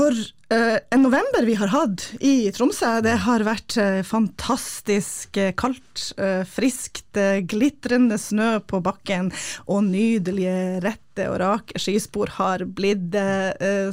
for 0.00 0.16
uh, 0.56 0.78
en 0.90 1.02
november 1.02 1.44
vi 1.44 1.54
har 1.54 1.68
hatt 1.68 2.06
i 2.24 2.48
Tromsø. 2.56 3.00
Det 3.04 3.18
har 3.26 3.44
vært 3.44 3.76
uh, 3.76 4.00
fantastisk 4.06 5.36
uh, 5.36 5.50
kaldt, 5.58 6.06
friskt, 6.48 7.18
glitrende 7.50 8.16
snø 8.20 8.62
på 8.70 8.80
bakken 8.84 9.28
og 9.66 9.82
nydelige 9.90 10.80
rette 10.84 11.26
og 11.28 11.36
rake 11.42 11.80
skispor 11.82 12.32
har 12.38 12.64
blitt 12.64 13.12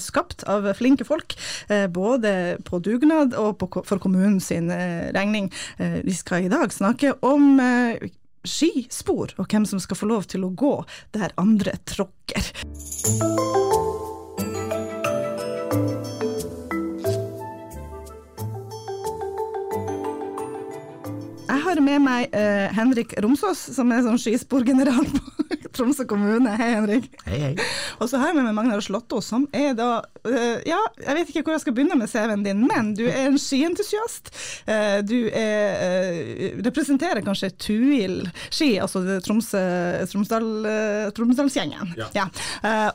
skapt 0.04 0.46
av 0.48 0.70
flinke 0.78 1.04
folk. 1.08 1.36
både 1.92 2.32
på 2.64 2.80
dugnad 2.86 3.36
og 3.36 3.58
på, 3.60 3.68
for 3.84 4.00
kommunen 4.00 4.40
sin 4.44 4.72
regning. 5.16 5.50
vi 5.78 6.16
skal 6.16 6.46
i 6.46 6.52
dag 6.54 6.72
snakke 6.72 7.18
om 7.26 7.60
skispor, 8.48 9.36
og 9.36 9.50
hvem 9.52 9.68
som 9.68 9.82
skal 9.84 10.00
få 10.00 10.12
lov 10.14 10.30
til 10.32 10.48
å 10.48 10.54
gå 10.56 10.76
der 11.18 11.36
andre 11.42 11.76
tråkker. 11.90 12.54
Jeg 15.78 16.17
har 21.68 21.82
med 21.84 22.02
meg 22.02 22.36
uh, 22.36 22.68
Henrik 22.76 23.14
Romsås, 23.24 23.60
som 23.76 23.92
er 23.92 24.06
sånn 24.06 24.20
skisporgeneral 24.22 25.08
på 25.12 25.48
Tromsø 25.76 26.06
kommune. 26.10 26.54
Hei, 26.58 26.70
Henrik. 26.78 27.10
Hei, 27.28 27.40
hei. 27.42 27.66
Og 28.00 28.10
så 28.10 28.22
har 28.22 28.32
jeg 28.32 28.38
med 28.40 28.48
meg 28.48 28.56
Magnar 28.56 28.84
Slåttå, 28.84 29.20
som 29.24 29.46
er 29.56 29.76
da 29.78 30.00
uh, 30.00 30.58
Ja, 30.68 30.80
jeg 31.04 31.18
vet 31.20 31.32
ikke 31.32 31.44
hvor 31.48 31.58
jeg 31.58 31.66
skal 31.66 31.76
begynne 31.78 31.98
med 32.00 32.10
CV-en 32.12 32.46
din, 32.46 32.64
men 32.70 32.94
du 32.98 33.04
er 33.10 33.28
en 33.28 33.40
skientusiast. 33.42 34.32
Uh, 34.70 35.00
du 35.08 35.28
er, 35.28 36.56
representerer 36.66 37.24
kanskje 37.26 37.52
Tuil 37.60 38.22
ski, 38.50 38.74
altså 38.82 39.04
Tromsø, 39.26 39.62
Tromsdal, 40.12 40.50
Tromsdalsgjengen. 41.18 41.94
Ja. 41.98 42.08
ja. 42.16 42.26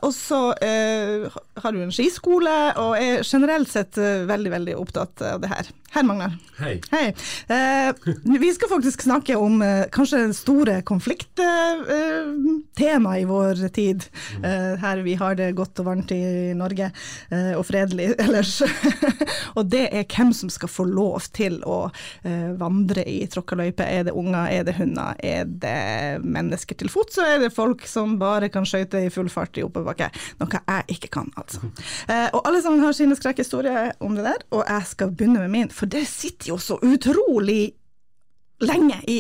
og 0.01 0.13
så 0.17 0.41
har 0.53 1.75
du 1.75 1.81
en 1.83 1.93
skiskole, 1.95 2.55
og 2.81 2.97
er 2.99 3.23
generelt 3.27 3.71
sett 3.71 3.99
veldig, 3.99 4.53
veldig 4.57 4.77
opptatt 4.81 5.23
av 5.27 5.43
det 5.43 5.53
her. 5.53 5.71
Her, 5.93 6.07
Magnar. 6.09 6.37
Hei. 6.57 6.79
Hei. 6.93 7.13
vi 8.41 8.53
skal 8.55 8.62
faktisk 8.71 9.03
snakke 9.07 9.37
om 9.39 9.63
kanskje 9.93 10.25
store 10.37 10.81
konflikter 10.87 11.83
tema 12.77 13.19
i 13.19 13.25
vår 13.25 13.69
tid, 13.69 14.05
uh, 14.45 14.79
her 14.81 15.03
vi 15.05 15.15
har 15.15 15.37
det 15.37 15.53
godt 15.57 15.81
og 15.83 15.87
varmt 15.87 16.13
i 16.15 16.53
Norge, 16.57 16.91
uh, 17.33 17.53
og 17.59 17.65
fredelig 17.69 18.13
ellers. 18.25 18.61
og 19.57 19.69
det 19.73 19.85
er 19.93 20.07
hvem 20.09 20.33
som 20.37 20.51
skal 20.53 20.71
få 20.71 20.87
lov 20.89 21.29
til 21.37 21.61
å 21.69 21.79
uh, 21.89 22.51
vandre 22.61 23.05
i 23.09 23.21
tråkkeløype, 23.31 23.85
Er 23.85 24.09
det 24.09 24.17
unger, 24.17 24.49
er 24.51 24.65
det 24.67 24.77
hunder, 24.79 25.19
er 25.19 25.45
det 25.47 26.23
mennesker 26.25 26.79
til 26.79 26.91
fots, 26.93 27.19
så 27.19 27.27
er 27.35 27.43
det 27.45 27.53
folk 27.55 27.85
som 27.89 28.17
bare 28.21 28.49
kan 28.53 28.67
skøyte 28.69 29.05
i 29.05 29.13
full 29.13 29.31
fart 29.33 29.59
i 29.59 29.67
oppoverbakke. 29.67 30.09
Noe 30.41 30.63
jeg 30.63 30.97
ikke 30.97 31.13
kan, 31.19 31.29
altså. 31.37 31.61
og 32.33 32.41
alle 32.49 32.63
sammen 32.65 32.83
har 32.83 32.95
sine 32.97 33.17
skrekkhistorier 33.19 33.93
om 34.05 34.17
det 34.17 34.25
der, 34.27 34.45
og 34.55 34.65
jeg 34.65 34.89
skal 34.89 35.13
begynne 35.13 35.45
med 35.45 35.53
min, 35.53 35.73
for 35.73 35.91
det 35.91 36.05
sitter 36.09 36.53
jo 36.53 36.59
så 36.61 36.79
utrolig 36.83 37.73
lenge 38.67 38.99
i. 39.11 39.19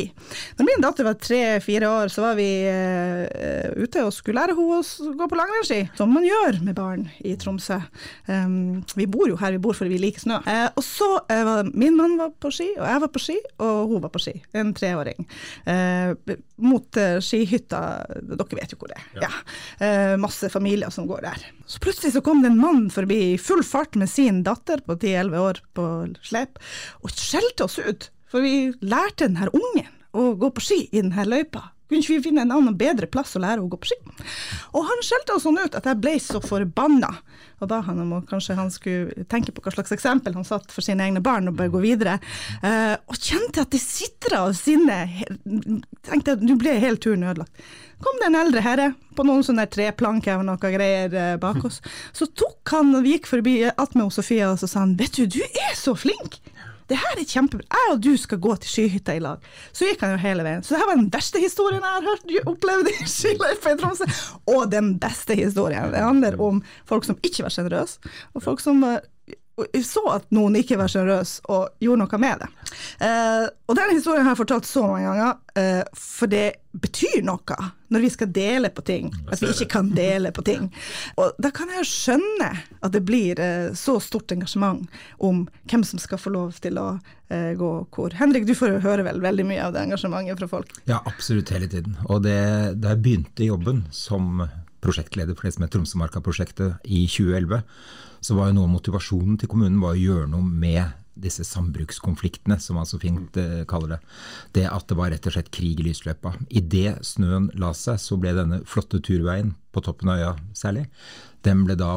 Når 0.58 0.68
min 0.68 0.84
datter 0.84 1.06
var 1.06 1.18
tre-fire 1.20 1.90
år, 1.90 2.12
så 2.12 2.24
var 2.26 2.38
vi 2.38 2.48
uh, 2.68 3.72
ute 3.82 4.04
og 4.06 4.12
skulle 4.14 4.40
lære 4.40 4.56
henne 4.56 4.80
å 4.80 5.14
gå 5.18 5.28
på 5.28 5.38
langrennsski, 5.38 5.80
som 5.98 6.12
man 6.14 6.26
gjør 6.26 6.60
med 6.64 6.76
barn 6.78 7.06
i 7.24 7.34
Tromsø. 7.40 7.80
Um, 8.28 8.82
vi 8.98 9.08
bor 9.10 9.30
jo 9.30 9.38
her 9.40 9.54
vi 9.56 9.62
bor 9.62 9.76
fordi 9.76 9.94
vi 9.94 10.02
liker 10.04 10.24
snø. 10.24 10.40
Uh, 10.46 10.68
og 10.70 10.86
så 10.86 11.10
uh, 11.20 11.42
var 11.48 11.72
min 11.72 11.98
mann 11.98 12.18
var 12.20 12.32
på 12.42 12.52
ski, 12.54 12.70
og 12.78 12.86
jeg 12.88 13.04
var 13.04 13.12
på 13.12 13.22
ski, 13.22 13.38
og 13.64 13.92
hun 13.92 14.04
var 14.04 14.14
på 14.14 14.22
ski. 14.22 14.36
En 14.58 14.72
treåring. 14.76 15.26
mot 16.62 16.98
skihytta, 17.24 17.80
dere 18.22 18.58
vet 18.58 18.72
jo 18.72 18.78
hvor 18.78 18.90
det 18.92 18.98
er. 18.98 19.06
Ja. 19.22 19.28
Ja. 19.82 20.16
masse 20.20 20.48
familier 20.52 20.90
som 20.94 21.06
går 21.10 21.24
der. 21.24 21.44
Så 21.66 21.80
plutselig 21.82 22.12
så 22.14 22.22
kom 22.24 22.42
det 22.42 22.52
en 22.52 22.60
mann 22.60 22.88
forbi 22.92 23.20
i 23.32 23.38
full 23.40 23.62
fart 23.66 23.96
med 23.98 24.10
sin 24.10 24.42
datter 24.46 24.82
på 24.86 24.96
10-11 24.98 25.38
år 25.42 25.62
på 25.76 25.86
slep, 26.22 26.60
og 27.02 27.14
skjelte 27.16 27.66
oss 27.66 27.78
ut. 27.82 28.10
For 28.32 28.44
vi 28.44 28.72
lærte 28.80 29.28
denne 29.28 29.50
ungen 29.52 29.92
å 30.16 30.32
gå 30.40 30.50
på 30.56 30.64
ski 30.64 30.80
i 30.90 31.02
denne 31.02 31.28
løypa. 31.28 31.68
Kunne 31.92 32.00
ikke 32.00 32.14
vi 32.16 32.24
finne 32.24 32.46
en 32.46 32.52
annen 32.54 32.76
bedre 32.80 33.04
plass 33.04 33.34
å 33.36 33.40
lære 33.42 33.60
å 33.60 33.68
gå 33.68 33.76
på 33.76 33.90
ski? 33.90 33.98
Og 34.72 34.86
han 34.88 35.02
skjelte 35.04 35.34
oss 35.36 35.44
sånn 35.44 35.60
ut 35.60 35.74
at 35.76 35.84
jeg 35.84 36.00
ble 36.00 36.14
så 36.24 36.40
forbanna. 36.40 37.10
Og 37.60 37.68
da 37.68 37.82
han 37.84 38.00
må, 38.08 38.22
kanskje 38.30 38.56
han 38.56 38.72
skulle 38.72 39.26
tenke 39.28 39.52
på 39.52 39.60
hva 39.60 39.74
slags 39.74 39.92
eksempel 39.92 40.32
han 40.38 40.46
satt 40.48 40.72
for 40.72 40.84
sine 40.84 41.04
egne 41.04 41.20
barn 41.20 41.50
og 41.50 41.58
bare 41.58 41.72
gå 41.74 41.82
videre. 41.84 42.16
Eh, 42.64 42.94
og 42.96 43.20
kjente 43.20 43.66
at 43.66 43.74
det 43.76 43.82
sitra 43.84 44.46
av 44.46 44.56
sinne. 44.56 45.02
Tenkte 46.08 46.38
at 46.38 46.46
nå 46.46 46.56
ble 46.60 46.78
hele 46.80 46.96
turen 46.96 47.28
ødelagt. 47.28 47.60
Kom 48.02 48.16
det 48.22 48.30
en 48.30 48.40
eldre 48.40 48.64
herre 48.64 48.88
på 49.12 49.28
noen 49.28 49.44
sånne 49.44 49.68
treplanker 49.70 50.40
og 50.40 50.48
noe 50.48 50.72
greier 50.72 51.12
eh, 51.12 51.36
bak 51.42 51.60
oss. 51.68 51.82
Så 52.16 52.30
tok 52.32 52.72
han 52.72 52.96
og 52.96 53.06
gikk 53.06 53.28
forbi 53.28 53.58
attmed 53.68 54.16
Sofia 54.16 54.48
og 54.54 54.64
så 54.64 54.70
sa 54.70 54.86
han 54.86 54.96
vet 54.96 55.20
du, 55.20 55.28
du 55.28 55.42
er 55.44 55.76
så 55.76 55.92
flink 55.92 56.40
det 56.90 56.98
her 56.98 57.20
er 57.20 57.28
kjempebra, 57.28 57.66
jeg 57.70 57.92
og 57.94 58.02
du 58.02 58.10
skal 58.20 58.40
gå 58.42 58.54
til 58.62 58.72
skihytta 58.72 59.16
i 59.16 59.22
lag. 59.22 59.44
Så 59.72 59.86
gikk 59.88 60.02
han 60.04 60.14
jo 60.16 60.22
hele 60.22 60.46
veien. 60.46 60.64
Så 60.64 60.74
det 60.74 60.82
her 60.82 60.90
var 60.90 60.98
den 61.00 61.10
verste 61.12 61.42
historien 61.42 61.82
jeg 61.82 61.96
har 61.98 62.08
hørt, 62.08 62.34
opplevd 62.52 62.90
i 62.90 62.96
skiløypa 63.10 63.74
i 63.74 63.78
Tromsø. 63.80 64.08
Og 64.50 64.66
den 64.72 64.94
beste 65.02 65.36
historien. 65.38 65.92
Det 65.94 66.02
handler 66.02 66.38
om 66.42 66.62
folk 66.88 67.06
som 67.08 67.18
ikke 67.22 67.46
var 67.46 67.54
sjenerøse, 67.54 68.12
og 68.34 68.44
folk 68.44 68.62
som 68.64 68.82
var 68.84 69.02
så 69.86 70.02
at 70.14 70.26
noen 70.34 70.56
ikke 70.60 70.78
var 70.80 70.90
sjenerøs 70.90 71.38
og 71.52 71.82
gjorde 71.82 72.04
noe 72.04 72.20
med 72.22 72.42
det. 72.42 72.48
Eh, 73.04 73.46
og 73.68 73.78
denne 73.78 73.96
historien 73.96 74.26
har 74.26 74.34
jeg 74.34 74.42
fortalt 74.42 74.68
så 74.68 74.84
mange 74.86 75.06
ganger, 75.08 75.38
eh, 75.60 75.80
for 75.96 76.32
det 76.32 76.46
betyr 76.72 77.20
noe 77.26 77.56
når 77.92 78.04
vi 78.06 78.10
skal 78.14 78.30
dele 78.32 78.70
på 78.72 78.84
ting, 78.88 79.10
at 79.28 79.42
vi 79.42 79.50
ikke 79.52 79.68
kan 79.74 79.90
dele 79.92 80.32
på 80.32 80.44
ting. 80.46 80.70
Og 81.20 81.36
da 81.42 81.50
kan 81.52 81.72
jeg 81.74 81.88
skjønne 81.90 82.48
at 82.80 82.94
det 82.94 83.02
blir 83.08 83.40
eh, 83.42 83.72
så 83.76 83.98
stort 84.00 84.32
engasjement 84.32 84.86
om 85.20 85.44
hvem 85.68 85.84
som 85.84 86.00
skal 86.00 86.20
få 86.20 86.32
lov 86.34 86.56
til 86.62 86.80
å 86.80 86.94
gå 87.32 87.68
hvor. 87.96 88.12
Henrik, 88.12 88.44
du 88.44 88.52
får 88.52 88.74
høre 88.84 89.06
vel 89.06 89.22
veldig 89.24 89.46
mye 89.48 89.62
av 89.64 89.70
det 89.72 89.86
engasjementet 89.86 90.36
fra 90.36 90.50
folk? 90.50 90.74
Ja, 90.84 90.98
absolutt 91.08 91.48
hele 91.54 91.64
tiden. 91.64 91.94
Og 92.12 92.26
det, 92.26 92.36
da 92.76 92.92
jeg 92.92 93.00
begynte 93.06 93.46
jobben 93.46 93.86
som 93.88 94.42
prosjektleder 94.82 95.36
for 95.36 95.46
det 95.46 95.54
som 95.56 95.64
er 95.64 95.72
Tromsømarka-prosjektet 95.72 96.84
i 96.84 97.04
2011, 97.08 97.62
så 98.22 98.38
var 98.38 98.50
jo 98.50 98.56
noe 98.56 98.68
av 98.68 98.74
motivasjonen 98.76 99.38
til 99.40 99.50
kommunen 99.50 99.80
var 99.82 99.96
å 99.96 100.02
gjøre 100.02 100.30
noe 100.30 100.46
med 100.46 100.98
disse 101.22 101.44
sambrukskonfliktene, 101.44 102.56
som 102.60 102.78
man 102.78 102.88
så 102.88 102.98
fint 103.02 103.36
eh, 103.36 103.62
kaller 103.68 103.96
det. 103.96 103.98
Det 104.56 104.64
at 104.70 104.88
det 104.88 104.96
var 104.98 105.12
rett 105.12 105.28
og 105.28 105.34
slett 105.34 105.52
krig 105.54 105.82
i 105.82 105.86
lysløypa. 105.90 106.34
Idet 106.48 107.02
snøen 107.06 107.50
la 107.60 107.72
seg, 107.76 108.00
så 108.00 108.16
ble 108.20 108.32
denne 108.36 108.62
flotte 108.68 109.02
turveien 109.04 109.52
på 109.72 109.84
toppen 109.84 110.12
av 110.12 110.22
øya 110.22 110.32
særlig, 110.56 110.86
den 111.44 111.66
ble 111.66 111.76
da 111.78 111.92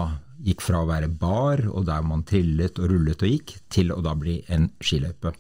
gikk 0.46 0.62
fra 0.66 0.84
å 0.84 0.90
være 0.90 1.10
bar, 1.10 1.64
og 1.72 1.88
der 1.88 2.04
man 2.06 2.26
trillet 2.28 2.80
og 2.82 2.92
rullet 2.92 3.24
og 3.24 3.32
gikk, 3.32 3.58
til 3.72 3.94
å 3.96 4.02
da 4.04 4.14
bli 4.20 4.42
en 4.52 4.70
skiløype. 4.84 5.32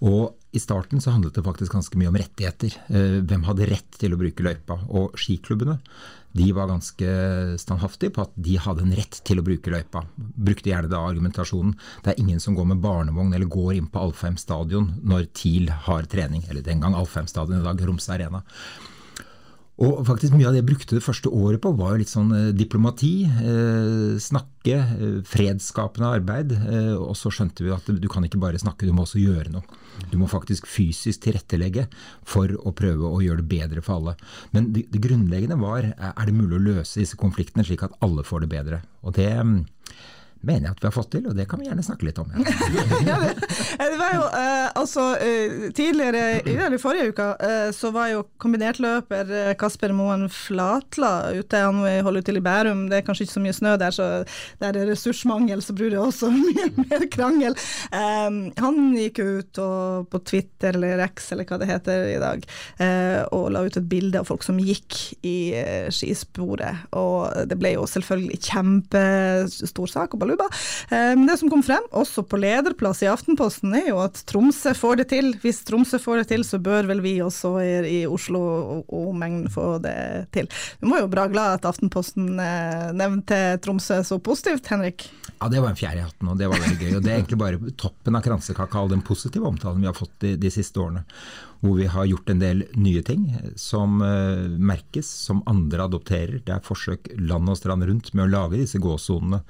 Og 0.00 0.56
i 0.56 0.60
starten 0.60 1.02
så 1.02 1.12
handlet 1.14 1.36
det 1.36 1.44
faktisk 1.46 1.76
ganske 1.76 1.98
mye 2.00 2.10
om 2.10 2.18
rettigheter. 2.18 2.74
Eh, 2.90 3.20
hvem 3.22 3.44
hadde 3.46 3.68
rett 3.70 4.00
til 4.00 4.16
å 4.16 4.18
bruke 4.18 4.44
løypa? 4.44 4.80
Og 4.90 5.14
skiklubbene 5.20 5.78
de 6.32 6.52
var 6.54 6.68
ganske 6.70 7.06
standhaftige 7.58 8.14
på 8.14 8.22
at 8.22 8.34
de 8.38 8.54
hadde 8.62 8.84
en 8.84 8.94
rett 8.94 9.18
til 9.26 9.40
å 9.40 9.44
bruke 9.46 9.72
løypa. 9.72 10.04
Brukte 10.16 10.70
gjerne 10.70 10.90
da 10.92 11.02
argumentasjonen 11.02 11.74
det 12.04 12.12
er 12.12 12.22
ingen 12.22 12.42
som 12.42 12.54
går 12.58 12.68
med 12.70 12.82
barnevogn 12.84 13.34
eller 13.34 13.50
går 13.50 13.74
inn 13.78 13.90
på 13.90 14.04
Alfheim 14.04 14.38
stadion 14.38 14.92
når 15.02 15.30
TIL 15.34 15.70
har 15.88 16.06
trening, 16.10 16.44
eller 16.48 16.62
den 16.66 16.82
gang 16.84 16.94
Alfheim 16.94 17.26
stadion, 17.30 17.60
i 17.60 17.66
dag 17.66 17.82
Romsø 17.86 18.14
Arena. 18.14 18.44
Og 19.80 20.02
faktisk 20.04 20.34
Mye 20.36 20.44
av 20.48 20.52
det 20.52 20.60
jeg 20.60 20.68
brukte 20.68 20.96
det 20.98 21.04
første 21.04 21.30
året 21.32 21.60
på, 21.64 21.72
var 21.78 21.94
jo 21.94 22.02
litt 22.02 22.12
sånn 22.12 22.32
eh, 22.36 22.48
diplomati. 22.52 23.14
Eh, 23.24 24.18
snakke, 24.20 24.76
eh, 24.76 25.14
fredsskapende 25.24 26.10
arbeid. 26.18 26.52
Eh, 26.52 26.92
og 26.98 27.14
så 27.16 27.32
skjønte 27.32 27.64
vi 27.64 27.72
at 27.72 27.88
du 27.88 28.08
kan 28.12 28.26
ikke 28.26 28.40
bare 28.42 28.60
snakke, 28.60 28.84
du 28.84 28.92
må 28.96 29.06
også 29.06 29.22
gjøre 29.22 29.54
noe. 29.54 29.80
Du 30.12 30.18
må 30.20 30.28
faktisk 30.28 30.68
fysisk 30.68 31.24
tilrettelegge 31.24 31.86
for 32.28 32.52
å 32.60 32.74
prøve 32.76 33.08
å 33.08 33.22
gjøre 33.24 33.40
det 33.40 33.50
bedre 33.50 33.84
for 33.84 33.98
alle. 33.98 34.16
Men 34.52 34.68
det, 34.76 34.86
det 34.92 35.00
grunnleggende 35.04 35.56
var 35.60 35.88
er 35.96 36.28
det 36.28 36.36
mulig 36.36 36.60
å 36.60 36.64
løse 36.68 37.00
disse 37.00 37.18
konfliktene 37.20 37.64
slik 37.64 37.84
at 37.86 37.96
alle 38.04 38.24
får 38.26 38.44
det 38.44 38.52
bedre. 38.52 38.82
Og 39.04 39.16
det 39.16 39.32
mm, 39.32 39.58
mener 40.46 40.68
jeg 40.70 40.76
at 40.76 40.82
vi 40.82 40.88
har 40.88 40.94
fått 40.94 41.10
til, 41.12 41.26
og 41.28 41.36
det 41.36 41.46
kan 41.50 41.60
vi 41.60 41.68
gjerne 41.68 41.84
snakke 41.84 42.06
litt 42.06 42.18
om. 42.20 42.30
Ja. 42.32 42.54
ja, 43.10 43.16
det, 43.20 43.32
det, 43.76 43.98
var 44.00 44.14
jo 44.14 44.22
eh, 44.40 44.66
altså 44.80 45.06
eh, 45.20 45.66
Tidligere, 45.76 46.40
i 46.40 46.80
forrige 46.80 47.12
uka, 47.12 47.28
eh, 47.44 47.68
så 47.76 47.90
var 47.94 48.10
jo 48.12 48.24
kombinertløper 48.40 49.32
eh, 49.36 49.52
Kasper 49.60 49.92
Moen 49.96 50.28
Flatla 50.32 51.32
ute. 51.36 51.60
Han 51.60 51.82
holder 52.06 52.24
til 52.24 52.40
i 52.40 52.44
Bærum, 52.44 52.86
det 52.90 53.00
er 53.00 53.06
kanskje 53.06 53.26
ikke 53.26 53.36
så 53.36 53.44
mye 53.44 53.56
snø 53.56 53.74
der, 53.80 53.94
så 53.94 54.08
der 54.62 54.78
er 54.80 54.88
ressursmangel, 54.88 55.62
så 55.64 55.76
blir 55.76 55.92
det 55.92 56.00
også 56.00 56.30
mye 56.36 56.70
mer 56.86 57.06
krangel. 57.12 57.58
Eh, 57.92 58.30
han 58.64 58.80
gikk 58.96 59.20
ut 59.20 59.62
og, 59.62 60.08
på 60.12 60.22
Twitter 60.32 60.78
eller 60.78 61.04
X 61.10 61.30
eller 61.34 61.48
hva 61.48 61.60
det 61.60 61.68
heter 61.68 62.06
i 62.14 62.18
dag, 62.22 62.48
eh, 62.80 63.20
og 63.36 63.50
la 63.52 63.66
ut 63.66 63.76
et 63.76 63.90
bilde 63.90 64.22
av 64.22 64.28
folk 64.30 64.46
som 64.46 64.60
gikk 64.60 64.96
i 65.26 65.52
skisporet. 65.92 66.88
Og 66.96 67.28
det 67.50 67.58
ble 67.60 67.74
jo 67.74 67.84
selvfølgelig 67.88 68.40
kjempestor 68.48 69.90
sak. 69.90 70.14
og 70.14 70.29
baluba. 70.30 70.48
Eh, 70.90 71.16
men 71.16 71.26
det 71.26 71.38
som 71.38 71.50
kom 71.50 71.62
frem, 71.62 71.84
også 71.90 72.22
på 72.22 72.40
lederplass 72.40 73.02
i 73.02 73.10
Aftenposten, 73.10 73.74
er 73.74 73.90
jo 73.90 74.00
at 74.02 74.22
Tromsø 74.30 74.74
får 74.76 75.02
det 75.02 75.08
til. 75.12 75.32
Hvis 75.42 75.62
Tromsø 75.66 75.98
får 75.98 76.22
det 76.22 76.28
til, 76.34 76.44
så 76.44 76.60
bør 76.62 76.88
vel 76.90 77.02
vi 77.04 77.18
også 77.22 77.56
i 77.86 78.04
Oslo 78.06 78.40
og 78.86 78.94
omegn 79.10 79.44
få 79.50 79.78
det 79.82 80.28
til. 80.34 80.50
Vi 80.80 80.88
må 80.90 81.00
jo 81.00 81.10
bra 81.10 81.26
glad 81.30 81.60
at 81.60 81.68
Aftenposten 81.70 82.36
nevnte 82.96 83.58
Tromsø 83.64 84.02
så 84.06 84.20
positivt, 84.22 84.70
Henrik? 84.70 85.08
Ja, 85.40 85.48
det 85.48 85.60
var 85.62 85.72
en 85.72 85.78
fjær 85.78 85.96
i 85.96 86.04
hatten, 86.04 86.28
og 86.28 86.38
det 86.38 86.50
var 86.50 86.60
veldig 86.60 86.80
gøy. 86.80 86.96
Og 86.98 87.04
det 87.04 87.12
er 87.12 87.20
egentlig 87.20 87.40
bare 87.40 87.76
toppen 87.80 88.16
av 88.16 88.24
kransekaka, 88.24 88.80
all 88.80 88.90
den 88.92 89.04
positive 89.06 89.48
omtalen 89.48 89.80
vi 89.80 89.88
har 89.88 89.96
fått 89.96 90.18
de, 90.24 90.34
de 90.40 90.52
siste 90.52 90.80
årene 90.80 91.06
hvor 91.60 91.76
vi 91.76 91.86
har 91.92 92.08
gjort 92.08 92.30
en 92.32 92.40
del 92.40 92.62
nye 92.80 93.02
ting 93.04 93.26
som 93.60 94.00
uh, 94.00 94.48
merkes, 94.48 95.08
som 95.26 95.42
andre 95.50 95.84
adopterer. 95.84 96.40
Det 96.44 96.54
er 96.54 96.64
forsøk 96.64 97.10
land 97.20 97.52
og 97.52 97.58
strand 97.60 97.84
rundt 97.88 98.12
med 98.14 98.26
å 98.26 98.32
lage 98.32 98.62
disse 98.62 98.80
gåsonene, 98.80 99.42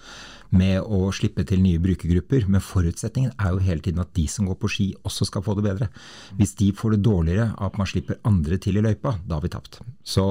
med 0.56 0.82
å 0.82 1.11
slippe 1.14 1.44
til 1.47 1.62
nye 1.62 1.81
brukergrupper. 1.82 2.47
Men 2.50 2.64
forutsetningen 2.64 3.35
er 3.37 3.55
jo 3.55 3.62
hele 3.64 3.85
tiden 3.85 4.02
at 4.02 4.12
de 4.17 4.26
som 4.31 4.49
går 4.49 4.58
på 4.61 4.73
ski 4.73 4.88
også 5.06 5.29
skal 5.29 5.44
få 5.47 5.56
det 5.58 5.67
bedre. 5.69 5.91
Hvis 6.38 6.56
de 6.61 6.73
får 6.76 6.97
det 6.97 7.05
dårligere 7.06 7.50
at 7.58 7.79
man 7.81 7.91
slipper 7.91 8.20
andre 8.29 8.58
til 8.62 8.81
i 8.81 8.85
løypa, 8.85 9.17
da 9.26 9.38
har 9.38 9.47
vi 9.47 9.52
tapt. 9.52 9.81
Så 10.02 10.26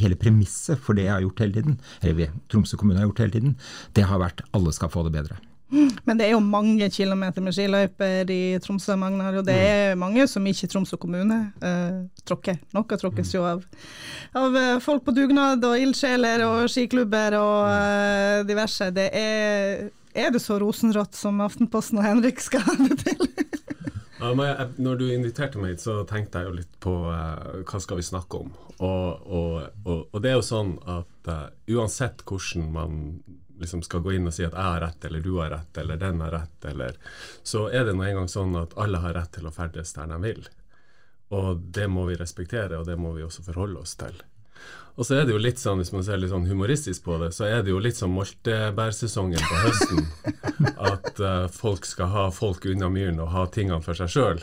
hele 0.00 0.18
premisset 0.20 0.80
for 0.80 0.96
det 0.96 1.08
jeg 1.08 1.16
har 1.16 1.26
gjort 1.26 1.44
hele 1.44 1.56
tiden, 1.58 1.78
eller 2.00 2.34
Tromsø 2.50 2.80
kommune 2.80 3.00
har 3.02 3.10
gjort 3.10 3.24
hele 3.26 3.36
tiden, 3.36 3.56
det 3.96 4.08
har 4.08 4.22
vært 4.22 4.44
alle 4.56 4.74
skal 4.76 4.92
få 4.92 5.06
det 5.06 5.16
bedre. 5.18 5.40
Men 6.04 6.18
det 6.18 6.26
er 6.26 6.34
jo 6.34 6.42
mange 6.42 6.88
kilometer 6.90 7.44
med 7.44 7.54
skiløyper 7.54 8.30
i 8.34 8.42
Tromsø, 8.62 8.96
Magnar, 8.98 9.36
og 9.38 9.46
det 9.46 9.54
mm. 9.54 9.66
er 9.70 10.00
mange 10.00 10.26
som 10.30 10.46
ikke 10.46 10.68
Tromsø 10.70 10.98
kommune 11.00 11.38
uh, 11.62 12.00
tråkker. 12.26 12.58
Noe 12.74 12.98
tråkkes 13.00 13.34
jo 13.36 13.44
av, 13.46 13.62
av, 14.36 14.56
eh, 14.58 14.76
folk 14.82 15.04
på 15.06 15.14
dugnad 15.14 15.64
og 15.66 15.78
ildsjeler 15.78 16.42
og 16.48 16.66
skiklubber 16.72 17.38
og 17.38 17.70
uh, 17.70 18.40
diverse. 18.48 18.90
Det 18.96 19.08
er, 19.16 19.86
er 20.14 20.34
det 20.34 20.42
så 20.42 20.58
rosenrødt 20.60 21.18
som 21.18 21.40
Aftenposten 21.44 22.00
og 22.02 22.08
Henrik 22.08 22.42
skal 22.42 22.66
ha 22.66 22.76
det 22.82 22.98
til? 23.04 23.22
ja, 24.20 24.32
jeg, 24.34 24.70
når 24.82 24.98
du 24.98 25.06
inviterte 25.14 25.62
meg 25.62 25.76
hit, 25.76 25.84
så 25.86 26.00
tenkte 26.08 26.42
jeg 26.42 26.50
jo 26.50 26.58
litt 26.58 26.74
på 26.82 26.96
uh, 27.06 27.62
hva 27.62 27.82
skal 27.82 28.02
vi 28.02 28.08
snakke 28.10 28.42
om. 28.42 28.50
Og, 28.80 29.28
og, 29.28 29.54
og, 29.84 30.08
og 30.08 30.22
det 30.24 30.32
er 30.32 30.40
jo 30.40 30.46
sånn 30.46 30.78
at 30.88 31.30
uansett 31.68 32.22
hvordan 32.26 32.70
man 32.72 32.94
liksom 33.60 33.82
skal 33.86 34.02
gå 34.04 34.16
inn 34.16 34.28
og 34.30 34.34
si 34.34 34.44
at 34.46 34.56
jeg 34.56 34.66
har 34.66 34.80
rett, 34.82 35.04
eller 35.08 35.24
du 35.24 35.34
har 35.38 35.52
rett, 35.52 35.82
eller 35.82 36.00
den 36.00 36.24
har 36.24 36.34
rett, 36.34 36.64
eller 36.72 36.96
Så 37.42 37.68
er 37.68 37.84
det 37.84 37.94
nå 37.96 38.06
engang 38.06 38.28
sånn 38.28 38.56
at 38.60 38.76
alle 38.80 39.02
har 39.02 39.14
rett 39.14 39.32
til 39.36 39.46
å 39.46 39.54
ferdes 39.54 39.94
der 39.96 40.10
de 40.10 40.20
vil. 40.24 40.42
Og 41.30 41.62
det 41.76 41.86
må 41.88 42.08
vi 42.08 42.18
respektere, 42.18 42.80
og 42.80 42.88
det 42.88 42.98
må 42.98 43.14
vi 43.14 43.22
også 43.22 43.44
forholde 43.46 43.84
oss 43.84 43.94
til. 44.00 44.16
Og 44.98 45.06
så 45.06 45.16
er 45.16 45.24
det 45.24 45.32
jo 45.32 45.40
litt 45.40 45.60
sånn, 45.60 45.80
hvis 45.80 45.92
man 45.94 46.04
ser 46.04 46.18
litt 46.20 46.32
sånn 46.32 46.48
humoristisk 46.50 47.06
på 47.06 47.16
det, 47.22 47.30
så 47.32 47.46
er 47.46 47.62
det 47.64 47.72
jo 47.72 47.80
litt 47.80 47.96
som 47.96 48.12
moltebærsesongen 48.12 49.40
på 49.40 49.60
høsten. 49.62 50.08
At 50.92 51.20
uh, 51.22 51.46
folk 51.54 51.86
skal 51.88 52.10
ha 52.12 52.24
folk 52.34 52.66
unna 52.68 52.90
myren 52.92 53.22
og 53.22 53.30
ha 53.32 53.46
tingene 53.48 53.80
for 53.84 53.96
seg 53.96 54.10
sjøl. 54.12 54.42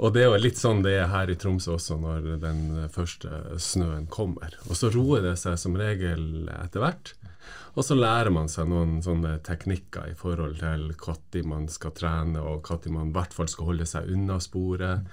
Og 0.00 0.14
det 0.14 0.24
er 0.24 0.30
jo 0.30 0.40
litt 0.40 0.58
sånn 0.58 0.80
det 0.82 0.94
er 0.96 1.10
her 1.12 1.28
i 1.28 1.36
Tromsø 1.36 1.74
også 1.76 1.98
når 2.00 2.40
den 2.40 2.62
første 2.92 3.60
snøen 3.60 4.06
kommer. 4.10 4.54
Og 4.70 4.78
så 4.78 4.88
roer 4.94 5.26
det 5.26 5.36
seg 5.38 5.58
som 5.60 5.76
regel 5.76 6.48
etter 6.56 6.80
hvert. 6.80 7.12
Og 7.76 7.86
så 7.86 7.96
lærer 7.98 8.32
man 8.34 8.48
seg 8.50 8.70
noen 8.70 8.98
sånne 9.04 9.36
teknikker 9.46 10.10
i 10.10 10.16
forhold 10.18 10.58
til 10.60 10.88
når 10.90 11.50
man 11.50 11.68
skal 11.70 11.94
trene, 11.96 12.42
og 12.42 12.66
når 12.70 12.96
man 12.96 13.12
i 13.12 13.14
hvert 13.14 13.36
fall 13.36 13.50
skal 13.50 13.70
holde 13.70 13.86
seg 13.88 14.10
unna 14.10 14.40
sporet. 14.42 15.06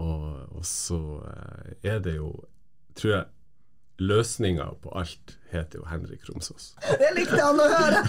Og, 0.00 0.24
og 0.56 0.64
så 0.66 0.98
eh, 1.28 1.94
er 1.94 2.02
det 2.02 2.16
jo, 2.16 2.32
tror 2.98 3.12
jeg, 3.12 3.24
løsninga 4.02 4.66
på 4.82 4.92
alt 4.98 5.36
heter 5.52 5.78
jo 5.78 5.84
Henrik 5.86 6.24
Romsås. 6.28 6.72
Det 6.80 7.10
likte 7.14 7.38
han 7.38 7.60
å 7.60 7.66
høre! 7.70 8.00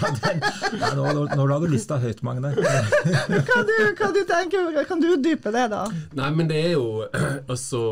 ja, 0.80 0.90
nå, 0.96 1.04
nå, 1.12 1.26
nå 1.36 1.46
la 1.50 1.58
du 1.60 1.68
lista 1.70 1.98
høyt, 2.02 2.22
Magne. 2.26 2.54
kan, 2.56 3.68
du, 3.68 3.76
kan, 3.98 4.16
du 4.16 4.22
tenke, 4.26 4.64
kan 4.88 5.04
du 5.04 5.10
utdype 5.12 5.52
det, 5.54 5.68
da? 5.74 5.84
Nei, 6.16 6.32
men 6.34 6.50
det 6.50 6.60
er 6.70 6.74
jo 6.74 7.04
altså 7.52 7.84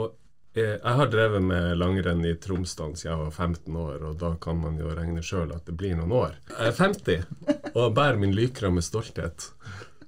jeg 0.52 0.96
har 0.98 1.08
drevet 1.08 1.40
med 1.44 1.78
langrenn 1.80 2.24
i 2.28 2.34
Tromsdalen 2.36 2.96
siden 2.98 3.14
jeg 3.14 3.20
var 3.22 3.30
15 3.46 3.76
år, 3.86 4.02
og 4.10 4.18
da 4.20 4.34
kan 4.40 4.58
man 4.60 4.76
jo 4.76 4.90
regne 4.92 5.24
sjøl 5.24 5.54
at 5.54 5.64
det 5.68 5.76
blir 5.80 5.96
noen 5.96 6.12
år. 6.12 6.36
Jeg 6.52 6.68
er 6.68 6.76
50 6.76 7.72
og 7.72 7.94
bærer 7.96 8.20
min 8.20 8.34
lykra 8.36 8.68
med 8.74 8.84
stolthet. 8.84 9.48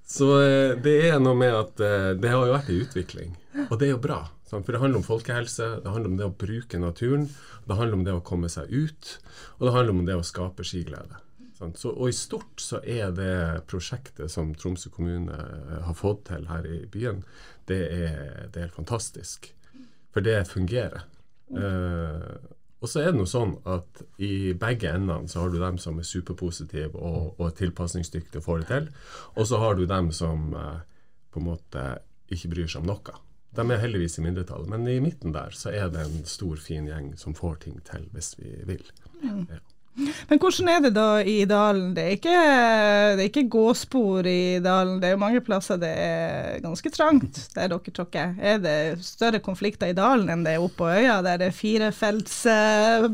Så 0.04 0.28
eh, 0.42 0.74
det 0.84 0.98
er 1.08 1.16
noe 1.22 1.38
med 1.38 1.56
at 1.56 1.80
eh, 1.80 2.10
det 2.20 2.28
har 2.28 2.44
jo 2.44 2.52
vært 2.58 2.68
i 2.74 2.78
utvikling, 2.84 3.32
og 3.70 3.78
det 3.80 3.88
er 3.88 3.94
jo 3.94 4.04
bra. 4.04 4.20
For 4.54 4.70
det 4.70 4.78
handler 4.78 5.00
om 5.00 5.06
folkehelse, 5.06 5.70
det 5.82 5.90
handler 5.90 6.12
om 6.12 6.18
det 6.20 6.28
å 6.28 6.36
bruke 6.44 6.78
naturen, 6.78 7.24
det 7.64 7.78
handler 7.80 7.96
om 7.98 8.04
det 8.06 8.12
å 8.14 8.22
komme 8.22 8.50
seg 8.52 8.68
ut, 8.70 9.16
og 9.56 9.64
det 9.66 9.72
handler 9.74 9.96
om 9.96 10.04
det 10.06 10.18
å 10.20 10.26
skape 10.26 10.66
skiglede. 10.68 11.24
Så, 11.80 11.88
og 11.94 12.10
i 12.10 12.14
stort 12.14 12.60
så 12.60 12.82
er 12.84 13.14
det 13.16 13.64
prosjektet 13.70 14.28
som 14.30 14.52
Tromsø 14.58 14.92
kommune 14.92 15.34
har 15.86 15.96
fått 15.96 16.26
til 16.28 16.44
her 16.50 16.66
i 16.68 16.82
byen, 16.92 17.24
det 17.70 17.80
er, 17.88 18.16
det 18.52 18.60
er 18.60 18.66
helt 18.66 18.76
fantastisk. 18.76 19.48
For 20.14 20.24
det 20.24 20.44
fungerer. 20.48 21.06
Uh, 21.50 22.38
og 22.84 22.90
så 22.90 23.00
er 23.00 23.10
det 23.10 23.18
noe 23.18 23.28
sånn 23.30 23.54
at 23.70 24.02
i 24.22 24.52
begge 24.60 24.90
endene 24.92 25.30
så 25.30 25.44
har 25.44 25.52
du 25.52 25.58
dem 25.60 25.78
som 25.80 25.98
er 25.98 26.06
superpositive 26.06 27.00
og, 27.00 27.38
og 27.40 27.54
tilpasningsdyktige 27.58 28.42
og 28.42 28.46
får 28.46 28.62
det 28.62 28.66
til, 28.70 28.88
og 29.34 29.48
så 29.48 29.60
har 29.62 29.78
du 29.78 29.86
dem 29.88 30.10
som 30.12 30.50
uh, 30.52 30.82
på 31.32 31.40
en 31.40 31.48
måte 31.48 31.84
ikke 32.34 32.52
bryr 32.52 32.68
seg 32.70 32.84
om 32.84 32.90
noe. 32.92 33.16
De 33.54 33.64
er 33.70 33.80
heldigvis 33.80 34.18
i 34.18 34.24
mindretall, 34.24 34.66
men 34.70 34.86
i 34.90 34.98
midten 35.02 35.32
der 35.34 35.54
så 35.54 35.72
er 35.72 35.90
det 35.94 36.02
en 36.04 36.24
stor, 36.28 36.58
fin 36.60 36.88
gjeng 36.90 37.12
som 37.18 37.36
får 37.38 37.62
ting 37.66 37.78
til 37.86 38.08
hvis 38.12 38.34
vi 38.40 38.56
vil. 38.68 38.84
Mm. 39.22 39.46
Ja. 39.48 39.62
Men 39.94 40.40
hvordan 40.42 40.68
er 40.72 40.80
det 40.82 40.90
da 40.96 41.08
i 41.22 41.36
dalen? 41.46 41.92
Det 41.94 42.02
er 42.02 42.16
ikke, 42.16 42.38
det 43.14 43.22
er 43.22 43.28
ikke 43.28 43.46
gåspor 43.52 44.26
i 44.26 44.58
dalen, 44.64 44.96
det 45.00 45.08
er 45.08 45.14
jo 45.14 45.20
mange 45.22 45.42
plasser 45.44 45.78
det 45.80 45.90
er 45.90 46.58
ganske 46.64 46.90
trangt 46.94 47.38
der 47.54 47.70
dere 47.70 47.94
tråkker. 47.94 48.34
Er 48.42 48.58
det 48.62 48.78
større 49.06 49.42
konflikter 49.44 49.92
i 49.92 49.96
dalen 49.96 50.32
enn 50.32 50.42
det 50.46 50.56
er 50.56 50.64
oppe 50.64 50.82
på 50.82 50.90
øya, 50.90 51.20
der 51.22 51.38
det 51.40 51.52
er 51.52 51.56
firefelts 51.56 52.40
uh, 52.50 53.06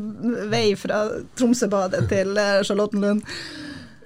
vei 0.49 0.71
fra 0.79 1.03
Tromsøbadet 1.37 2.07
til 2.09 2.33
uh, 2.33 2.63
Charlottenlund? 2.65 3.21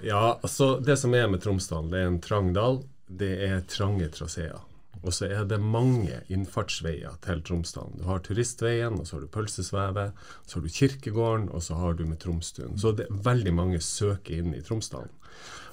Ja, 0.04 0.36
altså 0.42 0.76
det 0.84 0.98
som 1.00 1.14
er 1.16 1.30
med 1.32 1.42
Tromsdalen, 1.42 1.90
det 1.90 2.02
er 2.02 2.10
en 2.12 2.22
trang 2.22 2.52
dal. 2.56 2.82
Det 3.06 3.32
er 3.46 3.60
trange 3.70 4.08
traseer. 4.12 4.60
Og 5.06 5.14
så 5.14 5.28
er 5.30 5.44
det 5.46 5.60
mange 5.62 6.20
innfartsveier 6.32 7.18
til 7.24 7.42
Tromsdalen. 7.46 8.00
Du 8.00 8.08
har 8.08 8.24
Turistveien, 8.26 8.98
og 8.98 9.06
så 9.06 9.16
har 9.16 9.26
du 9.26 9.30
Pølsesvevet, 9.30 10.24
så 10.46 10.58
har 10.58 10.64
du 10.64 10.72
Kirkegården, 10.74 11.46
og 11.54 11.62
så 11.62 11.78
har 11.78 11.94
du 11.94 12.02
med 12.08 12.18
Tromstuen. 12.22 12.74
Så 12.80 12.92
det 12.98 13.06
er 13.06 13.22
veldig 13.28 13.54
mange 13.54 13.82
søker 13.84 14.40
inn 14.40 14.56
i 14.56 14.64
Tromsdalen. 14.66 15.14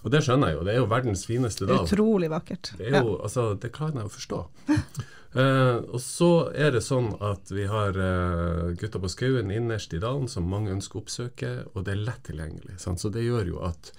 Og 0.04 0.12
det 0.12 0.20
skjønner 0.26 0.52
jeg 0.52 0.58
jo, 0.58 0.64
det 0.68 0.74
er 0.74 0.80
jo 0.82 0.92
verdens 0.92 1.26
fineste 1.26 1.66
dal. 1.66 1.88
Utrolig 1.88 2.30
vakkert. 2.32 2.74
Det, 2.78 2.92
jo, 2.92 3.18
altså, 3.24 3.54
det 3.56 3.72
klarer 3.76 4.02
jeg 4.02 4.10
å 4.10 4.14
forstå. 4.14 4.40
uh, 4.70 5.78
og 5.96 6.00
så 6.04 6.32
er 6.52 6.76
det 6.76 6.84
sånn 6.86 7.14
at 7.24 7.54
vi 7.56 7.66
har 7.72 7.98
uh, 7.98 8.74
Gutta 8.78 9.02
på 9.02 9.12
skauen 9.12 9.54
innerst 9.56 9.96
i 9.96 10.02
dalen 10.04 10.28
som 10.30 10.50
mange 10.52 10.74
ønsker 10.76 11.00
å 11.00 11.06
oppsøke, 11.06 11.54
og 11.72 11.88
det 11.88 11.96
er 11.96 12.04
lett 12.10 12.26
tilgjengelig. 12.28 12.78
Sant? 12.84 13.02
Så 13.02 13.14
det 13.16 13.24
gjør 13.26 13.56
jo 13.56 13.64
at 13.66 13.94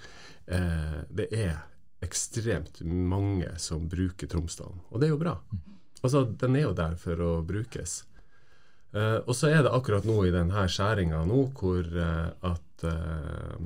uh, 0.53 1.01
det 1.09 1.31
er 1.33 1.65
ekstremt 2.03 2.81
mange 2.81 3.49
som 3.61 3.87
bruker 3.89 4.29
Tromsdalen, 4.29 4.81
og 4.89 5.01
det 5.01 5.07
er 5.07 5.15
jo 5.15 5.21
bra. 5.21 5.37
Altså, 6.03 6.25
Den 6.25 6.55
er 6.55 6.67
jo 6.67 6.75
der 6.77 6.97
for 7.01 7.21
å 7.23 7.31
brukes. 7.45 8.03
Uh, 8.95 9.19
og 9.25 9.33
så 9.35 9.49
er 9.51 9.63
det 9.65 9.73
akkurat 9.75 10.05
nå 10.07 10.21
i 10.23 10.31
denne 10.31 10.67
skjæringa 10.71 11.25
nå 11.27 11.41
hvor 11.57 11.83
uh, 11.83 12.29
at 12.47 12.85
uh, 12.87 13.57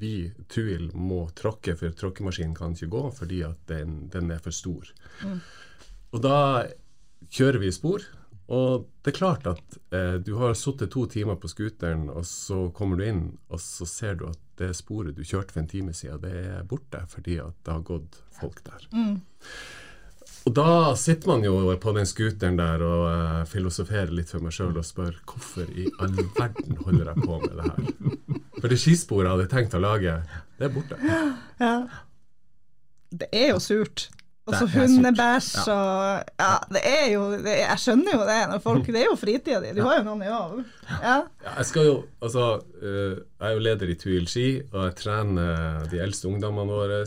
vi 0.00 0.30
Tuil 0.48 0.88
må 0.96 1.26
tråkke, 1.36 1.74
for 1.76 1.92
tråkkemaskinen 1.92 2.54
kan 2.56 2.72
ikke 2.72 2.92
gå 2.94 3.02
fordi 3.18 3.42
at 3.44 3.60
den, 3.68 4.06
den 4.12 4.32
er 4.32 4.40
for 4.42 4.56
stor. 4.56 4.88
Mm. 5.20 5.42
Og 6.16 6.24
da 6.24 6.38
kjører 7.34 7.60
vi 7.60 7.68
i 7.70 7.74
spor. 7.74 8.06
Og 8.52 8.84
det 9.04 9.14
er 9.14 9.16
klart 9.16 9.46
at 9.48 9.78
eh, 9.94 10.16
du 10.20 10.34
har 10.40 10.56
sittet 10.58 10.92
to 10.92 11.06
timer 11.08 11.38
på 11.40 11.48
scooteren, 11.48 12.10
og 12.12 12.26
så 12.28 12.66
kommer 12.76 13.00
du 13.00 13.06
inn, 13.06 13.22
og 13.48 13.62
så 13.62 13.88
ser 13.88 14.18
du 14.20 14.26
at 14.28 14.40
det 14.60 14.74
sporet 14.76 15.16
du 15.16 15.24
kjørte 15.24 15.54
for 15.54 15.62
en 15.62 15.70
time 15.70 15.94
siden, 15.96 16.20
det 16.22 16.34
er 16.52 16.66
borte 16.68 17.00
fordi 17.10 17.38
at 17.42 17.56
det 17.64 17.72
har 17.72 17.86
gått 17.88 18.20
folk 18.36 18.60
der. 18.66 18.84
Mm. 18.92 19.16
Og 20.44 20.52
da 20.52 20.92
sitter 21.00 21.30
man 21.30 21.44
jo 21.46 21.56
på 21.80 21.92
den 21.96 22.08
scooteren 22.08 22.58
der 22.60 22.84
og 22.84 23.04
eh, 23.08 23.44
filosoferer 23.48 24.12
litt 24.12 24.28
for 24.34 24.44
meg 24.44 24.52
sjøl 24.52 24.76
og 24.76 24.84
spør 24.84 25.16
hvorfor 25.24 25.70
i 25.72 25.88
all 26.04 26.12
verden 26.36 26.76
holder 26.84 27.14
jeg 27.14 27.24
på 27.24 27.38
med 27.40 27.54
det 27.56 27.70
her? 27.70 28.42
For 28.58 28.72
det 28.72 28.80
skisporet 28.80 29.24
jeg 29.24 29.32
hadde 29.32 29.52
tenkt 29.52 29.76
å 29.76 29.80
lage, 29.80 30.18
det 30.58 30.68
er 30.68 30.74
borte. 30.74 31.00
Ja. 31.60 31.72
Det 33.14 33.28
er 33.32 33.54
jo 33.54 33.58
surt. 33.62 34.08
Og 34.44 34.54
så 34.58 34.66
hundebæsj 34.68 35.70
og 35.72 36.24
Ja, 36.40 36.50
det 36.68 36.82
er 36.84 37.06
jo 37.14 37.22
det, 37.32 37.54
Jeg 37.62 37.80
skjønner 37.80 38.18
jo 38.18 38.26
det. 38.28 38.60
Folk, 38.62 38.86
det 38.86 39.00
er 39.00 39.06
jo 39.08 39.16
fritida 39.16 39.60
di. 39.62 39.72
Du 39.76 39.80
har 39.86 40.02
jo 40.02 40.04
noen 40.10 40.24
jobb. 40.26 40.58
Ja. 40.90 40.98
ja. 41.06 41.54
Jeg 41.56 41.68
skal 41.70 41.88
jo 41.88 41.94
Altså, 42.20 42.48
uh, 42.82 43.14
jeg 43.40 43.48
er 43.48 43.54
jo 43.56 43.64
leder 43.64 43.92
i 43.92 43.96
Tuil 44.00 44.28
ski, 44.28 44.48
og 44.72 44.84
jeg 44.84 44.96
trener 45.00 45.88
de 45.88 46.02
eldste 46.04 46.28
ungdommene 46.28 46.76
våre. 46.76 47.00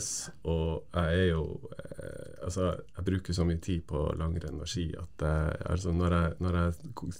Og 0.50 0.82
jeg 0.94 1.22
er 1.22 1.30
jo 1.30 1.44
uh, 1.54 2.26
Altså, 2.42 2.72
jeg 2.96 3.06
bruker 3.06 3.36
så 3.36 3.46
mye 3.46 3.62
tid 3.62 3.86
på 3.86 4.02
langrenn 4.18 4.62
og 4.62 4.70
ski 4.70 4.88
at 4.98 5.26
uh, 5.26 5.70
altså 5.70 5.92
når 5.94 6.14
jeg, 6.14 6.32
når 6.42 6.58
jeg 6.58 7.12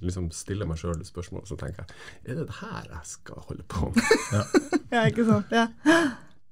liksom 0.00 0.30
stiller 0.34 0.68
meg 0.68 0.80
sjøl 0.80 1.00
spørsmål, 1.04 1.46
så 1.48 1.56
tenker 1.60 1.84
jeg 1.84 2.32
Er 2.32 2.40
det 2.40 2.48
det 2.48 2.56
her 2.60 2.88
jeg 2.88 3.08
skal 3.14 3.44
holde 3.48 3.64
på 3.68 3.92
med? 3.94 4.14
ja. 4.32 4.44
ja, 4.96 5.04
ikke 5.08 5.28
sant. 5.28 5.54
Ja. 5.54 5.68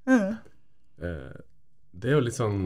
Eh, 0.98 1.34
det 1.98 2.10
er 2.10 2.18
jo 2.18 2.24
litt 2.26 2.38
sånn 2.38 2.58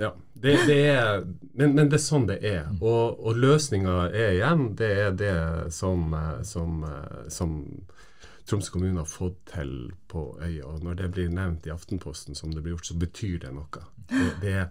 Ja. 0.00 0.14
Det, 0.40 0.54
det 0.66 0.76
er, 0.88 1.24
men, 1.52 1.74
men, 1.76 1.90
det 1.92 1.98
er 1.98 2.02
sånn 2.02 2.24
det 2.30 2.38
er. 2.48 2.70
Og, 2.80 3.18
og 3.20 3.36
løsninga 3.36 4.06
er 4.08 4.36
igjen 4.38 4.70
det 4.80 4.90
er 5.02 5.10
det 5.12 5.34
som, 5.76 6.06
eh, 6.16 6.38
som, 6.48 6.78
eh, 6.88 7.26
som 7.28 7.58
Troms 8.48 8.70
kommune 8.72 8.98
har 8.98 9.06
fått 9.06 9.52
til 9.52 9.92
på 10.10 10.24
øya. 10.42 10.64
Og 10.66 10.82
når 10.82 10.96
det 11.02 11.10
blir 11.14 11.28
nevnt 11.30 11.68
i 11.68 11.74
Aftenposten 11.74 12.34
som 12.34 12.54
det 12.54 12.64
blir 12.64 12.74
gjort, 12.74 12.88
så 12.88 12.96
betyr 12.98 13.36
det 13.44 13.52
noe. 13.54 13.84
Det, 14.08 14.30
det, 14.42 14.64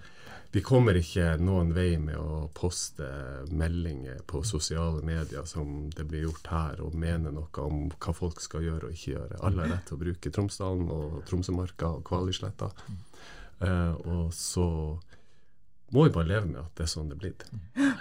vi 0.52 0.64
kommer 0.66 0.98
ikke 0.98 1.36
noen 1.40 1.72
vei 1.76 1.94
med 2.02 2.18
å 2.18 2.48
poste 2.58 3.06
meldinger 3.54 4.24
på 4.28 4.42
sosiale 4.44 5.04
medier 5.06 5.46
som 5.48 5.92
det 5.94 6.08
blir 6.10 6.26
gjort 6.26 6.50
her, 6.50 6.82
og 6.82 6.98
mene 6.98 7.32
noe 7.36 7.64
om 7.64 7.86
hva 7.94 8.16
folk 8.18 8.42
skal 8.42 8.66
gjøre 8.66 8.90
og 8.90 8.98
ikke 8.98 9.14
gjøre. 9.14 9.40
Alle 9.46 9.64
har 9.64 9.76
rett 9.76 9.86
til 9.88 10.00
å 10.00 10.04
bruke 10.04 10.34
Tromsdalen 10.34 10.90
og 10.96 11.22
Tromsømarka 11.30 11.94
og 12.00 12.04
Kvalisletta. 12.10 12.72
Uh, 13.60 13.96
og 14.08 14.34
så 14.36 14.68
må 15.92 16.06
vi 16.06 16.14
bare 16.14 16.30
leve 16.30 16.46
med 16.52 16.60
at 16.62 16.70
det 16.78 16.86
er 16.86 16.92
sånn 16.92 17.10
det 17.10 17.18
er 17.18 17.22
blitt. 17.24 17.46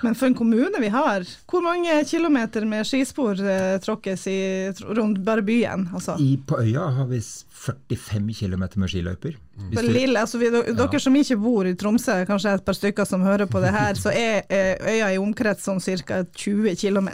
Men 0.05 0.17
for 0.19 0.29
en 0.29 0.37
kommune 0.37 0.81
vi 0.83 0.91
har, 0.93 1.25
hvor 1.49 1.65
mange 1.65 1.95
kilometer 2.09 2.67
med 2.69 2.87
skispor 2.87 3.41
eh, 3.41 3.79
tråkkes 3.81 4.27
i, 4.29 4.39
rundt 4.85 5.23
bare 5.25 5.45
byen? 5.47 5.87
Altså? 5.97 6.19
I, 6.21 6.37
på 6.45 6.61
øya 6.61 6.85
har 6.99 7.09
vi 7.09 7.23
45 7.23 8.35
km 8.43 8.67
med 8.77 8.93
skiløyper. 8.93 9.39
Mm. 9.59 9.79
Lille, 9.93 10.21
altså 10.21 10.39
vi, 10.39 10.49
dere 10.53 10.87
ja. 10.93 11.01
som 11.03 11.17
ikke 11.19 11.37
bor 11.41 11.67
i 11.67 11.75
Tromsø, 11.79 12.15
kanskje 12.29 12.55
et 12.57 12.65
par 12.65 12.77
stykker 12.77 13.09
som 13.09 13.25
hører 13.27 13.49
på 13.51 13.61
det 13.63 13.73
her, 13.75 13.99
så 14.03 14.13
er 14.15 14.47
øya 14.49 15.11
i 15.13 15.19
omkrets 15.21 15.67
sånn 15.67 15.81
ca. 15.83 16.23
20 16.25 16.77
km. 16.79 17.11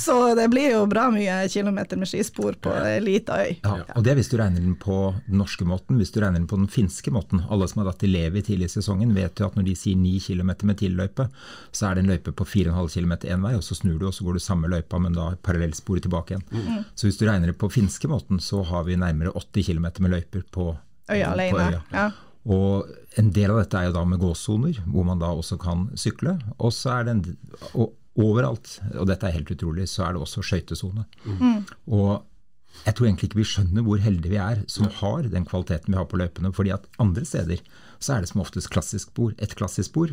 Så 0.00 0.16
det 0.38 0.48
blir 0.52 0.72
jo 0.72 0.84
bra 0.90 1.08
mye 1.14 1.42
kilometer 1.52 2.00
med 2.00 2.10
skispor 2.10 2.56
på 2.62 2.72
ei 2.80 2.98
lita 3.04 3.38
øy. 3.44 3.52
Ja, 3.62 3.76
og 3.94 4.06
det 4.06 4.12
er 4.12 4.20
hvis 4.20 4.32
du 4.32 4.38
regner 4.40 4.62
den 4.62 4.76
på 4.80 5.14
den 5.26 5.40
norske 5.42 5.66
måten. 5.68 6.00
Hvis 6.00 6.14
du 6.14 6.20
regner 6.22 6.40
den 6.40 6.48
på 6.50 6.58
den 6.58 6.70
finske 6.72 7.12
måten. 7.14 7.44
Alle 7.50 7.68
som 7.70 7.82
har 7.82 7.90
dratt 7.90 8.04
i 8.06 8.10
Levi 8.10 8.42
tidlig 8.46 8.70
i 8.70 8.74
sesongen, 8.78 9.14
vet 9.16 9.40
jo 9.40 9.50
at 9.50 9.58
når 9.58 9.68
de 9.68 9.76
sier 9.78 10.00
9 10.00 10.16
km 10.26 10.52
med 10.68 10.80
tilløype, 10.80 11.28
så 11.70 11.90
er 11.90 11.96
det 11.96 12.04
en 12.04 12.12
løype 12.14 12.34
på 12.36 12.48
4,5 12.48 12.96
km 12.96 13.14
én 13.26 13.44
vei, 13.44 13.54
og 13.58 13.64
så 13.64 13.76
snur 13.78 13.98
du 14.00 14.08
og 14.08 14.14
så 14.16 14.26
går 14.26 14.38
du 14.38 14.42
samme 14.42 14.70
løypa, 14.70 15.00
men 15.02 15.16
da 15.16 15.30
parallellsporet 15.46 16.06
tilbake 16.06 16.34
igjen. 16.34 16.46
Mm. 16.50 16.82
Så 16.94 17.08
hvis 17.08 17.20
du 17.20 17.26
regner 17.28 17.52
det 17.52 17.58
på 17.60 17.70
finske 17.72 18.10
måten, 18.10 18.40
så 18.42 18.62
har 18.66 18.86
vi 18.88 18.98
nærmere 19.00 19.34
80 19.36 19.70
km 19.70 19.88
med 20.04 20.16
løyper 20.16 20.46
på 20.54 20.72
øya 21.10 21.32
alene. 21.32 21.66
Øya. 21.66 21.82
Ja. 21.92 22.06
Og 22.46 22.86
en 23.18 23.32
del 23.34 23.50
av 23.50 23.62
dette 23.64 23.78
er 23.78 23.88
jo 23.88 23.96
da 23.96 24.04
med 24.06 24.20
gåsoner, 24.22 24.78
hvor 24.86 25.06
man 25.08 25.18
da 25.22 25.32
også 25.34 25.58
kan 25.58 25.88
sykle. 25.98 26.36
Og 26.58 26.72
så 26.72 26.98
er 26.98 27.08
det 27.08 27.14
en, 27.16 27.24
og 27.74 27.94
overalt, 28.16 28.78
og 28.94 29.08
dette 29.10 29.26
er 29.28 29.34
helt 29.36 29.50
utrolig, 29.52 29.88
så 29.90 30.06
er 30.06 30.14
det 30.14 30.22
også 30.22 30.44
skøytesone. 30.46 31.04
Mm. 31.26 31.66
Og 31.92 32.22
jeg 32.84 32.94
tror 32.94 33.08
egentlig 33.08 33.30
ikke 33.30 33.40
vi 33.40 33.48
skjønner 33.48 33.84
hvor 33.84 34.00
heldige 34.00 34.34
vi 34.34 34.40
er 34.40 34.62
som 34.70 34.88
har 35.00 35.28
den 35.32 35.46
kvaliteten 35.48 35.92
vi 35.92 35.98
har 35.98 36.08
på 36.08 36.20
løypene. 36.20 36.52
fordi 36.52 36.70
at 36.70 36.86
andre 36.98 37.24
steder 37.24 37.60
så 37.98 38.14
er 38.14 38.20
det 38.20 38.28
som 38.28 38.40
oftest 38.40 38.70
klassisk 38.70 39.14
bord, 39.14 39.34
Et 39.38 39.54
klassisk 39.56 39.92
bord. 39.92 40.10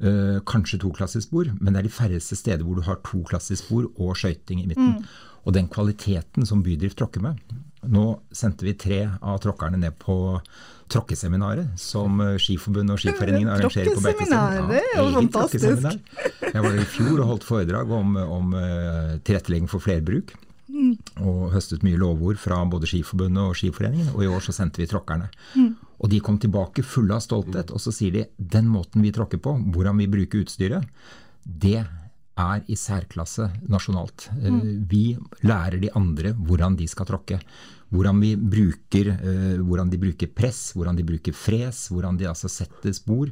øh, 0.00 0.40
kanskje 0.46 0.78
to 0.78 0.90
klassisk 0.90 1.30
bord, 1.30 1.46
men 1.60 1.74
det 1.74 1.78
er 1.78 1.82
de 1.82 1.88
færreste 1.88 2.36
steder 2.36 2.64
hvor 2.64 2.74
du 2.74 2.82
har 2.82 2.98
to 3.04 3.22
klassisk 3.22 3.68
bord 3.68 3.92
og 3.96 4.16
skøyting 4.16 4.62
i 4.62 4.66
midten. 4.66 4.98
Mm. 4.98 5.04
Og 5.44 5.54
den 5.54 5.68
kvaliteten 5.68 6.46
som 6.46 6.62
bydrift 6.62 6.98
tråkker 6.98 7.20
med, 7.20 7.36
nå 7.90 8.04
sendte 8.34 8.66
vi 8.66 8.76
tre 8.78 9.00
av 9.20 9.40
tråkkerne 9.42 9.80
ned 9.80 9.96
på 10.00 10.14
tråkkeseminaret 10.92 11.80
som 11.80 12.20
eh, 12.20 12.38
Skiforbundet 12.40 12.94
og 12.94 13.02
Skiforeningen 13.02 13.50
arrangerer 13.54 13.96
på 13.96 14.04
Beitostølen. 14.04 14.70
Ja, 14.70 15.04
er 15.06 15.14
fantastisk. 15.16 15.88
Jeg 16.42 16.64
var 16.66 16.78
i 16.78 16.88
fjor 16.92 17.22
og 17.22 17.28
holdt 17.32 17.46
foredrag 17.48 17.92
om, 17.96 18.16
om 18.20 18.56
uh, 18.56 19.14
tilrettelegging 19.24 19.70
for 19.72 19.82
flerbruk. 19.84 20.34
Mm. 20.72 20.92
Og 21.24 21.52
høstet 21.52 21.84
mye 21.84 22.00
lovord 22.00 22.38
fra 22.40 22.60
både 22.68 22.88
Skiforbundet 22.90 23.42
og 23.44 23.56
Skiforeningen. 23.58 24.12
Og 24.16 24.26
i 24.26 24.30
år 24.30 24.44
så 24.44 24.54
sendte 24.56 24.82
vi 24.82 24.88
tråkkerne. 24.90 25.30
Mm. 25.56 25.72
Og 26.02 26.12
de 26.12 26.20
kom 26.24 26.38
tilbake 26.42 26.84
fulle 26.84 27.16
av 27.16 27.24
stolthet, 27.24 27.70
og 27.70 27.82
så 27.82 27.92
sier 27.94 28.14
de 28.14 28.28
den 28.36 28.68
måten 28.70 29.04
vi 29.04 29.12
tråkker 29.14 29.40
på, 29.42 29.54
hvordan 29.74 30.00
vi 30.02 30.10
bruker 30.10 30.42
utstyret, 30.42 30.88
det 31.42 31.84
er 32.40 32.64
i 32.70 32.78
særklasse 32.78 33.48
nasjonalt. 33.68 34.30
Eh, 34.38 34.48
mm. 34.50 34.88
Vi 34.88 35.04
lærer 35.44 35.80
de 35.82 35.92
andre 35.98 36.32
hvordan 36.32 36.76
de 36.78 36.88
skal 36.88 37.08
tråkke. 37.08 37.40
Hvordan, 37.92 38.22
bruker, 38.48 39.10
uh, 39.20 39.58
hvordan, 39.60 39.90
de 39.92 39.98
bruker 40.00 40.30
press, 40.32 40.70
hvordan 40.72 40.96
de 40.96 41.04
bruker 41.04 41.34
fres, 41.36 41.90
hvordan 41.92 42.16
de 42.16 42.24
altså 42.24 42.48
setter 42.48 42.94
spor. 42.96 43.28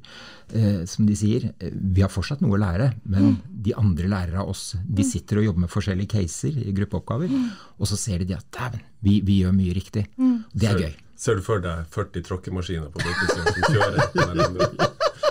Uh, 0.53 0.85
som 0.85 1.09
de 1.09 1.17
sier, 1.17 1.47
vi 1.73 2.05
har 2.05 2.13
fortsatt 2.13 2.45
noe 2.45 2.59
å 2.59 2.61
lære, 2.61 2.91
men 3.09 3.31
mm. 3.31 3.39
de 3.65 3.73
andre 3.81 4.13
lærer 4.13 4.37
av 4.43 4.53
oss. 4.53 4.75
De 4.85 5.01
mm. 5.01 5.09
sitter 5.15 5.41
og 5.41 5.49
jobber 5.49 5.65
med 5.65 5.73
forskjellige 5.73 6.13
caser 6.13 6.61
i 6.61 6.77
gruppeoppgaver, 6.77 7.33
mm. 7.33 7.49
og 7.81 7.89
så 7.89 7.97
ser 8.05 8.29
de 8.29 8.37
at 8.37 8.53
dæven, 8.53 8.85
vi, 9.01 9.23
vi, 9.25 9.41
gjør 9.41 9.57
mye 9.57 9.81
riktig. 9.81 10.05
Mm. 10.21 10.39
Det 10.53 10.73
er 10.75 10.85
gøy. 10.85 10.95
Ser 11.25 11.41
du 11.41 11.45
for 11.45 11.65
deg 11.65 11.89
40 11.97 12.29
tråkkemaskiner 12.29 12.93
på 12.93 13.01
dere 13.01 13.33
som 13.33 13.69
kjører? 13.73 14.89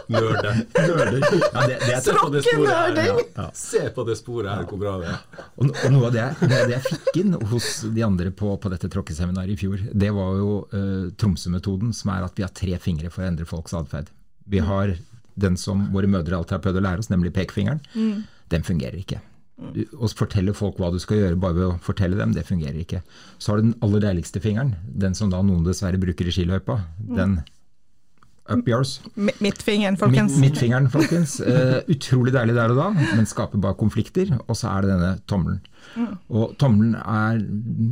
Nørder. 0.09 0.61
Nørder. 0.73 1.25
Ja, 1.53 1.65
det, 1.69 1.77
det 1.85 1.99
Se 2.03 2.15
på 2.17 2.29
det 2.33 2.43
sporet 2.45 2.99
her. 2.99 3.19
Ja. 3.35 3.47
Se 3.55 3.83
på 3.95 4.05
det 4.07 4.15
sporet 4.19 4.51
her, 4.51 4.63
hvor 4.69 4.81
bra 4.81 4.95
det 5.01 5.11
er. 5.11 5.19
Og, 5.59 5.69
og 5.69 5.93
noe 5.93 6.09
av 6.09 6.15
det, 6.15 6.25
det, 6.41 6.49
det, 6.55 6.77
jeg 6.77 6.85
fikk 6.87 7.21
inn 7.21 7.37
hos 7.51 7.69
de 7.95 8.05
andre 8.05 8.33
på, 8.33 8.55
på 8.61 8.73
dette 8.73 8.89
tråkkeseminaret 8.91 9.53
i 9.53 9.59
fjor, 9.59 9.83
det 9.91 10.09
var 10.15 10.33
jo 10.39 10.55
uh, 10.73 11.11
Tromsø-metoden, 11.19 11.93
som 11.95 12.13
er 12.15 12.25
at 12.25 12.39
vi 12.39 12.45
har 12.47 12.53
tre 12.55 12.79
fingre 12.81 13.13
for 13.13 13.25
å 13.25 13.29
endre 13.29 13.47
folks 13.49 13.75
atferd. 13.77 14.09
Vi 14.49 14.63
har 14.65 14.95
den 15.39 15.57
som 15.57 15.87
våre 15.93 16.09
mødre 16.09 16.37
alltid 16.37 16.57
har 16.57 16.63
prøvd 16.65 16.81
å 16.81 16.85
lære 16.85 17.03
oss, 17.03 17.11
nemlig 17.13 17.33
pekefingeren. 17.35 17.81
Mm. 17.93 18.23
Den 18.51 18.65
fungerer 18.65 18.97
ikke. 18.99 19.21
Å 19.59 20.07
fortelle 20.15 20.55
folk 20.55 20.79
hva 20.79 20.89
du 20.93 20.99
skal 21.03 21.19
gjøre 21.19 21.39
bare 21.39 21.57
ved 21.57 21.65
å 21.67 21.77
fortelle 21.83 22.17
dem, 22.19 22.33
det 22.35 22.47
fungerer 22.47 22.79
ikke. 22.81 23.01
Så 23.37 23.51
har 23.51 23.59
du 23.59 23.69
den 23.69 23.77
aller 23.85 24.03
deiligste 24.07 24.41
fingeren, 24.43 24.73
den 24.87 25.15
som 25.17 25.31
da 25.31 25.41
noen 25.43 25.65
dessverre 25.67 25.99
bruker 26.01 26.27
i 26.27 26.33
skiløypa. 26.33 26.79
Den 27.19 27.41
Up 28.49 28.67
yours. 28.67 28.97
Midtfingeren, 29.15 29.97
folkens. 29.99 30.33
Midt, 30.33 30.55
midtfingeren, 30.55 30.89
folkens. 30.89 31.37
Uh, 31.43 31.79
utrolig 31.91 32.33
deilig 32.33 32.55
der 32.57 32.73
og 32.73 32.79
da, 32.79 32.87
men 32.97 33.27
skaper 33.29 33.61
bare 33.61 33.77
konflikter. 33.77 34.31
Og 34.47 34.57
så 34.57 34.71
er 34.71 34.85
det 34.85 34.95
denne 34.95 35.11
tommelen. 35.29 35.59
Mm. 35.95 36.09
Og 36.35 36.55
tommelen 36.61 36.95
er, 36.99 37.39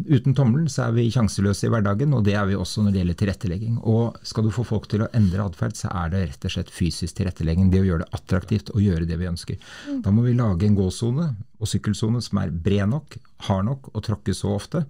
Uten 0.08 0.36
tommelen 0.38 0.68
så 0.72 0.88
er 0.88 0.96
vi 0.98 1.08
sjanseløse 1.14 1.68
i 1.68 1.72
hverdagen, 1.72 2.14
og 2.18 2.26
det 2.28 2.36
er 2.38 2.48
vi 2.50 2.58
også 2.58 2.84
når 2.84 2.94
det 2.94 3.02
gjelder 3.02 3.20
tilrettelegging. 3.22 3.78
Og 3.86 4.18
skal 4.28 4.48
du 4.48 4.54
få 4.54 4.66
folk 4.68 4.90
til 4.92 5.06
å 5.06 5.12
endre 5.18 5.46
atferd, 5.46 5.78
så 5.78 5.92
er 5.94 6.14
det 6.14 6.24
rett 6.26 6.50
og 6.50 6.56
slett 6.58 6.74
fysisk 6.74 7.20
tilrettelegging. 7.20 7.72
Det 7.74 7.84
å 7.84 7.88
gjøre 7.88 8.06
det 8.06 8.12
attraktivt 8.18 8.74
å 8.74 8.84
gjøre 8.84 9.08
det 9.10 9.20
vi 9.22 9.30
ønsker. 9.30 9.62
Mm. 9.88 10.02
Da 10.06 10.14
må 10.14 10.26
vi 10.28 10.36
lage 10.38 10.68
en 10.68 10.78
gåsone 10.78 11.32
og 11.58 11.70
sykkelsone 11.70 12.22
som 12.26 12.42
er 12.42 12.54
bred 12.54 12.90
nok, 12.92 13.18
hard 13.48 13.68
nok 13.70 13.92
og 13.94 14.06
tråkke 14.06 14.34
så 14.36 14.56
ofte 14.58 14.84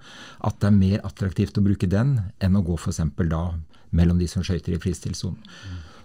at 0.48 0.60
det 0.62 0.70
er 0.70 0.78
mer 0.78 1.08
attraktivt 1.08 1.60
å 1.60 1.66
bruke 1.66 1.90
den 1.92 2.18
enn 2.44 2.60
å 2.60 2.64
gå 2.66 2.76
f.eks. 2.80 3.04
da 3.28 3.44
mellom 3.98 4.22
de 4.22 4.30
som 4.30 4.46
skøyter 4.46 4.78
i 4.78 4.82
fristilsonen. 4.82 5.42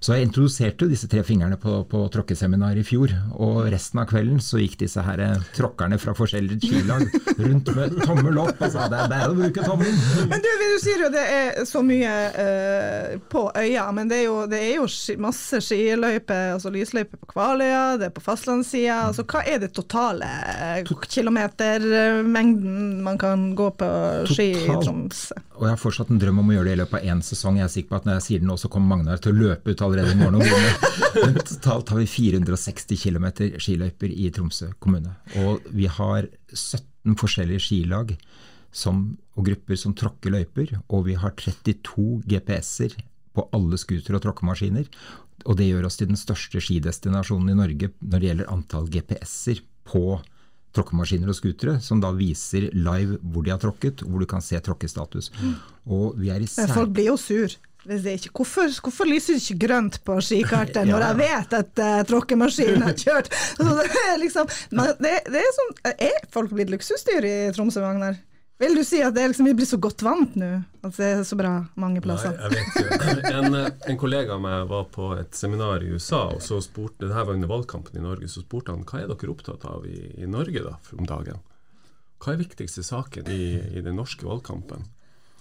Så 0.03 0.17
jeg 0.17 0.27
introduserte 0.27 0.89
disse 0.91 1.07
tre 1.07 1.21
fingrene 1.23 1.55
på, 1.63 1.77
på 1.87 2.01
tråkkeseminar 2.11 2.75
i 2.75 2.83
fjor. 2.83 3.13
Og 3.39 3.69
resten 3.71 4.01
av 4.03 4.09
kvelden 4.11 4.41
så 4.43 4.59
gikk 4.59 4.81
disse 4.81 5.03
her 5.07 5.21
eh, 5.23 5.45
tråkkerne 5.55 5.95
fra 6.03 6.15
forskjellige 6.19 6.67
skilag 6.67 7.05
rundt 7.39 7.71
med 7.77 8.01
tommel 8.03 8.41
opp 8.43 8.59
og 8.59 8.73
sa 8.75 8.89
det 8.91 8.99
er 8.99 9.13
bare 9.13 9.29
å 9.31 9.37
bruke 9.39 9.63
tommelen. 9.63 10.01
Men 10.33 10.43
du, 10.43 10.49
du 10.59 10.75
sier 10.83 11.05
jo 11.05 11.11
det 11.13 11.23
er 11.23 11.61
så 11.71 11.85
mye 11.87 12.17
uh, 12.35 13.15
på 13.31 13.45
øya, 13.55 13.87
men 13.95 14.11
det 14.11 14.25
er 14.25 14.27
jo, 14.27 14.41
det 14.51 14.59
er 14.73 14.75
jo 14.81 14.89
masse 15.23 15.63
skiløyper, 15.69 16.57
altså 16.57 16.75
lysløyper 16.75 17.23
på 17.23 17.31
Kvaløya, 17.37 17.85
det 18.03 18.11
er 18.11 18.17
på 18.17 18.27
fastlandssida. 18.27 18.99
Altså, 19.13 19.23
hva 19.31 19.45
er 19.47 19.63
det 19.63 19.71
totale 19.77 20.27
uh, 20.83 21.07
kilometermengden 21.07 22.99
man 23.07 23.23
kan 23.23 23.53
gå 23.55 23.71
på 23.79 23.95
ski 24.35 24.51
i 24.65 24.81
Tromsø? 24.83 25.39
Og 25.63 25.69
jeg 25.69 25.77
har 25.77 25.79
fortsatt 25.79 26.09
en 26.11 26.19
drøm 26.19 26.41
om 26.43 26.49
å 26.51 26.55
gjøre 26.57 26.67
det 26.67 26.73
i 26.75 26.79
løpet 26.81 26.97
av 26.99 27.05
én 27.13 27.21
sesong. 27.23 27.61
Jeg 27.61 27.69
er 27.69 27.71
sikker 27.71 27.93
på 27.93 27.99
at 28.01 28.07
når 28.09 28.17
jeg 28.17 28.23
sier 28.25 28.41
det 28.43 28.49
nå, 28.49 28.57
så 28.59 28.67
kommer 28.73 28.97
Magnar 28.97 29.21
til 29.23 29.31
å 29.31 29.45
løpe 29.45 29.71
ut 29.71 29.85
allerede 29.87 30.11
i 30.11 30.19
morgen. 30.19 30.43
Men 31.23 31.37
totalt 31.39 31.93
har 31.93 32.01
vi 32.01 32.07
460 32.11 32.99
km 32.99 33.29
skiløyper 33.63 34.11
i 34.11 34.27
Tromsø 34.35 34.73
kommune. 34.83 35.15
Og 35.39 35.63
vi 35.71 35.87
har 35.87 36.27
17 36.51 37.15
forskjellige 37.21 37.63
skilag 37.63 38.11
som, 38.75 39.05
og 39.39 39.47
grupper 39.53 39.79
som 39.79 39.95
tråkker 39.95 40.35
løyper. 40.35 40.75
Og 40.91 41.07
vi 41.13 41.15
har 41.23 41.37
32 41.39 42.25
GPS-er 42.27 42.99
på 43.39 43.47
alle 43.55 43.79
scooter- 43.79 44.19
og 44.19 44.27
tråkkemaskiner. 44.27 44.91
Og 45.47 45.63
det 45.63 45.71
gjør 45.71 45.87
oss 45.87 46.03
til 46.03 46.11
den 46.11 46.19
største 46.19 46.59
skidestinasjonen 46.59 47.55
i 47.55 47.59
Norge 47.63 47.95
når 48.03 48.19
det 48.19 48.33
gjelder 48.33 48.51
antall 48.51 48.91
GPS-er 48.91 49.63
på 49.87 50.19
tråkkemaskiner 50.77 51.33
og 51.33 51.37
skutere, 51.37 51.77
som 51.85 52.01
da 52.03 52.13
viser 52.17 52.71
live 52.73 53.19
hvor 53.23 53.45
de 53.45 53.53
har 53.53 53.61
tråkket, 53.63 54.05
og 54.07 54.15
hvor 54.15 54.25
du 54.25 54.29
kan 54.31 54.45
se 54.45 54.59
tråkkestatus. 54.61 55.31
Og 55.85 56.17
vi 56.21 56.33
er 56.33 56.43
i 56.43 56.49
sær... 56.49 56.73
Folk 56.73 56.95
blir 56.97 57.13
jo 57.13 57.19
sur. 57.21 57.59
Ikke, 57.83 58.31
hvorfor, 58.31 58.71
hvorfor, 58.79 59.09
lyser 59.11 59.35
det 59.35 59.43
ikke 59.43 59.67
grønt 59.67 59.97
på 60.07 60.15
skikartet 60.23 60.87
når 60.87 61.03
jeg 61.03 61.17
vet 61.19 61.57
at 61.59 61.81
uh, 61.83 62.03
tråkkemaskinen 62.07 62.85
har 62.87 62.95
kjørt? 63.05 63.33
Det 63.59 63.89
er 64.05 64.21
liksom, 64.23 64.51
det, 64.71 65.17
det 65.27 65.41
er, 65.41 65.49
sånn, 65.57 65.73
er 65.91 66.21
folk 66.31 66.55
blitt 66.55 66.71
luksusdyr 66.71 67.27
i 67.27 67.35
Tromsø, 67.57 67.83
Magnar? 67.83 68.21
Vil 68.63 68.77
du 68.79 68.85
si 68.87 69.01
at 69.03 69.15
det 69.17 69.25
liksom, 69.27 69.47
vi 69.49 69.57
blir 69.59 69.67
så 69.67 69.77
godt 69.83 70.05
vant 70.07 70.37
nå? 70.39 70.51
At 70.87 70.95
det 70.95 71.07
er 71.09 71.23
så 71.27 71.35
bra 71.39 71.51
mange 71.83 71.99
plasser? 72.05 72.37
Nei, 72.39 72.47
jeg 72.47 72.53
vet 72.55 72.77
ikke. 72.79 73.33
En, 73.33 73.57
eh, 73.59 73.71
en, 73.91 73.99
kollega 73.99 74.37
av 74.37 74.45
meg 74.45 74.69
var 74.71 74.85
på 74.95 75.09
et 75.17 75.35
seminar 75.35 75.83
i 75.83 75.91
USA, 75.91 76.29
og 76.37 76.45
så 76.47 76.61
spurte, 76.63 77.09
det 77.09 77.17
her 77.17 77.27
var 77.27 77.35
under 77.35 77.51
valgkampen 77.51 77.99
i 77.99 78.05
Norge, 78.05 78.31
så 78.31 78.45
spurte 78.45 78.71
han 78.71 78.85
hva 78.87 79.01
er 79.01 79.11
dere 79.11 79.33
opptatt 79.35 79.67
av 79.67 79.89
i, 79.91 79.99
i 80.15 80.31
Norge 80.31 80.63
da, 80.63 80.77
om 80.95 81.11
dagen? 81.11 81.43
Hva 82.23 82.37
er 82.37 82.43
viktigste 82.45 82.87
saken 82.87 83.33
i, 83.35 83.43
i 83.75 83.83
den 83.83 83.99
norske 83.99 84.29
valgkampen? 84.29 84.87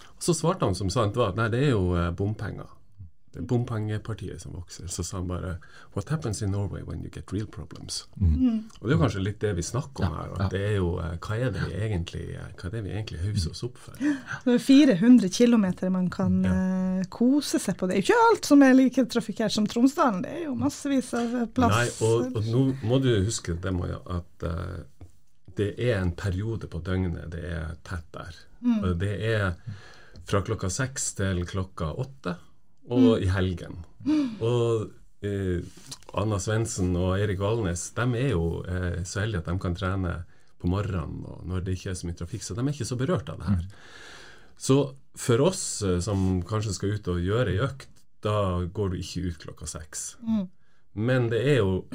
Og 0.10 0.26
Så 0.26 0.34
svarte 0.38 0.66
han 0.66 0.78
som 0.78 0.90
sant 0.90 1.18
var 1.18 1.36
at 1.36 1.38
nei, 1.38 1.52
det 1.54 1.62
er 1.68 1.76
jo 1.76 1.94
eh, 1.94 2.10
bompenger. 2.18 2.74
Det 3.32 3.40
er 3.40 3.46
bompengepartiet 3.48 4.42
som 4.44 4.52
vokser. 4.58 4.90
Så 4.92 5.06
sa 5.08 5.22
han 5.22 5.30
bare 5.30 5.54
What 5.96 6.10
happens 6.12 6.42
in 6.42 6.52
Norway 6.52 6.82
when 6.84 7.00
you 7.04 7.10
get 7.14 7.32
real 7.32 7.48
problems? 7.48 8.02
Og 8.20 8.84
det 8.84 8.92
er 8.92 8.98
jo 8.98 9.00
kanskje 9.00 9.24
litt 9.24 9.40
det 9.40 9.54
vi 9.56 9.64
snakker 9.64 10.04
om 10.04 10.18
her. 10.18 10.34
At 10.36 10.52
det 10.52 10.62
er 10.68 10.76
jo, 10.76 10.90
eh, 11.00 11.14
hva 11.16 11.38
er 11.38 11.54
det 11.56 11.64
vi 11.70 11.78
egentlig 11.80 12.26
eh, 12.36 12.50
Hva 12.60 12.68
er 12.68 12.76
det 12.76 12.84
vi 12.84 12.92
egentlig 12.92 13.22
hauser 13.24 13.56
oss 13.56 13.64
opp 13.64 13.80
for? 13.80 13.96
Det 14.02 14.58
er 14.58 14.66
400 14.66 15.32
km 15.32 15.68
man 15.96 16.10
kan 16.12 16.36
eh, 16.46 17.06
kose 17.14 17.62
seg 17.64 17.80
på. 17.80 17.88
Det 17.88 17.96
er 17.96 18.02
jo 18.02 18.08
ikke 18.10 18.28
alt 18.28 18.52
som 18.52 18.68
er 18.68 18.76
like 18.76 19.08
trafikkert 19.16 19.56
som 19.56 19.70
Tromsdalen, 19.72 20.26
det 20.26 20.36
er 20.36 20.44
jo 20.50 20.58
massevis 20.60 21.14
av 21.16 21.38
plass. 21.56 21.78
Nei, 21.78 21.88
og, 22.10 22.36
og 22.36 22.52
nå 22.52 22.66
må 22.84 23.00
du 23.00 23.14
huske 23.24 23.56
det, 23.56 23.72
Maja, 23.72 24.02
at 24.12 24.44
uh, 24.44 24.82
det 25.56 25.72
er 25.80 26.02
en 26.02 26.12
periode 26.18 26.68
på 26.72 26.84
døgnet 26.84 27.32
det 27.32 27.46
er 27.48 27.76
tett 27.88 28.08
der. 28.12 28.44
Og 28.82 28.94
det 29.00 29.16
er 29.26 29.54
fra 30.28 30.42
klokka 30.46 30.70
seks 30.72 31.14
til 31.18 31.46
klokka 31.50 31.94
åtte, 32.02 32.36
og 32.92 33.24
i 33.24 33.30
helgen. 33.32 33.80
Og 34.44 34.92
eh, 35.26 35.64
Anna 36.18 36.40
Svendsen 36.42 36.94
og 37.00 37.16
Erik 37.22 37.40
Valnes 37.42 37.88
de 37.98 38.08
er 38.20 38.34
jo 38.34 38.62
eh, 38.68 39.02
så 39.08 39.24
heldige 39.24 39.44
at 39.44 39.52
de 39.52 39.58
kan 39.62 39.78
trene 39.78 40.16
på 40.62 40.70
morgenen 40.70 41.24
og 41.26 41.46
når 41.50 41.66
det 41.66 41.78
ikke 41.78 41.94
er 41.94 41.98
så 41.98 42.08
mye 42.10 42.20
trafikk, 42.20 42.44
så 42.46 42.58
de 42.58 42.66
er 42.66 42.74
ikke 42.74 42.90
så 42.90 42.98
berørt 43.00 43.32
av 43.34 43.42
det 43.42 43.50
her. 43.50 43.64
Så 44.62 44.78
for 45.18 45.42
oss 45.48 45.64
eh, 45.88 46.00
som 46.04 46.42
kanskje 46.48 46.76
skal 46.78 46.98
ut 46.98 47.12
og 47.14 47.24
gjøre 47.24 47.56
ei 47.56 47.62
økt, 47.66 47.90
da 48.22 48.62
går 48.70 48.94
du 48.94 49.00
ikke 49.02 49.26
ut 49.30 49.46
klokka 49.48 49.70
seks. 49.70 50.12
Men 50.94 51.32
det 51.32 51.42
er 51.56 51.62
jo 51.64 51.86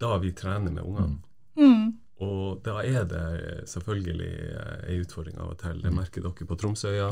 da 0.00 0.16
vi 0.20 0.34
trener 0.36 0.72
med 0.72 0.84
ungene. 0.84 1.20
Mm. 1.56 1.99
Og 2.20 2.60
da 2.64 2.82
er 2.84 3.06
det 3.08 3.24
selvfølgelig 3.70 4.26
ei 4.28 4.96
en 4.96 5.04
utfordring 5.06 5.38
av 5.40 5.54
og 5.54 5.60
til. 5.62 5.78
Det 5.80 5.92
merker 5.94 6.26
dere 6.26 6.48
på 6.48 6.58
Tromsøya. 6.60 7.08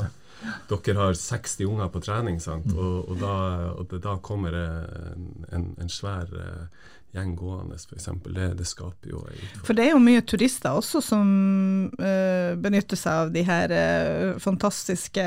Dere 0.69 0.97
har 0.99 1.17
60 1.17 1.65
unger 1.65 1.89
på 1.89 2.01
trening, 2.05 2.37
sant? 2.43 2.69
Og, 2.75 3.09
og, 3.09 3.15
da, 3.21 3.33
og 3.73 3.89
det, 3.89 4.03
da 4.05 4.19
kommer 4.21 4.53
en, 4.53 5.25
en, 5.49 5.65
en 5.81 5.89
svær 5.89 6.29
eh, 7.09 7.19
gjeng 7.19 7.35
gående, 7.37 7.77
f.eks. 7.79 8.09
Det, 8.29 8.47
det 8.59 8.67
skaper 8.67 9.13
jo. 9.13 9.23
For 9.65 9.77
det 9.77 9.87
er 9.87 9.95
jo 9.95 10.01
mye 10.03 10.21
turister 10.25 10.77
også 10.77 11.01
som 11.03 11.29
uh, 11.97 12.55
benytter 12.61 12.99
seg 12.99 13.23
av 13.25 13.31
de 13.33 13.43
her 13.47 13.73
uh, 13.73 14.37
fantastiske 14.41 15.23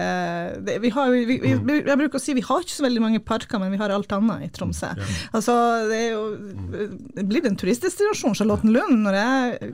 det, 0.62 0.78
vi 0.82 0.92
har, 0.94 1.10
vi, 1.10 1.24
vi, 1.26 1.54
mm. 1.58 1.70
Jeg 1.88 1.98
bruker 1.98 2.20
å 2.20 2.22
si 2.22 2.36
vi 2.36 2.44
har 2.46 2.62
ikke 2.62 2.76
så 2.76 2.86
veldig 2.86 3.02
mange 3.02 3.22
parker, 3.24 3.60
men 3.62 3.72
vi 3.74 3.80
har 3.80 3.92
alt 3.94 4.12
annet 4.14 4.46
i 4.46 4.50
Tromsø. 4.54 4.92
Altså, 5.34 5.54
det 5.90 5.98
er 5.98 6.14
jo 6.14 6.22
mm. 6.38 7.26
blir 7.28 7.48
en 7.48 7.58
turistdestinasjon. 7.58 8.36
Charlottenlund, 8.38 9.02
når 9.06 9.18
jeg, 9.18 9.72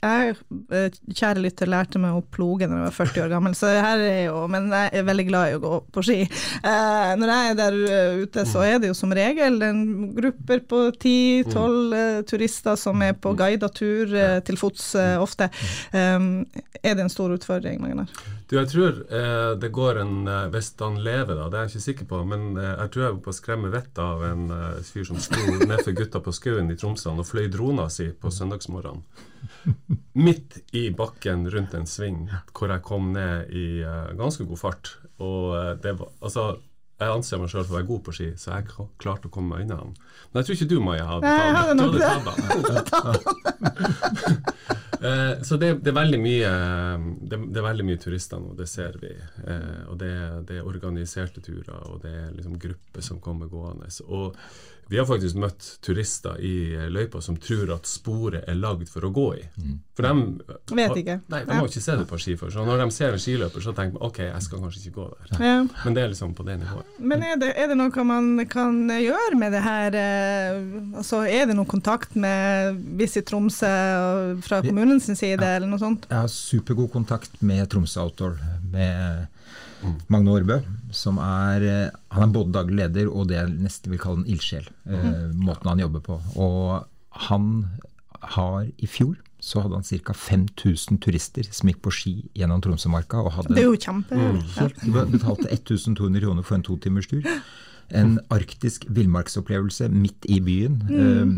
jeg 0.00 0.34
eh, 0.76 0.98
kjære 1.12 1.44
lytter, 1.44 1.70
lærte 1.70 2.00
meg 2.02 2.16
å 2.16 2.24
ploge 2.32 2.68
da 2.68 2.80
jeg 2.80 2.88
var 2.88 2.96
40 2.96 3.24
år 3.26 3.32
gammel, 3.34 3.56
så 3.58 3.70
det 3.70 3.84
her 3.84 4.04
er 4.04 4.20
jo 4.28 4.46
Men 4.50 4.70
jeg 4.72 4.90
er 5.00 5.06
veldig 5.06 5.26
glad 5.28 5.50
i 5.50 5.58
å 5.58 5.62
gå 5.62 5.74
på 5.92 6.04
ski. 6.06 6.18
Uh, 6.64 7.12
når 7.20 7.34
jeg 7.34 7.50
er 7.52 7.60
der 7.60 7.78
ute, 8.24 8.46
så 8.48 8.64
er 8.66 8.80
det 8.80 8.90
jo 8.90 8.96
som 8.96 9.12
regel 9.16 9.60
en 9.66 9.84
grupper 10.16 10.64
på 10.70 10.82
10-12 10.96 11.49
eh, 11.56 12.20
turister 12.28 12.76
som 12.76 13.02
er 13.02 13.14
på 13.18 13.32
guida 13.38 13.68
tur 13.72 14.14
eh, 14.14 14.38
til 14.46 14.58
fots 14.60 14.94
eh, 14.98 15.16
ofte. 15.20 15.50
Um, 15.92 16.46
er 16.82 16.94
det 16.96 17.04
en 17.04 17.12
stor 17.12 17.32
utfordring, 17.34 17.80
Magnar? 17.82 18.10
Du, 18.50 18.56
jeg 18.56 18.70
tror 18.72 19.02
eh, 19.14 19.52
det 19.62 19.70
går 19.74 20.00
en 20.02 20.30
Hvis 20.50 20.72
han 20.80 20.98
lever, 21.04 21.36
da, 21.38 21.48
det 21.50 21.58
er 21.58 21.66
jeg 21.66 21.72
ikke 21.72 21.86
sikker 21.86 22.08
på, 22.10 22.22
men 22.28 22.46
jeg 22.58 22.92
tror 22.92 23.04
jeg 23.04 23.16
var 23.16 23.20
på 23.26 23.34
å 23.34 23.38
skremme 23.40 23.72
vettet 23.72 24.00
av 24.02 24.24
en 24.26 24.46
fyr 24.86 25.06
som 25.06 25.20
sto 25.22 25.40
nedfor 25.60 25.94
gutta 25.98 26.22
på 26.24 26.34
skauen 26.34 26.72
i 26.72 26.78
Tromsø 26.78 27.12
og 27.12 27.26
fløy 27.28 27.50
drona 27.52 27.88
si 27.92 28.10
på 28.10 28.32
søndagsmorgenen. 28.34 29.04
Midt 30.18 30.58
i 30.76 30.88
bakken 30.94 31.46
rundt 31.52 31.76
en 31.78 31.88
sving, 31.88 32.26
hvor 32.56 32.72
jeg 32.72 32.84
kom 32.86 33.12
ned 33.14 33.52
i 33.54 33.68
ganske 34.18 34.46
god 34.48 34.60
fart. 34.60 34.96
Og 35.20 35.78
det 35.82 35.94
var 35.98 36.12
Altså, 36.20 36.44
jeg 37.00 37.14
anser 37.16 37.40
meg 37.40 37.48
sjøl 37.52 37.64
for 37.64 37.74
å 37.74 37.78
være 37.78 37.88
god 37.88 38.02
på 38.06 38.14
ski, 38.16 38.28
så 38.36 38.52
jeg 38.54 38.68
klarte 39.00 39.30
å 39.30 39.32
komme 39.32 39.54
meg 39.54 39.64
unna 39.66 39.80
han. 39.80 39.92
Men 40.30 40.36
jeg 40.40 40.46
tror 40.46 40.56
ikke 40.58 40.70
du, 40.70 40.78
Maja, 40.84 41.06
hadde 41.08 41.26
tatt 42.76 42.94
han. 42.94 43.18
Eh, 45.00 45.42
så 45.42 45.56
det, 45.56 45.78
det 45.80 45.94
er 45.94 45.96
veldig 45.96 46.18
mye 46.20 46.48
det, 47.24 47.38
det 47.48 47.60
er 47.60 47.64
veldig 47.64 47.86
mye 47.88 48.00
turister 48.00 48.40
nå, 48.42 48.52
det 48.58 48.66
ser 48.68 48.98
vi. 49.00 49.14
Eh, 49.48 49.86
og 49.88 49.96
det, 50.02 50.12
det 50.50 50.58
er 50.60 50.68
organiserte 50.68 51.40
turer, 51.44 51.78
og 51.88 52.02
det 52.04 52.12
er 52.12 52.34
liksom 52.36 52.58
grupper 52.60 53.06
som 53.06 53.20
kommer 53.24 53.48
gående. 53.48 53.88
Og 54.12 54.36
vi 54.90 54.98
har 54.98 55.06
faktisk 55.06 55.36
møtt 55.38 55.66
turister 55.86 56.40
i 56.42 56.54
eh, 56.74 56.88
løypa 56.90 57.20
som 57.22 57.36
tror 57.38 57.70
at 57.76 57.86
sporet 57.86 58.42
er 58.50 58.56
lagd 58.58 58.88
for 58.90 59.06
å 59.06 59.10
gå 59.14 59.26
i. 59.38 59.44
For 59.94 60.02
de 60.08 60.74
Vet 60.80 60.96
ikke. 60.98 61.16
Nei, 61.30 61.40
de 61.46 61.58
har 61.60 61.68
ikke 61.68 61.82
sett 61.84 62.00
det 62.00 62.06
på 62.10 62.18
ski 62.18 62.34
før. 62.40 62.50
Så 62.54 62.64
når 62.66 62.82
de 62.82 62.86
ser 62.96 63.14
en 63.14 63.22
skiløper, 63.22 63.62
så 63.62 63.74
tenker 63.76 63.98
de 64.00 64.02
ok, 64.08 64.18
jeg 64.26 64.42
skal 64.46 64.64
kanskje 64.64 64.82
ikke 64.82 64.94
gå 64.96 65.06
der. 65.12 65.44
Ja. 65.46 65.54
Men 65.84 65.94
det 65.96 66.02
er 66.02 66.10
liksom 66.14 66.34
på 66.34 66.46
det 66.48 66.58
nivået. 66.64 66.90
Men 66.98 67.22
er 67.26 67.38
det, 67.38 67.52
er 67.54 67.70
det 67.70 67.78
noe 67.78 68.06
man 68.10 68.30
kan 68.50 68.80
gjøre 68.90 69.38
med 69.38 69.54
det 69.54 69.62
her? 69.66 69.98
eh, 70.02 70.60
Altså, 71.00 71.22
er 71.30 71.46
det 71.46 71.54
noen 71.54 71.70
kontakt 71.70 72.16
med 72.18 72.80
Visit 72.98 73.28
Tromsø 73.30 73.70
fra 74.42 74.58
kommunens 74.64 75.06
side, 75.06 75.38
eller 75.38 75.70
noe 75.70 75.80
sånt? 75.80 76.08
Jeg 76.10 76.18
har 76.24 76.32
supergod 76.34 76.90
kontakt 76.92 77.38
med 77.46 77.68
Tromsø 77.70 78.02
Outdoor, 78.08 78.40
med 78.72 79.28
Magne 80.12 80.34
Aarbø, 80.34 80.58
som 80.92 81.18
er 81.22 81.62
eh, 81.64 81.90
Han 82.16 82.28
er 82.28 82.34
både 82.34 82.52
daglig 82.52 82.76
leder 82.82 83.08
og 83.08 83.28
det 83.30 83.38
jeg 83.38 83.54
nesten 83.62 83.92
vil 83.94 84.02
kalle 84.02 84.22
en 84.22 84.30
ildsjel, 84.30 84.68
Mm. 84.90 85.38
måten 85.46 85.68
han 85.70 85.78
jobber 85.78 86.00
på. 86.00 86.20
Og 86.36 86.86
han 87.28 87.50
har 88.36 88.66
i 88.78 88.86
fjor 88.86 89.16
så 89.40 89.62
hadde 89.64 89.78
han 89.78 89.84
ca. 90.04 90.12
5000 90.12 90.98
turister 91.00 91.46
som 91.48 91.70
gikk 91.70 91.80
på 91.86 91.92
ski 91.94 92.14
gjennom 92.36 92.60
Tromsømarka. 92.60 93.22
og 93.24 93.32
hadde 93.32 93.54
Det 93.56 93.62
er 93.62 93.70
jo 93.70 93.78
kjempe... 93.80 94.18
Helt, 94.58 94.80
de 94.84 94.90
betalte 95.14 95.48
1200 95.48 96.20
kroner 96.20 96.44
for 96.44 96.58
en 96.58 96.62
totimers 96.66 97.08
tur. 97.08 97.24
En 97.90 98.18
arktisk 98.30 98.84
villmarksopplevelse 98.92 99.88
midt 99.88 100.28
i 100.28 100.40
byen. 100.44 100.76
Mm. 100.90 101.32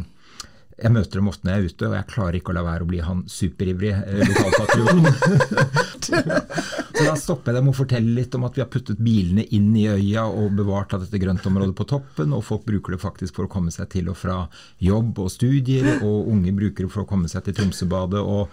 Jeg 0.83 0.91
møter 0.97 1.21
dem 1.21 1.29
ofte 1.31 1.47
når 1.47 1.53
jeg 1.55 1.63
er 1.63 1.71
ute, 1.71 1.87
og 1.87 1.95
jeg 1.95 2.09
klarer 2.11 2.39
ikke 2.41 2.51
å 2.51 2.57
la 2.57 2.65
være 2.67 2.83
å 2.83 2.89
bli 2.91 2.99
han 3.07 3.23
superivrige 3.31 4.03
eh, 4.03 4.27
lokalpatrioten. 6.09 6.49
så 6.95 7.05
da 7.05 7.17
stopper 7.17 7.53
jeg 7.53 7.61
dem 7.61 7.71
og 7.71 7.77
forteller 7.77 8.19
litt 8.21 8.35
om 8.35 8.47
at 8.49 8.57
vi 8.57 8.65
har 8.65 8.71
puttet 8.73 9.03
bilene 9.03 9.45
inn 9.55 9.71
i 9.77 9.89
øya 9.89 10.27
og 10.27 10.57
bevart 10.59 10.95
av 10.95 11.05
dette 11.05 11.21
grøntområdet 11.23 11.77
på 11.79 11.89
toppen, 11.89 12.33
og 12.33 12.45
folk 12.45 12.65
bruker 12.69 12.97
det 12.97 13.03
faktisk 13.03 13.39
for 13.39 13.49
å 13.49 13.53
komme 13.53 13.73
seg 13.75 13.91
til 13.93 14.11
og 14.13 14.19
fra 14.19 14.45
jobb 14.83 15.19
og 15.23 15.33
studier, 15.33 15.99
og 16.03 16.31
unge 16.33 16.55
bruker 16.57 16.87
det 16.87 16.93
for 16.93 17.05
å 17.05 17.09
komme 17.09 17.31
seg 17.31 17.47
til 17.47 17.61
Tromsøbadet. 17.61 18.23
og 18.23 18.49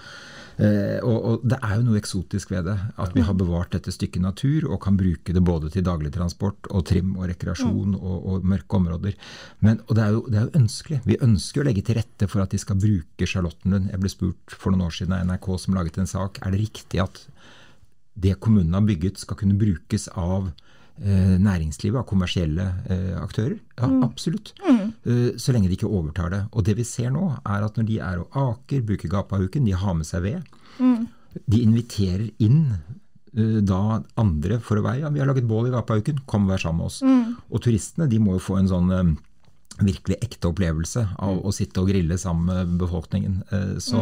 Eh, 0.59 0.99
og, 1.07 1.17
og 1.23 1.43
Det 1.47 1.55
er 1.63 1.77
jo 1.77 1.85
noe 1.87 1.99
eksotisk 2.01 2.51
ved 2.51 2.65
det, 2.67 2.75
at 2.99 3.13
vi 3.15 3.23
har 3.23 3.37
bevart 3.39 3.71
dette 3.71 3.93
stykket 3.95 4.23
natur 4.25 4.67
og 4.67 4.81
kan 4.83 4.97
bruke 4.99 5.31
det 5.35 5.43
både 5.45 5.71
til 5.71 5.85
dagligtransport 5.87 6.67
og 6.75 6.83
trim 6.89 7.13
og 7.15 7.29
rekreasjon 7.31 7.95
og, 7.95 8.17
og 8.19 8.47
mørke 8.47 8.79
områder. 8.79 9.15
Men, 9.63 9.79
og 9.87 9.95
det 9.95 10.03
er, 10.03 10.17
jo, 10.17 10.23
det 10.27 10.41
er 10.41 10.47
jo 10.49 10.59
ønskelig. 10.59 11.01
Vi 11.07 11.19
ønsker 11.23 11.63
å 11.63 11.67
legge 11.69 11.85
til 11.87 11.99
rette 12.01 12.27
for 12.27 12.43
at 12.43 12.51
de 12.51 12.59
skal 12.59 12.79
bruke 12.81 13.29
Charlottenlund. 13.29 13.93
Jeg 13.93 14.03
ble 14.03 14.11
spurt 14.11 14.55
for 14.55 14.75
noen 14.75 14.89
år 14.89 14.97
siden 14.99 15.15
av 15.15 15.27
NRK 15.29 15.51
som 15.63 15.79
laget 15.79 16.01
en 16.03 16.11
sak. 16.11 16.41
Er 16.43 16.55
det 16.55 16.63
riktig 16.65 17.03
at 17.05 17.23
det 18.19 18.35
kommunen 18.43 18.75
har 18.75 18.83
bygget 18.83 19.21
skal 19.21 19.39
kunne 19.39 19.55
brukes 19.55 20.09
av 20.19 20.49
eh, 20.51 21.37
næringslivet, 21.39 22.01
av 22.01 22.09
kommersielle 22.09 22.67
eh, 22.91 23.15
aktører? 23.21 23.61
Ja, 23.79 23.93
absolutt. 24.03 24.51
Eh, 24.67 24.88
så 25.39 25.53
lenge 25.55 25.69
de 25.71 25.75
ikke 25.77 25.89
overtar 25.89 26.29
det. 26.33 26.41
Og 26.53 26.65
det 26.67 26.75
vi 26.79 26.83
ser 26.87 27.09
nå, 27.15 27.25
er 27.45 27.65
at 27.65 27.77
når 27.79 27.87
de 27.89 27.99
er 27.99 28.19
og 28.23 28.35
aker, 28.43 28.81
bruker 28.87 29.09
gapahuken, 29.11 29.65
de 29.65 29.75
har 29.77 29.95
med 29.97 30.05
seg 30.09 30.23
ved. 30.27 30.43
De 31.49 31.61
inviterer 31.61 32.27
inn 32.41 32.61
eh, 33.35 33.59
da 33.61 34.01
andre 34.17 34.57
for 34.65 34.79
å 34.79 34.83
være 34.85 35.03
Ja, 35.05 35.09
vi 35.13 35.19
har 35.21 35.27
laget 35.29 35.47
bål 35.49 35.67
i 35.69 35.73
gapahuken, 35.75 36.21
kom 36.25 36.47
og 36.47 36.55
vær 36.55 36.63
sammen 36.65 36.83
med 36.83 36.91
oss. 36.91 37.01
Og 37.49 37.61
turistene 37.65 38.07
de 38.09 38.19
må 38.19 38.37
jo 38.37 38.45
få 38.49 38.57
en 38.59 38.69
sånn 38.71 38.91
eh, 38.95 39.11
virkelig 39.79 40.17
ekte 40.25 40.49
opplevelse 40.49 41.05
av 41.23 41.37
å 41.47 41.53
sitte 41.55 41.79
og 41.79 41.87
grille 41.87 42.17
sammen 42.19 42.49
med 42.49 42.73
befolkningen. 42.81 43.37
Eh, 43.53 43.77
Så 43.79 44.01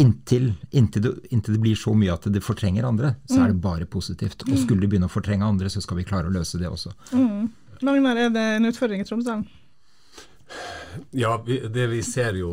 inntil, 0.00 0.52
inntil, 0.70 1.02
det, 1.04 1.12
inntil 1.34 1.56
det 1.58 1.60
blir 1.62 1.76
så 1.76 1.92
mye 1.98 2.14
at 2.14 2.26
det 2.32 2.42
fortrenger 2.44 2.86
andre, 2.88 3.14
så 3.28 3.42
er 3.44 3.52
det 3.52 3.60
bare 3.64 3.86
positivt. 3.90 4.46
Og 4.48 4.56
skulle 4.62 4.80
de 4.84 4.88
begynne 4.88 5.10
å 5.10 5.12
fortrenge 5.12 5.44
andre, 5.46 5.68
så 5.72 5.82
skal 5.84 5.98
vi 6.00 6.06
klare 6.08 6.30
å 6.30 6.34
løse 6.34 6.58
det 6.60 6.70
også. 6.70 6.94
Magnar, 7.82 8.16
er 8.16 8.30
det 8.30 8.44
en 8.56 8.68
utfordring 8.70 9.00
i 9.02 9.04
Tromsdalen? 9.08 9.46
Ja, 11.12 11.36
vi, 11.46 11.58
det 11.68 11.86
vi 11.92 12.02
ser 12.02 12.38
jo 12.40 12.50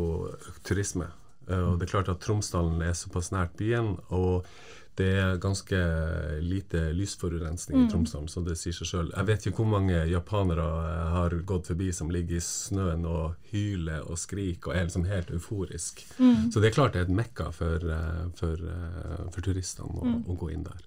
turisme. 0.68 1.08
Eh, 1.50 1.60
Og 1.60 1.80
det 1.80 1.88
er 1.88 1.94
klart 1.96 2.10
at 2.12 2.20
Tromsdalen 2.24 2.82
er 2.82 2.94
såpass 2.98 3.32
nært 3.32 3.56
byen, 3.60 3.98
og 4.10 4.46
det 5.00 5.10
er 5.20 5.40
ganske 5.42 5.80
lite 6.44 6.92
lysforurensning 6.94 7.86
i 7.86 7.90
Tromsdalen, 7.92 8.30
så 8.30 8.44
det 8.46 8.58
sier 8.60 8.76
seg 8.78 8.90
sjøl. 8.90 9.12
Jeg 9.16 9.30
vet 9.30 9.48
ikke 9.48 9.64
hvor 9.64 9.72
mange 9.76 10.04
japanere 10.10 10.68
jeg 10.84 11.08
har 11.16 11.36
gått 11.50 11.72
forbi 11.72 11.90
som 11.96 12.12
ligger 12.14 12.38
i 12.38 12.44
snøen 12.44 13.08
og 13.10 13.38
hyler 13.54 14.06
og 14.06 14.20
skriker 14.22 14.72
og 14.72 14.78
er 14.78 14.88
liksom 14.88 15.08
helt 15.10 15.34
euforisk. 15.34 16.04
Så 16.54 16.62
det 16.62 16.72
er 16.72 16.78
klart 16.78 16.96
det 16.96 17.04
er 17.04 17.08
et 17.10 17.16
mekka 17.16 17.50
for, 17.56 17.84
eh, 17.98 18.24
for, 18.40 18.54
eh, 18.54 19.26
for 19.34 19.46
turistene 19.46 19.90
å, 19.98 20.16
å 20.30 20.38
gå 20.40 20.52
inn 20.54 20.66
der. 20.68 20.80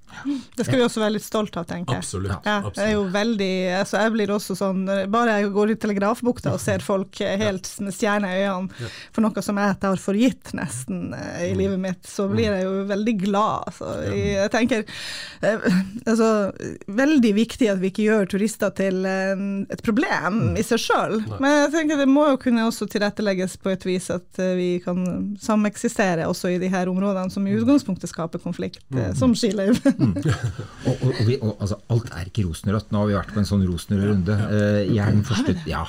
Det 0.56 0.66
skal 0.66 0.80
vi 0.80 0.86
også 0.86 1.02
være 1.02 1.16
litt 1.16 1.26
stolt 1.26 1.56
av, 1.58 1.66
tenker 1.68 1.98
jeg. 1.98 2.04
Absolutt. 2.06 2.46
Ja, 2.46 2.60
jeg 2.62 2.94
jo 2.94 3.02
absolutt. 3.04 3.14
veldig, 3.16 3.52
altså 3.80 4.02
jeg 4.04 4.14
blir 4.16 4.34
også 4.36 4.56
sånn, 4.58 4.84
Bare 5.10 5.38
jeg 5.40 5.50
går 5.54 5.72
i 5.72 5.78
Telegrafbukta 5.80 6.54
og 6.54 6.62
ser 6.62 6.84
folk 6.84 7.18
helt 7.20 7.68
med 7.82 7.94
stjerner 7.94 8.32
i 8.36 8.46
øynene 8.46 8.90
for 9.12 9.24
noe 9.24 9.42
som 9.44 9.58
jeg 9.60 9.78
tar 9.82 10.00
for 10.00 10.18
gitt 10.18 10.52
nesten 10.56 11.14
eh, 11.16 11.50
i 11.50 11.54
livet 11.58 11.80
mitt, 11.80 12.06
så 12.08 12.26
blir 12.30 12.50
jeg 12.50 12.66
jo 12.66 12.84
veldig 12.88 13.14
glad. 13.22 13.66
Altså. 13.70 13.92
Jeg 14.04 14.50
tenker 14.52 14.84
eh, 15.46 15.66
altså, 16.06 16.28
Veldig 16.98 17.32
viktig 17.36 17.70
at 17.72 17.80
vi 17.82 17.90
ikke 17.92 18.06
gjør 18.06 18.28
turister 18.30 18.72
til 18.76 19.06
et 19.06 19.82
problem 19.86 20.38
mm. 20.52 20.58
i 20.60 20.64
seg 20.66 20.82
sjøl. 20.82 21.18
Men 21.40 21.62
jeg 21.62 21.72
tenker 21.74 22.00
det 22.00 22.08
må 22.10 22.26
jo 22.32 22.40
kunne 22.42 22.66
også 22.68 22.88
tilrettelegges 22.90 23.56
på 23.62 23.72
et 23.72 23.86
vis 23.86 24.08
at 24.14 24.40
vi 24.58 24.76
kan 24.84 25.02
sameksistere 25.42 26.26
også 26.28 26.52
i 26.54 26.60
de 26.62 26.70
her 26.72 26.90
områdene 26.92 27.32
som 27.32 27.46
i 27.46 27.54
mm. 27.54 27.62
utgangspunktet 27.62 28.10
skaper 28.12 28.42
konflikt, 28.42 28.82
mm. 28.94 29.14
som 29.18 29.34
skiløyve. 29.38 29.94
Mm. 29.96 30.14
og, 30.88 30.94
og, 30.94 31.32
og, 31.40 31.52
altså, 31.60 31.80
alt 31.92 32.12
er 32.12 32.30
ikke 32.30 32.46
rosenrødt. 32.48 32.92
Nå 32.92 33.02
har 33.02 33.10
vi 33.10 33.18
vært 33.18 33.34
på 33.34 33.42
en 33.42 33.48
sånn 33.48 33.66
rosenrød-runde. 33.68 34.38
Jeg 34.90 35.02
er 35.02 35.14
den 35.14 35.26
første, 35.26 35.56
ja, 35.68 35.84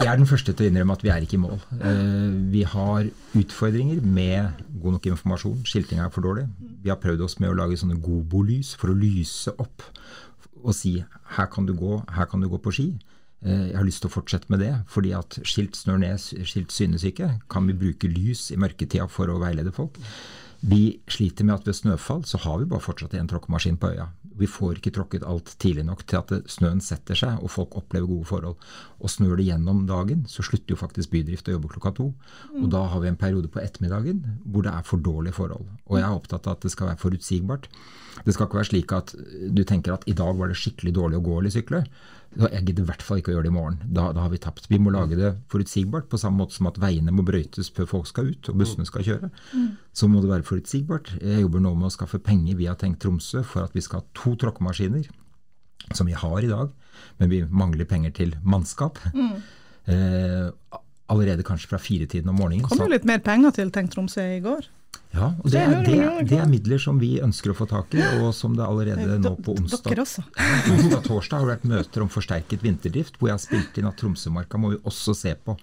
jeg 0.00 0.08
er 0.08 0.16
den 0.18 0.28
første 0.28 0.54
til 0.56 0.66
å 0.66 0.70
innrømme 0.70 0.96
at 0.96 1.04
vi 1.04 1.12
er 1.12 1.24
ikke 1.24 1.36
i 1.36 1.42
mål. 1.42 1.60
Eh, 1.76 2.30
vi 2.52 2.64
har 2.66 3.10
utfordringer 3.36 4.00
med 4.00 4.64
god 4.80 4.96
nok 4.96 5.08
informasjon. 5.12 5.60
Skiltinga 5.68 6.06
er 6.06 6.14
for 6.14 6.24
dårlig. 6.24 6.46
Vi 6.80 6.92
har 6.92 7.00
prøvd 7.02 7.26
oss 7.26 7.38
med 7.42 7.52
å 7.52 7.58
lage 7.58 7.78
sånne 7.80 8.00
Gobo-lys 8.00 8.72
for 8.80 8.92
å 8.92 8.98
lyse 8.98 9.52
opp 9.60 9.84
og 10.60 10.74
si 10.76 10.98
her 11.36 11.48
kan 11.52 11.64
du 11.64 11.72
gå, 11.76 12.02
her 12.12 12.28
kan 12.28 12.42
du 12.42 12.48
gå 12.50 12.58
på 12.60 12.72
ski. 12.74 12.88
Eh, 13.40 13.70
jeg 13.70 13.78
har 13.78 13.86
lyst 13.86 14.04
til 14.04 14.10
å 14.10 14.16
fortsette 14.16 14.52
med 14.52 14.60
det, 14.64 14.74
fordi 14.92 15.14
at 15.16 15.38
skilt 15.48 15.78
snør 15.78 16.02
ned, 16.02 16.20
skilt 16.20 16.74
synes 16.74 17.06
ikke. 17.08 17.32
Kan 17.52 17.68
vi 17.70 17.76
bruke 17.76 18.10
lys 18.10 18.50
i 18.52 18.60
mørketida 18.60 19.08
for 19.08 19.32
å 19.32 19.40
veilede 19.40 19.72
folk? 19.72 20.00
Vi 20.60 21.00
sliter 21.08 21.46
med 21.48 21.56
at 21.56 21.68
ved 21.68 21.78
snøfall 21.78 22.26
så 22.28 22.40
har 22.42 22.58
vi 22.60 22.68
bare 22.68 22.84
fortsatt 22.84 23.16
én 23.16 23.28
tråkkemaskin 23.30 23.80
på 23.80 23.94
øya. 23.94 24.10
Vi 24.40 24.48
får 24.48 24.78
ikke 24.78 24.92
tråkket 24.96 25.26
alt 25.28 25.52
tidlig 25.60 25.84
nok 25.88 26.04
til 26.08 26.20
at 26.20 26.32
snøen 26.50 26.80
setter 26.84 27.18
seg 27.18 27.42
og 27.44 27.52
folk 27.52 27.76
opplever 27.78 28.08
gode 28.08 28.28
forhold. 28.30 28.68
Og 29.00 29.12
snør 29.12 29.36
det 29.38 29.48
gjennom 29.50 29.84
dagen, 29.88 30.24
så 30.30 30.44
slutter 30.46 30.74
jo 30.74 30.80
faktisk 30.80 31.12
bydrift 31.12 31.48
å 31.50 31.56
jobbe 31.56 31.72
klokka 31.74 31.92
to. 31.98 32.10
Og 32.56 32.68
da 32.72 32.86
har 32.92 33.02
vi 33.04 33.10
en 33.12 33.20
periode 33.20 33.52
på 33.52 33.62
ettermiddagen 33.62 34.22
hvor 34.44 34.64
det 34.66 34.72
er 34.72 34.86
for 34.86 35.02
dårlige 35.04 35.36
forhold. 35.36 35.68
Og 35.88 35.98
jeg 35.98 36.06
er 36.06 36.16
opptatt 36.16 36.48
av 36.48 36.56
at 36.56 36.64
det 36.64 36.72
skal 36.72 36.92
være 36.92 37.02
forutsigbart. 37.04 37.68
Det 38.24 38.34
skal 38.34 38.48
ikke 38.48 38.60
være 38.60 38.70
slik 38.70 38.94
at 38.96 39.12
du 39.52 39.62
tenker 39.68 39.94
at 39.94 40.08
i 40.10 40.16
dag 40.16 40.34
var 40.38 40.50
det 40.50 40.58
skikkelig 40.60 40.96
dårlig 40.96 41.20
å 41.20 41.26
gå 41.28 41.36
eller 41.40 41.54
sykle. 41.54 41.84
Jeg 42.30 42.62
gidder 42.62 42.84
i 42.84 42.86
hvert 42.86 43.02
fall 43.02 43.18
ikke 43.18 43.32
å 43.32 43.34
gjøre 43.34 43.48
det 43.48 43.50
i 43.50 43.54
morgen. 43.56 43.78
Da, 43.90 44.04
da, 44.14 44.22
har 44.22 44.30
vi 44.30 44.38
tapt. 44.38 44.68
Vi 44.70 44.78
må 44.78 44.92
lage 44.94 45.16
det 45.18 45.32
forutsigbart, 45.50 46.06
på 46.12 46.18
samme 46.20 46.38
måte 46.44 46.54
som 46.54 46.68
at 46.70 46.78
veiene 46.78 47.10
må 47.14 47.24
brøytes 47.26 47.72
før 47.74 47.88
folk 47.90 48.06
skal 48.06 48.30
ut 48.30 48.50
og 48.52 48.60
bussene 48.60 48.86
skal 48.86 49.06
kjøre. 49.06 49.30
Mm. 49.50 49.70
Så 49.98 50.06
må 50.10 50.22
det 50.22 50.30
være 50.30 50.46
forutsigbart. 50.46 51.16
Jeg 51.18 51.42
jobber 51.42 51.64
nå 51.64 51.74
med 51.80 51.88
å 51.90 51.94
skaffe 51.94 52.20
penger 52.22 52.60
via 52.60 52.76
Tenk 52.78 53.00
Tromsø 53.02 53.42
for 53.42 53.66
at 53.66 53.74
vi 53.74 53.82
skal 53.82 54.04
ha 54.04 54.08
to 54.14 54.36
tråkkemaskiner, 54.38 55.10
som 55.90 56.06
vi 56.06 56.14
har 56.14 56.46
i 56.46 56.52
dag, 56.52 56.70
men 57.18 57.32
vi 57.32 57.42
mangler 57.50 57.88
penger 57.90 58.14
til 58.20 58.36
mannskap. 58.46 59.02
Mm. 59.10 59.40
Eh, 59.90 60.78
allerede 61.10 61.42
kanskje 61.42 61.72
fra 61.72 61.82
firetiden 61.82 62.30
om 62.30 62.38
morgenen. 62.38 62.68
Kom 62.70 62.84
jo 62.84 62.92
litt 62.92 63.08
mer 63.08 63.18
penger 63.26 63.58
til 63.58 63.74
Tenk 63.74 63.90
Tromsø 63.90 64.22
i 64.36 64.42
går? 64.44 64.70
Ja, 65.10 65.32
og 65.42 65.50
det 65.50 65.58
er, 65.58 65.72
det, 65.82 65.96
det 66.30 66.36
er, 66.38 66.46
midler 66.46 66.78
som 66.78 67.00
vi 67.02 67.16
ønsker 67.22 67.50
å 67.50 67.54
få 67.58 67.66
tak 67.70 67.94
i, 67.98 68.02
og 68.22 68.30
som 68.36 68.54
det 68.54 68.62
allerede 68.62 69.18
nå 69.18 69.32
på 69.42 69.56
onsdag 69.58 69.98
onsdag 70.00 71.00
torsdag 71.02 71.42
har 71.42 71.48
vært 71.48 71.64
møter 71.66 72.04
om 72.04 72.10
forsterket 72.12 72.62
vinterdrift, 72.62 73.18
hvor 73.18 73.32
jeg 73.32 73.36
har 73.36 73.42
spilt 73.42 73.80
inn 73.80 73.88
at 73.90 73.98
Tromsømarka 73.98 74.60
må 74.60 74.70
vi 74.74 74.78
også 74.86 75.14
se 75.18 75.34
på 75.34 75.56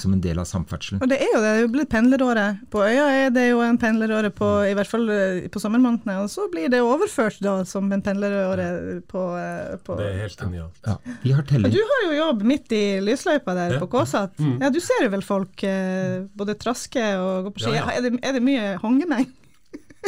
som 0.00 0.14
en 0.16 0.22
del 0.24 0.40
av 0.40 0.48
samferdselen. 0.48 1.02
Og 1.04 1.10
Det 1.10 1.18
er 1.20 1.34
jo 1.34 1.42
det, 1.42 1.50
det 1.54 1.60
er 1.60 1.60
jo 1.66 1.72
blitt 1.74 1.90
pendleråre. 1.92 2.46
På 2.72 2.80
øya 2.86 3.04
er 3.26 3.34
det 3.34 3.44
jo 3.50 3.60
en 3.64 3.78
pendleråre 3.80 4.30
på, 4.34 4.48
i 4.70 4.72
hvert 4.78 4.90
fall 4.90 5.04
eh, 5.12 5.44
på 5.52 5.62
sommermånedene, 5.62 6.16
og 6.24 6.32
så 6.32 6.48
blir 6.52 6.72
det 6.72 6.80
overført 6.84 7.36
da 7.44 7.58
som 7.68 7.92
en 7.92 8.02
pendleråre 8.04 8.68
på, 9.10 9.26
eh, 9.38 9.76
på 9.84 9.98
Det 10.00 10.08
er 10.08 10.18
helt 10.24 10.44
genialt. 10.46 10.80
Ja, 10.88 10.96
vi 11.22 11.36
har 11.36 11.46
telling. 11.48 11.74
Du 11.74 11.80
har 11.92 12.06
jo 12.06 12.16
jobb 12.16 12.46
midt 12.54 12.72
i 12.72 12.82
lysløypa 13.04 13.56
der 13.60 13.76
på 13.82 13.90
Kåsat. 13.92 14.32
Mm. 14.40 14.56
Ja, 14.64 14.72
du 14.72 14.80
ser 14.82 15.04
jo 15.04 15.12
vel 15.12 15.26
folk 15.26 15.66
eh, 15.68 16.24
både 16.32 16.56
traske 16.60 17.04
og 17.20 17.50
gå 17.50 17.54
på 17.58 17.66
ski. 17.66 17.76
Er, 17.84 18.00
det, 18.04 18.16
er 18.24 18.38
det 18.38 18.44
mye 18.44 18.74
fange 18.94 19.08
meg. 19.10 19.30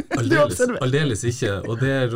Aldeles, 0.18 0.60
aldeles 0.80 1.22
ikke. 1.24 1.52
Og 1.66 1.80
det 1.80 1.90
er, 1.90 2.10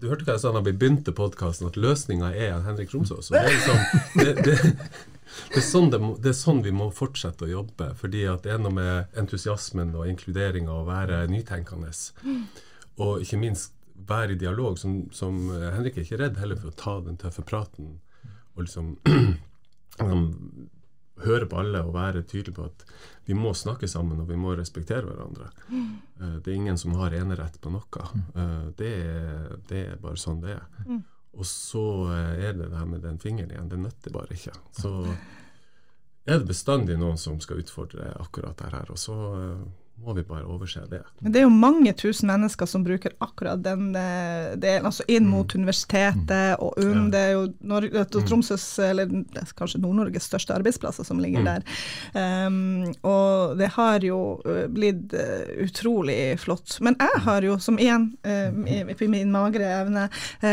du 0.00 0.06
hørte 0.08 0.24
hva 0.24 0.36
jeg 0.36 0.42
sa 0.42 0.52
da 0.54 0.62
vi 0.64 0.72
begynte 0.72 1.12
podkasten, 1.12 1.68
at 1.68 1.76
løsninga 1.76 2.32
er 2.32 2.62
Henrik 2.64 2.94
Romsås. 2.94 3.28
Det, 3.32 3.42
liksom, 3.44 3.82
det, 4.16 4.32
det, 4.46 4.56
det, 5.52 5.64
sånn 5.64 5.92
det, 5.92 6.00
er 6.30 6.36
sånn 6.38 6.62
vi 6.64 6.72
må 6.72 6.88
fortsette 6.94 7.44
å 7.44 7.52
jobbe. 7.52 7.92
fordi 8.00 8.24
at 8.30 8.46
det 8.46 8.54
er 8.56 8.64
noe 8.64 8.72
med 8.72 9.20
entusiasmen 9.20 9.92
og 9.94 10.08
inkluderinga 10.08 10.72
og 10.72 10.88
være 10.88 11.26
nytenkende. 11.28 11.92
Og 13.04 13.20
ikke 13.20 13.42
minst 13.42 13.76
være 14.08 14.32
i 14.34 14.40
dialog. 14.40 14.80
Som, 14.80 15.04
som 15.12 15.44
Henrik 15.52 15.98
er 15.98 16.08
ikke 16.08 16.22
redd 16.24 16.40
heller 16.40 16.60
for 16.60 16.72
å 16.72 16.78
ta 16.80 16.96
den 17.04 17.20
tøffe 17.20 17.44
praten. 17.44 17.98
Og 18.56 18.64
liksom 18.64 18.96
høre 21.22 21.46
på 21.46 21.60
alle 21.60 21.82
og 21.86 21.94
være 21.94 22.24
tydelig 22.26 22.56
på 22.56 22.66
at 22.66 22.84
vi 23.28 23.36
må 23.38 23.54
snakke 23.56 23.88
sammen 23.88 24.20
og 24.20 24.28
vi 24.28 24.38
må 24.40 24.54
respektere 24.58 25.06
hverandre. 25.06 25.50
Mm. 25.70 25.86
Uh, 26.20 26.36
det 26.42 26.50
er 26.50 26.58
ingen 26.58 26.80
som 26.80 26.96
har 26.98 27.14
enerett 27.16 27.60
på 27.62 27.72
noe. 27.72 28.08
Uh, 28.34 28.70
det, 28.78 28.90
er, 29.04 29.54
det, 29.68 29.84
er, 29.92 30.02
bare 30.02 30.20
sånn 30.20 30.42
det 30.42 30.56
er. 30.56 30.66
Mm. 30.88 31.00
Og 31.34 31.48
så 31.48 31.86
uh, 32.10 32.34
er 32.34 32.58
det 32.58 32.68
det 32.68 32.78
her 32.78 32.90
med 32.90 33.04
den 33.06 33.22
fingeren 33.22 33.54
igjen. 33.54 33.70
Det 33.70 33.80
nytter 33.86 34.14
bare 34.14 34.36
ikke. 34.36 34.56
Så 34.76 34.92
er 36.24 36.40
det 36.40 36.50
bestandig 36.50 36.98
noen 37.00 37.18
som 37.20 37.40
skal 37.42 37.62
utfordre 37.62 38.12
akkurat 38.20 38.58
det 38.60 38.74
her. 38.74 38.92
Og 38.92 39.00
så 39.00 39.16
må 40.04 40.12
vi 40.12 40.22
bare 40.26 40.44
overse 40.44 40.82
det. 40.90 41.00
Men 41.24 41.32
det 41.32 41.40
er 41.40 41.46
jo 41.46 41.52
mange 41.54 41.92
tusen 41.96 42.28
mennesker 42.28 42.68
som 42.68 42.82
bruker 42.84 43.14
akkurat 43.24 43.62
den 43.64 43.94
eh, 43.96 44.52
delen, 44.60 44.88
altså 44.90 45.04
inn 45.08 45.26
mot 45.30 45.48
mm. 45.48 45.60
universitetet 45.62 46.60
og 46.60 46.76
UNN. 46.80 47.06
Ja. 47.06 47.12
Det 47.14 47.22
er 47.22 47.32
jo 47.32 47.44
Norge, 47.72 48.04
mm. 48.04 48.26
Tromsøs, 48.28 48.66
eller 48.84 49.12
kanskje 49.56 49.80
Nord-Norges 49.80 50.28
største 50.28 50.56
arbeidsplasser 50.58 51.08
som 51.08 51.22
ligger 51.22 51.44
mm. 51.44 51.48
der. 51.48 51.78
Um, 52.12 52.90
og 53.06 53.56
det 53.60 53.70
har 53.78 54.04
jo 54.04 54.18
eh, 54.44 54.66
blitt 54.72 55.14
uh, 55.16 55.46
utrolig 55.64 56.18
flott. 56.42 56.76
Men 56.84 56.98
jeg 57.00 57.24
har 57.24 57.48
jo, 57.48 57.56
som 57.62 57.80
igjen, 57.80 58.10
uh, 58.26 58.50
i, 58.68 59.08
min 59.08 59.32
magre 59.32 59.68
evne, 59.68 60.06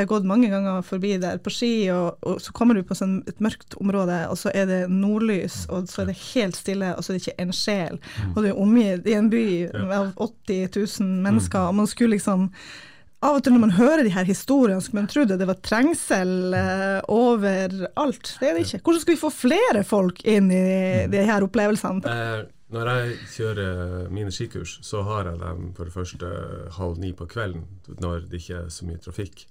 gått 0.08 0.26
mange 0.28 0.50
ganger 0.52 0.84
forbi 0.86 1.16
der 1.22 1.40
på 1.44 1.52
ski, 1.54 1.74
og, 1.94 2.22
og 2.28 2.40
så 2.44 2.54
kommer 2.56 2.78
du 2.78 2.86
på 2.88 2.96
sånn 2.98 3.20
et 3.30 3.40
mørkt 3.44 3.76
område, 3.82 4.24
og 4.32 4.38
så 4.40 4.52
er 4.56 4.68
det 4.70 4.82
nordlys, 4.92 5.66
og 5.72 5.90
så 5.92 6.04
er 6.04 6.12
det 6.12 6.18
helt 6.22 6.60
stille, 6.60 6.94
og 6.96 7.04
så 7.04 7.12
er 7.12 7.18
det 7.18 7.24
ikke 7.26 7.46
en 7.46 7.56
sjel. 7.56 8.02
Og 8.34 8.42
du 8.44 8.52
er 8.52 8.60
omgitt 8.60 9.08
i 9.10 9.16
en 9.18 9.31
by 9.32 9.44
av 9.88 10.14
80 10.16 10.72
000 10.76 11.12
mennesker, 11.26 11.60
mm. 11.60 11.68
og 11.68 11.78
man 11.82 11.92
skulle 11.92 12.18
liksom 12.18 12.50
av 13.22 13.38
og 13.38 13.44
til 13.46 13.54
når 13.54 13.62
man 13.62 13.76
hører 13.78 14.02
de 14.06 14.14
her 14.16 14.26
historiene, 14.26 14.82
skulle 14.82 15.04
man 15.04 15.12
tro 15.12 15.28
det 15.30 15.46
var 15.46 15.60
trengsel 15.62 16.56
eh, 16.58 17.02
overalt. 17.14 18.32
Det 18.42 18.48
er 18.50 18.58
det 18.58 18.64
ikke. 18.66 18.80
Hvordan 18.82 19.04
skal 19.04 19.14
vi 19.14 19.22
få 19.22 19.30
flere 19.36 19.84
folk 19.86 20.24
inn 20.26 20.50
i 20.50 20.64
mm. 21.06 21.12
de 21.14 21.22
her 21.28 21.46
opplevelsene? 21.46 22.02
Eh, 22.02 22.48
når 22.74 22.90
jeg 22.90 23.20
kjører 23.36 24.10
mine 24.16 24.34
skikurs, 24.34 24.80
så 24.88 25.04
har 25.06 25.30
jeg 25.30 25.42
dem 25.44 25.70
for 25.78 25.86
det 25.86 25.94
første 25.94 26.32
halv 26.80 26.98
ni 27.04 27.12
på 27.14 27.28
kvelden, 27.30 27.68
når 28.02 28.26
det 28.32 28.42
ikke 28.42 28.64
er 28.64 28.74
så 28.74 28.88
mye 28.90 29.02
trafikk. 29.04 29.46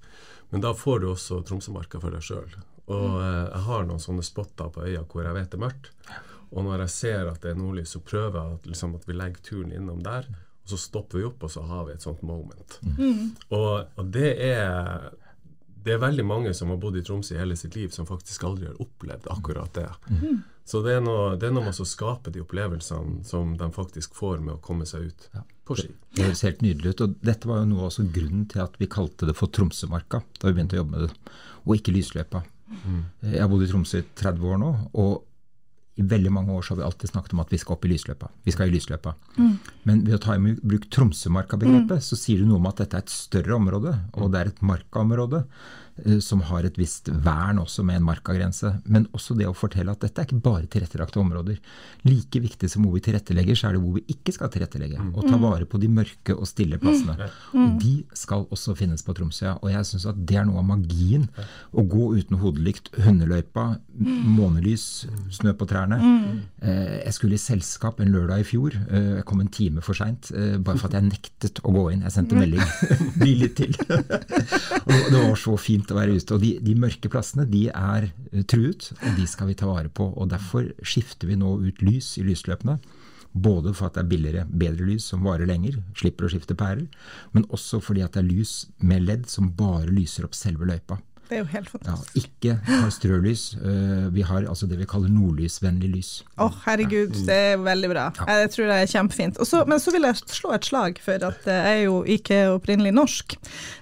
Men 0.51 0.65
da 0.65 0.75
får 0.75 1.05
du 1.05 1.11
også 1.13 1.43
Tromsømarka 1.47 2.01
for 2.03 2.17
deg 2.17 2.27
sjøl. 2.27 2.51
Og 2.91 3.07
mm. 3.07 3.21
eh, 3.23 3.45
jeg 3.53 3.65
har 3.69 3.87
noen 3.87 4.03
sånne 4.03 4.27
spotter 4.27 4.75
på 4.75 4.89
øya 4.89 5.05
hvor 5.07 5.23
jeg 5.29 5.37
vet 5.37 5.53
det 5.53 5.61
er 5.61 5.67
mørkt. 5.69 5.93
Og 6.51 6.67
når 6.67 6.85
jeg 6.85 6.95
ser 6.97 7.31
at 7.31 7.43
det 7.45 7.53
er 7.53 7.59
nordlys, 7.59 7.95
så 7.95 8.03
prøver 8.03 8.39
jeg 8.39 8.59
at, 8.59 8.71
liksom, 8.73 8.95
at 8.99 9.07
vi 9.09 9.17
legger 9.17 9.45
turen 9.47 9.75
innom 9.75 10.03
der. 10.03 10.27
Og 10.65 10.73
så 10.73 10.79
stopper 10.81 11.21
vi 11.21 11.27
opp, 11.29 11.45
og 11.47 11.53
så 11.53 11.65
har 11.67 11.87
vi 11.87 11.95
et 11.95 12.07
sånt 12.07 12.23
moment. 12.27 12.79
Mm. 12.83 13.33
Og, 13.55 13.73
og, 13.97 14.07
det 14.15 14.35
er 14.51 15.11
det 15.81 15.95
er 15.95 16.01
veldig 16.03 16.25
mange 16.29 16.51
som 16.55 16.69
har 16.69 16.77
bodd 16.81 16.99
i 17.01 17.03
Tromsø 17.05 17.35
i 17.35 17.41
hele 17.41 17.57
sitt 17.57 17.77
liv, 17.79 17.89
som 17.95 18.05
faktisk 18.09 18.43
aldri 18.45 18.67
har 18.69 18.81
opplevd 18.83 19.31
akkurat 19.33 19.73
det. 19.79 19.87
Mm. 20.13 20.43
Så 20.71 20.83
det 20.85 20.93
er, 20.99 21.01
noe, 21.03 21.39
det 21.41 21.49
er 21.49 21.55
noe 21.57 21.65
med 21.67 21.81
å 21.83 21.87
skape 21.89 22.31
de 22.35 22.43
opplevelsene 22.45 23.25
som 23.27 23.57
de 23.59 23.71
faktisk 23.75 24.13
får 24.19 24.43
med 24.45 24.59
å 24.59 24.61
komme 24.63 24.85
seg 24.87 25.09
ut 25.09 25.25
ja. 25.33 25.41
på 25.67 25.79
ski. 25.81 25.89
Det 26.15 26.27
høres 26.29 26.45
helt 26.47 26.61
nydelig 26.63 26.93
ut. 26.93 27.03
og 27.07 27.17
Dette 27.27 27.49
var 27.49 27.63
jo 27.63 27.71
noe 27.73 27.89
også 27.89 28.05
grunnen 28.13 28.45
til 28.51 28.63
at 28.67 28.77
vi 28.79 28.91
kalte 28.93 29.27
det 29.31 29.35
for 29.39 29.51
Tromsømarka 29.51 30.21
da 30.37 30.51
vi 30.51 30.59
begynte 30.59 30.77
å 30.77 30.83
jobbe 30.83 30.95
med 30.99 31.09
det, 31.09 31.35
og 31.65 31.75
ikke 31.79 31.97
Lysløypa. 31.97 32.45
Mm. 32.71 33.01
Jeg 33.25 33.41
har 33.41 33.51
bodd 33.51 33.65
i 33.65 33.71
Tromsø 33.73 34.05
i 34.05 34.07
30 34.21 34.53
år 34.53 34.63
nå. 34.63 34.71
og 35.01 35.17
i 36.01 36.07
veldig 36.09 36.33
mange 36.33 36.55
år 36.57 36.65
så 36.65 36.73
har 36.73 36.81
vi 36.81 36.87
alltid 36.87 37.13
snakket 37.13 37.35
om 37.37 37.43
at 37.43 37.53
vi 37.53 37.59
skal 37.61 37.77
opp 37.77 37.85
i 37.85 37.91
lysløpa. 37.93 38.31
Vi 38.47 38.55
skal 38.55 38.71
i 38.71 38.75
lysløpa. 38.75 39.13
Mm. 39.37 39.53
Men 39.89 40.03
ved 40.07 40.17
å 40.17 40.23
ta 40.25 40.37
i 40.37 40.55
bruk 40.57 40.89
Tromsømarka-begrepet, 40.95 42.01
mm. 42.01 42.07
så 42.07 42.19
sier 42.19 42.41
du 42.41 42.49
noe 42.49 42.61
om 42.61 42.69
at 42.71 42.81
dette 42.81 42.97
er 42.97 43.05
et 43.05 43.13
større 43.13 43.59
område, 43.59 43.93
og 44.17 44.33
det 44.33 44.41
er 44.41 44.53
et 44.53 44.63
markaområde. 44.65 45.43
Eh, 46.05 46.19
som 46.21 46.43
har 46.49 46.65
et 46.65 46.79
visst 46.79 47.09
vern 47.25 47.61
også 47.61 47.85
med 47.87 48.01
en 48.01 48.07
markagrense. 48.07 48.73
Men 48.85 49.07
også 49.17 49.37
det 49.39 49.49
å 49.49 49.57
fortelle 49.57 49.93
at 49.93 50.03
dette 50.05 50.23
er 50.23 50.29
ikke 50.29 50.43
bare 50.45 50.69
tilrettelagte 50.71 51.21
områder. 51.21 51.59
Like 52.07 52.41
viktig 52.43 52.71
som 52.71 52.87
hvor 52.87 52.97
vi 52.97 53.05
tilrettelegger, 53.05 53.59
så 53.59 53.69
er 53.69 53.77
det 53.77 53.83
hvor 53.85 53.99
vi 53.99 54.05
ikke 54.15 54.35
skal 54.37 54.53
tilrettelegge. 54.53 55.01
Mm. 55.01 55.13
Og 55.15 55.27
ta 55.27 55.37
mm. 55.37 55.45
vare 55.45 55.69
på 55.69 55.81
de 55.83 55.91
mørke 55.93 56.37
og 56.37 56.49
stille 56.49 56.81
plassene. 56.81 57.17
Mm. 57.53 57.63
Og 57.63 57.81
de 57.83 57.95
skal 58.17 58.47
også 58.51 58.77
finnes 58.79 59.05
på 59.07 59.15
Tromsø. 59.17 59.55
Og 59.61 59.73
jeg 59.73 59.89
syns 59.91 60.09
at 60.11 60.21
det 60.29 60.41
er 60.41 60.49
noe 60.49 60.63
av 60.63 60.69
magien. 60.71 61.29
Å 61.73 61.85
gå 61.85 62.13
uten 62.17 62.41
hodelykt, 62.41 62.93
hundeløypa, 63.01 63.67
månelys, 64.01 64.87
snø 65.41 65.55
på 65.59 65.69
trærne. 65.71 66.01
Eh, 66.63 67.01
jeg 67.05 67.17
skulle 67.17 67.37
i 67.37 67.43
selskap 67.43 68.01
en 68.01 68.13
lørdag 68.15 68.45
i 68.45 68.49
fjor. 68.49 68.77
Eh, 68.89 69.13
jeg 69.21 69.29
kom 69.29 69.43
en 69.43 69.53
time 69.53 69.85
for 69.85 69.99
seint 69.99 70.31
bare 70.31 70.79
for 70.79 70.89
at 70.89 70.97
jeg 70.97 71.09
nektet 71.09 71.61
å 71.67 71.73
gå 71.75 71.87
inn. 71.93 72.05
Jeg 72.07 72.15
sendte 72.15 72.39
melding. 72.39 72.63
Bli 73.21 73.37
litt 73.43 73.59
til. 73.59 73.75
og 74.87 75.11
det 75.11 75.21
var 75.21 75.37
så 75.41 75.57
fint 75.61 75.80
å 75.89 75.97
være 75.97 76.17
ute. 76.19 76.37
Og 76.37 76.43
de, 76.45 76.51
de, 76.61 76.77
mørke 76.77 77.09
plassene 77.13 77.47
de 77.49 77.67
er 77.73 78.11
eh, 78.11 78.45
truet, 78.45 78.91
og 79.01 79.17
de 79.17 79.29
skal 79.31 79.49
vi 79.49 79.57
ta 79.57 79.71
vare 79.71 79.89
på. 79.89 80.11
og 80.13 80.29
Derfor 80.33 80.69
skifter 80.85 81.31
vi 81.31 81.39
nå 81.41 81.57
ut 81.65 81.81
lys 81.87 82.19
i 82.21 82.27
lysløpene 82.29 82.81
Både 83.31 83.71
for 83.79 83.87
at 83.87 83.95
det 83.95 84.03
er 84.03 84.11
billigere, 84.11 84.47
bedre 84.51 84.89
lys 84.89 85.05
som 85.13 85.23
varer 85.23 85.47
lenger, 85.47 85.77
slipper 85.95 86.27
å 86.27 86.31
skifte 86.33 86.57
pærer, 86.59 86.89
men 87.31 87.47
også 87.55 87.79
fordi 87.79 88.03
at 88.03 88.17
det 88.17 88.25
er 88.25 88.27
lys 88.27 88.55
med 88.83 89.05
ledd 89.07 89.29
som 89.31 89.53
bare 89.55 89.93
lyser 89.95 90.27
opp 90.27 90.35
selve 90.35 90.67
løypa. 90.67 90.99
Det 91.31 91.37
er 91.39 91.45
jo 91.45 91.49
helt 91.53 91.69
Ja, 91.87 91.95
ikke 92.19 92.55
har 92.67 92.91
strølys. 92.91 93.43
Eh, 93.61 94.09
Vi 94.11 94.25
har 94.27 94.43
altså 94.51 94.67
det 94.67 94.81
vi 94.81 94.87
kaller 94.91 95.13
nordlysvennlig 95.15 95.91
lys. 95.95 96.09
Å, 96.43 96.49
herregud, 96.65 97.15
det 97.29 97.37
er 97.53 97.61
veldig 97.63 97.91
bra. 97.93 98.09
Jeg 98.27 98.51
tror 98.57 98.71
det 98.73 98.79
er 98.83 98.91
kjempefint. 98.91 99.39
Også, 99.43 99.63
men 99.71 99.79
så 99.83 99.95
vil 99.95 100.09
jeg 100.09 100.19
slå 100.27 100.53
et 100.57 100.67
slag 100.67 100.99
for 101.05 101.23
at 101.31 101.47
eh, 101.47 101.61
jeg 101.71 101.77
er 101.79 101.85
jo 101.87 102.01
ikke 102.17 102.41
opprinnelig 102.57 102.93
norsk. 102.99 103.37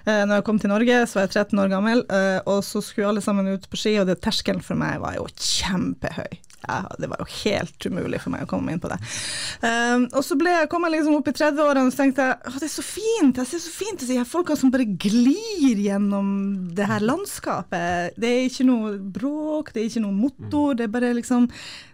Eh, 0.05 0.21
Når 0.29 0.35
jeg 0.39 0.45
kom 0.51 0.59
til 0.61 0.69
Norge, 0.73 0.99
så 1.09 1.19
var 1.19 1.25
jeg 1.27 1.33
13 1.49 1.63
år 1.65 1.73
gammel, 1.73 2.05
eh, 2.13 2.37
og 2.45 2.61
så 2.67 2.83
skulle 2.85 3.09
alle 3.09 3.25
sammen 3.25 3.49
ut 3.49 3.65
på 3.71 3.81
ski, 3.81 3.95
og 4.01 4.05
det 4.11 4.19
terskelen 4.21 4.61
for 4.61 4.77
meg 4.79 5.01
var 5.01 5.17
jo 5.17 5.25
kjempehøy. 5.33 6.37
Ja, 6.67 6.81
det 6.99 7.07
var 7.07 7.21
jo 7.21 7.27
helt 7.43 7.85
umulig 7.87 8.19
for 8.23 8.33
meg 8.33 8.43
å 8.43 8.49
komme 8.49 8.73
inn 8.73 8.81
på 8.83 8.89
det. 8.91 8.97
Um, 9.63 10.07
og 10.11 10.23
så 10.25 10.35
ble 10.39 10.55
kom 10.71 10.85
jeg 10.87 10.97
liksom 10.97 11.15
opp 11.19 11.29
i 11.31 11.35
30-årene 11.37 11.87
og 11.87 11.93
så 11.95 12.03
tenkte 12.03 12.27
jeg, 12.27 12.53
det 12.59 12.67
er 12.67 12.73
så 12.73 12.85
fint, 12.85 13.39
jeg 13.39 13.49
ser 13.51 13.63
så 13.63 13.73
fint 13.73 14.03
ut, 14.03 14.09
de 14.09 14.25
folka 14.27 14.57
som 14.59 14.73
bare 14.73 14.87
glir 14.99 15.79
gjennom 15.85 16.27
det 16.75 16.89
her 16.89 17.05
landskapet. 17.05 18.19
Det 18.19 18.33
er 18.33 18.49
ikke 18.49 18.67
noe 18.67 18.93
bråk, 18.99 19.73
det 19.73 19.83
er 19.83 19.89
ikke 19.91 20.03
noe 20.03 20.17
motor, 20.17 20.75
det 20.75 20.87
er 20.87 20.93
bare 20.97 21.15
liksom 21.17 21.47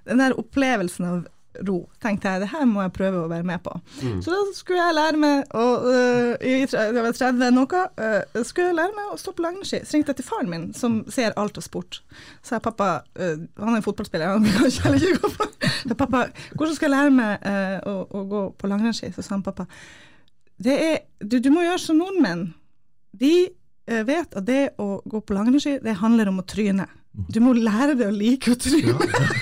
den 0.10 0.22
der 0.22 0.38
opplevelsen 0.40 1.10
av 1.10 1.24
ro, 1.68 1.78
tenkte 2.04 2.32
jeg, 2.32 2.42
det 2.44 2.50
her 2.52 2.66
må 2.70 2.84
jeg 2.84 2.94
prøve 2.96 3.24
å 3.24 3.30
være 3.32 3.46
med 3.48 3.62
på. 3.64 3.74
Så 4.24 4.34
da 4.34 4.40
skulle 4.58 4.82
jeg 4.82 4.96
lære 4.98 5.20
meg 5.22 5.56
å, 5.56 5.66
øh, 5.92 6.32
i 6.42 6.56
jeg 6.66 6.96
var 6.96 7.16
30 7.16 7.52
noe, 7.56 7.84
øh, 8.06 8.44
skulle 8.44 8.68
jeg 8.70 8.78
lære 8.80 8.96
meg 8.98 9.12
å 9.12 9.20
stå 9.20 9.34
på 9.36 9.46
langrennsski. 9.46 9.82
Så 9.86 9.98
ringte 9.98 10.14
jeg 10.14 10.22
til 10.22 10.28
faren 10.28 10.52
min, 10.52 10.66
som 10.78 10.98
ser 11.12 11.36
alt 11.40 11.60
av 11.60 11.66
sport. 11.66 12.02
Så 12.42 12.56
jeg, 12.56 12.66
pappa, 12.66 12.90
øh, 13.20 13.46
han 13.62 13.78
er 13.78 13.86
fotballspiller, 13.86 14.34
han 14.36 14.48
kan 14.48 14.68
ikke 14.70 14.88
heller 14.88 15.08
ikke 15.10 15.22
gå 15.24 15.34
på. 15.38 15.50
Så 15.86 15.98
pappa, 16.00 16.26
hvordan 16.56 16.76
skal 16.76 16.90
jeg 16.90 16.96
lære 16.96 17.16
meg 17.16 17.48
øh, 17.52 17.78
å, 17.92 17.96
å 18.10 18.26
gå 18.32 18.44
på 18.60 18.72
langrennsski? 18.72 19.14
Så 19.16 19.26
sa 19.26 19.36
han 19.38 19.46
pappa, 19.46 19.68
det 20.58 20.76
er, 20.82 21.00
du, 21.20 21.40
du 21.44 21.52
må 21.54 21.66
gjøre 21.66 21.82
som 21.84 22.00
nordmenn. 22.00 22.50
De 23.16 23.36
vet 23.86 24.32
at 24.34 24.46
det 24.48 24.62
å 24.82 24.96
gå 25.06 25.20
på 25.22 25.36
langrennsski, 25.36 25.78
det 25.84 26.00
handler 26.00 26.32
om 26.32 26.42
å 26.42 26.48
tryne. 26.50 26.88
Du 27.16 27.40
må 27.44 27.54
lære 27.56 27.94
deg 27.96 28.10
å 28.10 28.16
like 28.16 28.52
å 28.52 28.58
tro. 28.60 28.80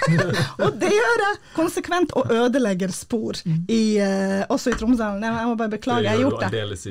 og 0.64 0.76
det 0.82 0.92
gjør 0.94 1.24
jeg 1.24 1.38
konsekvent, 1.56 2.14
og 2.20 2.34
ødelegger 2.34 2.94
spor, 2.94 3.40
i, 3.46 3.82
uh, 3.98 4.44
også 4.54 4.74
i 4.74 4.78
Tromsdalen. 4.78 5.26
Jeg 5.26 5.48
må 5.50 5.56
bare 5.60 5.74
beklage, 5.74 6.06
jeg 6.06 6.14
har 6.14 6.22
gjort 6.22 6.44
det. 6.44 6.52
Det 6.54 6.62
gjør 6.62 6.70
du 6.70 6.76
aldeles 6.76 6.86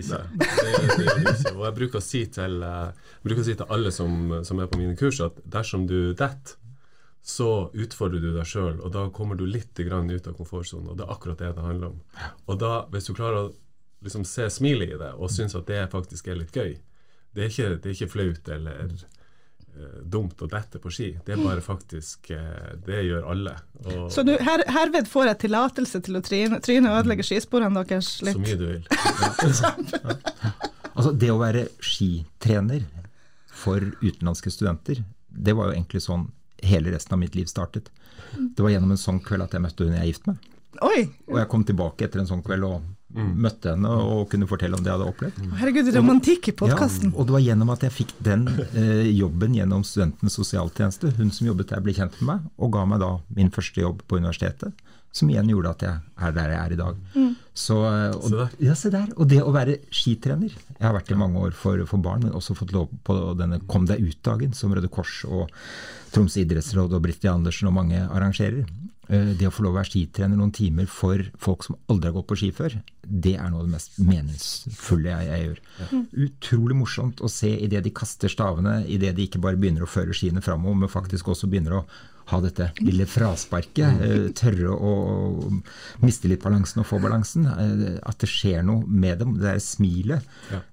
ikke. 1.45 1.53
Og 1.55 1.63
jeg 1.69 1.77
bruker 1.79 2.01
å 2.01 2.05
si 2.07 2.25
til, 2.35 2.59
jeg 2.67 3.23
bruker 3.29 3.45
å 3.45 3.47
si 3.47 3.57
til 3.61 3.77
alle 3.79 3.95
som, 3.95 4.19
som 4.49 4.63
er 4.63 4.73
på 4.73 4.83
mine 4.83 4.99
kurs, 4.99 5.23
at 5.25 5.39
dersom 5.59 5.87
du 5.91 5.99
detter, 6.13 6.59
så 7.23 7.71
utfordrer 7.79 8.19
du 8.19 8.33
deg 8.35 8.47
sjøl, 8.51 8.81
og 8.83 8.91
da 8.97 9.05
kommer 9.15 9.39
du 9.39 9.45
litt 9.47 9.79
grann 9.87 10.11
ut 10.11 10.27
av 10.27 10.35
komfortsonen. 10.35 10.91
Og 10.91 10.99
det 10.99 11.07
er 11.07 11.13
akkurat 11.15 11.39
det 11.39 11.53
det 11.55 11.67
handler 11.69 11.93
om. 11.93 12.01
Og 12.51 12.59
da, 12.59 12.73
hvis 12.91 13.07
du 13.07 13.15
klarer 13.15 13.45
å 13.45 13.53
liksom 14.03 14.25
se 14.27 14.49
smilet 14.51 14.97
i 14.97 14.99
det, 14.99 15.13
og 15.15 15.31
syns 15.31 15.55
at 15.55 15.69
det 15.71 15.85
faktisk 15.93 16.27
er 16.27 16.41
litt 16.41 16.57
gøy 16.57 16.73
Det 17.33 17.45
er 17.45 17.53
ikke, 17.53 17.69
det 17.79 17.91
er 17.91 17.95
ikke 17.95 18.13
flaut 18.13 18.49
eller 18.51 19.05
dumt 20.05 20.43
å 20.45 20.49
dette 20.53 20.79
på 20.83 20.91
ski. 20.93 21.09
Det 21.25 21.33
er 21.35 21.41
bare 21.43 21.63
faktisk 21.65 22.31
eh, 22.35 22.75
Det 22.87 22.99
gjør 23.07 23.29
alle. 23.33 23.55
Og 23.87 24.11
Så 24.13 24.25
du, 24.27 24.35
her, 24.37 24.65
herved 24.69 25.09
får 25.09 25.31
jeg 25.31 25.41
tillatelse 25.47 26.03
til 26.05 26.19
å 26.19 26.23
tryne, 26.25 26.61
tryne 26.65 26.93
og 26.93 27.01
ødelegge 27.03 27.25
skisporene 27.27 27.83
deres 27.89 28.11
så 28.19 28.29
litt. 28.29 28.43
mye 28.43 28.59
du 28.61 28.67
vil. 28.69 28.85
Altså 30.93 31.13
Det 31.17 31.31
å 31.33 31.41
være 31.41 31.67
skitrener 31.81 32.85
for 33.63 33.85
utenlandske 34.03 34.51
studenter, 34.53 35.03
det 35.29 35.55
var 35.57 35.71
jo 35.71 35.77
egentlig 35.79 36.03
sånn 36.05 36.27
hele 36.63 36.93
resten 36.93 37.17
av 37.17 37.21
mitt 37.23 37.37
liv 37.39 37.49
startet. 37.51 37.89
Det 38.37 38.63
var 38.63 38.75
gjennom 38.75 38.93
en 38.95 39.01
sånn 39.01 39.21
kveld 39.25 39.47
at 39.47 39.55
jeg 39.57 39.65
møtte 39.65 39.87
hun 39.87 39.97
jeg 39.97 40.03
er 40.03 40.11
gift 40.11 40.29
med. 40.29 40.51
Oi! 40.85 41.07
Og 41.29 41.39
jeg 41.41 41.49
kom 41.53 41.65
tilbake 41.69 42.07
etter 42.07 42.23
en 42.23 42.29
sånn 42.29 42.45
kveld 42.45 42.65
og 42.69 42.85
møtte 43.15 43.75
henne 43.75 43.91
og 43.93 44.29
kunne 44.33 44.49
fortelle 44.51 44.79
om 44.79 44.85
det 44.85 44.91
jeg 44.91 44.99
hadde 44.99 45.11
opplevd. 45.13 45.41
Herregud, 45.61 45.91
romantikk 45.97 46.49
i 46.53 46.55
podkasten. 46.57 47.11
Ja, 47.13 47.17
og 47.19 47.29
det 47.29 47.37
var 47.37 47.45
gjennom 47.45 47.73
at 47.75 47.85
jeg 47.87 47.95
fikk 47.97 48.15
den 48.25 48.47
eh, 48.73 49.11
jobben 49.13 49.57
gjennom 49.59 49.85
Studentenes 49.87 50.39
sosialtjeneste. 50.39 51.13
Hun 51.19 51.31
som 51.35 51.51
jobbet 51.51 51.73
der, 51.75 51.83
ble 51.85 51.95
kjent 51.97 52.17
med 52.21 52.31
meg 52.31 52.49
og 52.57 52.73
ga 52.77 52.87
meg 52.89 53.03
da 53.05 53.13
min 53.37 53.53
første 53.53 53.85
jobb 53.85 54.03
på 54.09 54.21
universitetet. 54.23 54.73
Som 55.13 55.29
igjen 55.29 55.51
gjorde 55.53 55.75
at 55.75 55.83
jeg 55.85 55.97
er 56.25 56.31
der 56.33 56.53
jeg 56.55 56.59
er 56.59 56.73
i 56.73 56.77
dag. 56.81 57.01
Så, 57.53 57.75
eh, 57.85 58.15
og, 58.17 58.29
Se 58.31 58.37
der. 58.39 58.55
Ja, 58.65 58.77
se 58.81 58.93
der. 58.95 59.11
Og 59.21 59.29
det 59.29 59.43
å 59.45 59.53
være 59.53 59.77
skitrener 59.93 60.55
Jeg 60.55 60.87
har 60.87 60.95
vært 60.97 61.13
i 61.13 61.19
mange 61.21 61.43
år 61.43 61.53
for, 61.53 61.83
for 61.91 62.01
barn, 62.01 62.25
men 62.25 62.33
også 62.33 62.57
fått 62.57 62.73
lov 62.73 62.89
på 63.05 63.19
denne 63.37 63.61
Kom 63.69 63.85
deg 63.91 64.01
ut-dagen 64.01 64.57
som 64.57 64.73
Røde 64.73 64.89
Kors 64.89 65.21
og 65.29 65.53
Troms 66.13 66.39
idrettsråd 66.41 66.97
og 66.97 67.05
Britt 67.05 67.25
Andersen 67.29 67.69
og 67.69 67.77
mange 67.77 68.01
arrangerer. 68.09 68.65
Eh, 69.13 69.35
Det 69.37 69.47
å 69.49 69.53
få 69.53 69.65
lov 69.67 69.75
å 69.75 69.79
være 69.81 69.91
skitrener 69.93 70.39
noen 70.41 70.53
timer 70.57 70.87
for 70.89 71.21
folk 71.43 71.65
som 71.67 71.77
aldri 71.93 72.09
har 72.09 72.15
gått 72.17 72.31
på 72.31 72.39
ski 72.41 72.51
før, 72.57 72.79
det 73.05 73.35
er 73.37 73.51
noe 73.51 73.61
av 73.61 73.67
det 73.69 73.75
mest 73.75 73.99
meningsfulle 74.01 75.11
jeg, 75.13 75.27
jeg 75.29 75.45
gjør. 75.49 75.61
Utrolig 76.29 76.77
morsomt 76.79 77.21
å 77.21 77.29
se 77.31 77.51
idet 77.67 77.83
de 77.85 77.93
kaster 77.93 78.33
stavene, 78.33 78.79
idet 78.89 79.15
de 79.19 79.27
ikke 79.27 79.41
bare 79.43 79.59
begynner 79.61 79.85
å 79.85 79.91
føre 79.91 80.15
skiene 80.17 80.43
framover, 80.45 80.79
men 80.85 80.89
faktisk 80.93 81.29
også 81.35 81.51
begynner 81.51 81.81
å 81.81 81.85
ha 82.31 82.39
dette 82.41 82.71
lille 82.81 83.05
frasparket, 83.11 84.01
eh, 84.07 84.29
tørre 84.39 84.73
å 84.73 84.93
miste 86.07 86.31
litt 86.31 86.41
balansen 86.45 86.81
og 86.81 86.87
få 86.89 87.01
balansen. 87.03 87.45
eh, 87.51 87.99
At 88.07 88.19
det 88.23 88.29
skjer 88.31 88.63
noe 88.65 88.87
med 88.87 89.19
dem. 89.19 89.35
Det 89.35 89.43
der 89.43 89.59
smilet, 89.59 90.23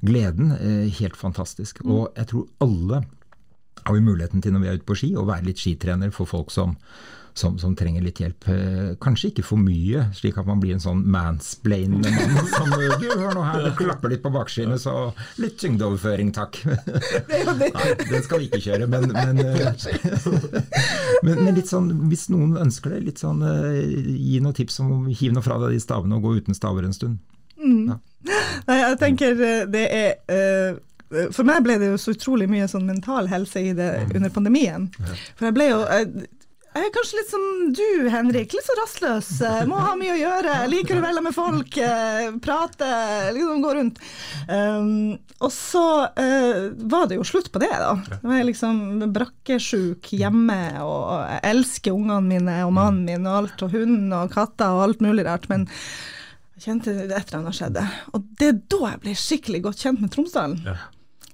gleden, 0.06 0.52
helt 0.99 1.17
fantastisk. 1.17 1.82
Og 1.86 2.13
jeg 2.15 2.28
tror 2.28 2.47
alle 2.62 3.04
har 3.86 3.93
vi 3.95 3.99
muligheten 4.06 4.41
til 4.41 4.52
når 4.54 4.62
vi 4.62 4.67
er 4.67 4.78
ute 4.78 4.86
på 4.86 4.95
ski, 4.95 5.15
å 5.15 5.25
være 5.25 5.45
litt 5.49 5.58
skitrener 5.58 6.12
for 6.13 6.25
folk 6.30 6.52
som, 6.52 6.78
som, 7.39 7.56
som 7.62 7.75
trenger 7.78 8.04
litt 8.04 8.19
hjelp. 8.21 8.47
Eh, 8.52 8.89
Kanskje 9.02 9.32
ikke 9.32 9.45
for 9.47 9.62
mye, 9.62 10.06
slik 10.17 10.38
at 10.41 10.47
man 10.49 10.60
blir 10.62 10.75
en 10.75 10.84
sånn 10.84 11.06
mansplainende 11.12 12.12
mann 12.12 12.49
som 12.56 12.73
du, 12.73 13.08
hør 13.08 13.38
nå 13.38 13.45
her, 13.47 13.63
det 13.65 13.73
klapper 13.80 14.13
litt 14.13 14.23
på 14.25 14.34
bakskinnet, 14.34 14.82
så 14.84 14.95
litt 15.41 15.58
tyngdeoverføring, 15.62 16.34
takk. 16.36 16.60
Nei, 17.30 17.88
den 18.04 18.25
skal 18.25 18.43
vi 18.43 18.49
ikke 18.49 18.62
kjøre, 18.67 18.89
men, 18.91 19.10
men, 19.15 19.41
eh, 19.45 19.88
men, 21.23 21.45
men 21.45 21.56
litt 21.56 21.71
sånn, 21.71 21.89
hvis 22.12 22.28
noen 22.34 22.58
ønsker 22.60 22.95
det, 22.95 23.02
litt 23.08 23.23
sånn, 23.23 23.41
eh, 23.47 23.80
gi 24.19 24.43
noen 24.43 24.58
tips 24.58 24.82
om 24.84 24.93
å 24.93 25.02
hive 25.10 25.38
noe 25.38 25.45
fra 25.45 25.60
deg 25.63 25.75
de 25.75 25.82
stavene 25.84 26.19
og 26.19 26.28
gå 26.28 26.38
uten 26.41 26.58
staver 26.58 26.88
en 26.88 26.95
stund. 26.95 27.23
Nei, 28.67 28.78
jeg 28.78 28.99
tenker 29.02 29.41
eh, 29.47 29.65
det 29.71 29.88
er 29.95 30.13
uh 30.30 30.86
For 31.34 31.41
meg 31.47 31.63
ble 31.65 31.80
det 31.82 31.88
jo 31.89 31.97
så 31.97 32.13
utrolig 32.13 32.45
mye 32.52 32.67
sånn 32.69 32.86
mental 32.86 33.25
helse 33.32 33.63
i 33.65 33.71
det 33.73 33.88
under 34.13 34.30
pandemien. 34.30 34.84
For 35.39 35.47
jeg 35.47 35.56
ble 35.56 35.65
jo 35.71 35.80
jeg, 35.89 36.28
kanskje 36.73 37.17
litt 37.17 37.29
som 37.29 37.73
du, 37.73 38.10
Henrik. 38.10 38.53
Litt 38.53 38.65
så 38.65 38.75
rastløs. 38.79 39.29
eh, 39.41 39.65
Må 39.69 39.79
ha 39.82 39.95
mye 39.97 40.13
å 40.13 40.19
gjøre. 40.19 40.67
Liker 40.69 40.99
å 40.99 41.03
velge 41.03 41.23
med 41.25 41.36
folk. 41.36 41.77
eh, 41.77 42.29
Prate, 42.41 42.89
liksom 43.34 43.62
gå 43.63 43.73
rundt. 43.75 43.99
Um, 44.47 45.17
og 45.39 45.51
så 45.55 45.84
uh, 46.19 46.69
var 46.91 47.08
det 47.08 47.15
jo 47.17 47.23
slutt 47.23 47.51
på 47.51 47.60
det, 47.63 47.71
da. 47.71 47.95
Da 48.10 48.19
var 48.21 48.38
jeg 48.41 48.49
liksom 48.51 48.79
brakkesjuk 49.15 50.12
hjemme, 50.12 50.60
og 50.84 51.25
jeg 51.32 51.41
elsker 51.53 51.95
ungene 51.95 52.21
mine 52.27 52.62
og 52.67 52.73
mannen 52.75 53.05
min 53.08 53.27
og 53.27 53.38
alt, 53.43 53.63
og 53.63 53.71
hunden 53.75 54.13
og 54.13 54.32
katter 54.34 54.75
og 54.75 54.84
alt 54.89 55.03
mulig 55.05 55.25
rart. 55.25 55.47
men 55.49 55.67
jeg 56.60 56.65
kjente 56.65 56.91
et 56.91 57.13
eller 57.13 57.38
annet 57.39 57.55
skjedde. 57.55 57.84
Og 58.13 58.23
det 58.39 58.47
er 58.51 58.58
da 58.67 58.79
jeg 58.89 58.99
ble 59.05 59.13
skikkelig 59.15 59.62
godt 59.63 59.84
kjent 59.86 60.01
med 60.03 60.12
Tromsdalen. 60.12 60.58
Ja. 60.67 60.75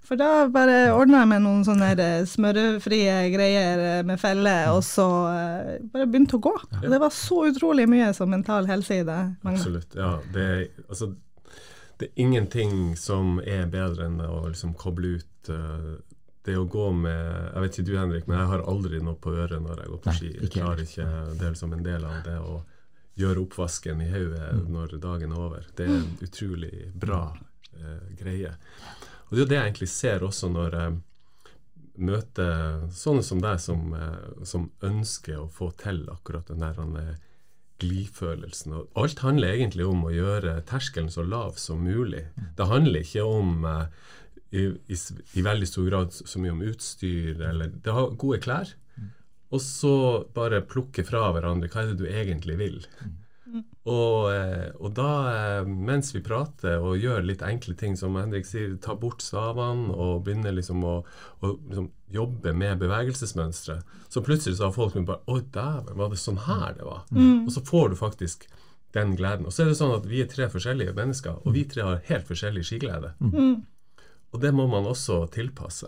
For 0.05 0.19
da 0.19 0.45
bare 0.53 0.91
ordna 0.93 1.23
jeg 1.23 1.29
meg 1.31 1.41
noen 1.41 1.63
sånne 1.65 1.91
der 1.97 2.25
smørefrie 2.29 3.15
greier 3.33 3.79
eh, 3.81 4.01
med 4.05 4.19
felle, 4.21 4.53
og 4.73 4.83
så 4.85 5.05
eh, 5.31 5.69
bare 5.93 6.05
begynte 6.05 6.37
å 6.37 6.43
gå. 6.45 6.51
Og 6.83 6.89
det 6.93 6.99
var 7.01 7.13
så 7.15 7.39
utrolig 7.49 7.87
mye 7.89 8.11
som 8.13 8.29
mental 8.29 8.67
helse 8.69 8.99
i 9.01 9.05
det. 9.07 9.19
Absolutt. 9.49 9.95
Ja, 9.97 10.11
det, 10.35 10.43
er- 10.45 10.83
altså, 10.89 11.09
det 11.97 12.09
er 12.11 12.21
ingenting 12.25 12.93
som 12.99 13.39
er 13.41 13.65
bedre 13.71 14.05
enn 14.09 14.19
å 14.21 14.43
liksom 14.51 14.75
koble 14.77 15.15
ut 15.17 15.49
eh, 15.49 15.89
det 16.45 16.53
å 16.61 16.67
gå 16.69 16.91
med 16.93 17.17
Jeg 17.55 17.61
vet 17.63 17.77
ikke 17.79 17.87
du, 17.87 17.93
Henrik, 17.97 18.27
men 18.29 18.37
jeg 18.37 18.49
har 18.51 18.61
aldri 18.69 18.99
noe 19.01 19.17
på 19.17 19.31
øret 19.33 19.63
når 19.65 19.79
jeg 19.81 19.89
går 19.95 20.01
på 20.05 20.13
ski. 20.19 20.31
Jeg 20.43 20.51
klarer 20.53 20.83
ikke 20.85 21.07
det 21.39 21.47
er 21.47 21.55
liksom 21.55 21.73
en 21.73 21.85
del 21.87 22.05
av 22.05 22.19
det 22.27 22.35
å 22.37 22.59
gjøre 23.17 23.41
oppvasken 23.47 24.01
i 24.05 24.09
hodet 24.11 24.51
når 24.69 24.93
dagen 25.01 25.31
er 25.33 25.39
over. 25.47 25.65
Det 25.73 25.87
er 25.87 25.95
en 25.95 26.11
utrolig 26.27 26.91
bra 26.93 27.23
eh, 27.79 28.11
greie. 28.19 28.51
Og 29.35 29.39
det 29.39 29.41
er 29.41 29.45
jo 29.45 29.51
det 29.51 29.57
jeg 29.57 29.67
egentlig 29.67 29.91
ser 29.91 30.23
også 30.23 30.47
når 30.47 30.75
jeg 30.79 30.91
møter 32.07 32.85
sånne 32.95 33.23
som 33.23 33.41
deg, 33.43 33.59
som, 33.59 33.81
eh, 33.91 34.45
som 34.47 34.69
ønsker 34.79 35.41
å 35.41 35.49
få 35.51 35.73
til 35.75 36.05
akkurat 36.11 36.47
den 36.47 36.63
der 36.63 36.77
glidfølelsen. 36.79 37.19
glifølelsen. 37.83 38.73
Og 38.73 38.87
alt 38.95 39.19
handler 39.19 39.51
egentlig 39.51 39.85
om 39.85 40.05
å 40.07 40.13
gjøre 40.15 40.61
terskelen 40.63 41.11
så 41.11 41.27
lav 41.27 41.57
som 41.59 41.83
mulig. 41.83 42.23
Det 42.55 42.67
handler 42.69 43.03
ikke 43.03 43.23
om 43.27 43.65
eh, 43.65 43.85
i, 44.55 44.63
i, 44.87 44.95
i 45.35 45.43
veldig 45.43 45.67
stor 45.67 45.89
grad 45.89 46.15
så 46.15 46.39
mye 46.39 46.55
om 46.55 46.63
utstyr 46.63 47.41
eller 47.41 47.67
Det 47.75 47.91
har 47.91 48.15
gode 48.15 48.39
klær. 48.39 48.71
Og 49.51 49.59
så 49.59 50.23
bare 50.33 50.63
plukke 50.63 51.03
fra 51.03 51.27
hverandre 51.35 51.67
hva 51.67 51.83
er 51.83 51.91
det 51.91 51.99
du 51.99 52.07
egentlig 52.07 52.55
vil. 52.55 52.79
Og, 53.85 54.33
eh, 54.33 54.71
og 54.81 54.95
da, 54.97 55.09
eh, 55.31 55.67
mens 55.67 56.09
vi 56.15 56.21
prater 56.25 56.81
og 56.81 56.97
gjør 56.97 57.25
litt 57.27 57.43
enkle 57.45 57.75
ting, 57.77 57.95
som 57.99 58.15
Henrik 58.17 58.47
sier, 58.49 58.75
ta 58.81 58.95
bort 58.97 59.21
stavene 59.21 59.93
og 59.93 60.23
begynne 60.25 60.53
liksom 60.55 60.83
å, 60.83 60.95
å 61.41 61.51
liksom 61.69 61.91
jobbe 62.15 62.53
med 62.57 62.79
bevegelsesmønstre, 62.81 63.79
så 64.09 64.23
plutselig 64.25 64.57
så 64.57 64.69
har 64.69 64.75
folk 64.75 64.97
bare 65.05 65.21
Å, 65.29 65.39
dæven, 65.39 65.97
var 65.97 66.09
det 66.09 66.21
sånn 66.21 66.41
her 66.47 66.73
det 66.77 66.85
var? 66.87 67.05
Og 67.45 67.51
så 67.53 67.61
får 67.65 67.89
du 67.89 67.95
faktisk 67.99 68.47
den 68.95 69.15
gleden. 69.19 69.45
Og 69.45 69.53
så 69.53 69.63
er 69.63 69.71
det 69.71 69.77
sånn 69.77 69.95
at 69.97 70.05
vi 70.07 70.21
er 70.23 70.29
tre 70.31 70.47
forskjellige 70.49 70.93
mennesker, 70.95 71.41
og 71.43 71.53
vi 71.53 71.65
tre 71.67 71.83
har 71.83 72.03
helt 72.07 72.27
forskjellig 72.29 72.63
skiglede. 72.65 73.13
Og 74.33 74.41
det 74.41 74.51
må 74.55 74.65
man 74.67 74.87
også 74.87 75.25
tilpasse. 75.31 75.87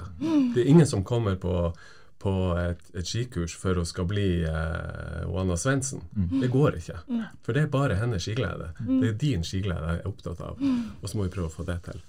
Det 0.54 0.62
er 0.63 0.70
ingen 0.72 0.88
som 0.88 1.04
kommer 1.08 1.36
på, 1.39 1.72
på 2.20 2.34
et, 2.58 2.80
et 2.98 3.06
skikurs 3.08 3.54
for 3.58 3.78
å 3.78 3.86
skal 3.86 4.08
bli 4.10 4.42
eh, 4.48 5.28
Oana 5.30 5.58
Svendsen. 5.60 6.02
Det 6.42 6.50
går 6.54 6.80
ikke. 6.80 6.98
For 7.46 7.54
det 7.54 7.66
er 7.66 7.72
bare 7.74 7.98
hennes 8.00 8.24
skiglede. 8.26 8.72
Det 8.80 9.12
er 9.12 9.18
din 9.22 9.46
skiglede 9.46 9.94
jeg 9.94 10.02
er 10.02 10.10
opptatt 10.10 10.42
av. 10.42 10.58
Og 11.02 11.06
så 11.10 11.18
må 11.18 11.28
vi 11.28 11.34
prøve 11.34 11.52
å 11.52 11.54
få 11.54 11.66
det 11.68 11.78
til. 11.86 12.02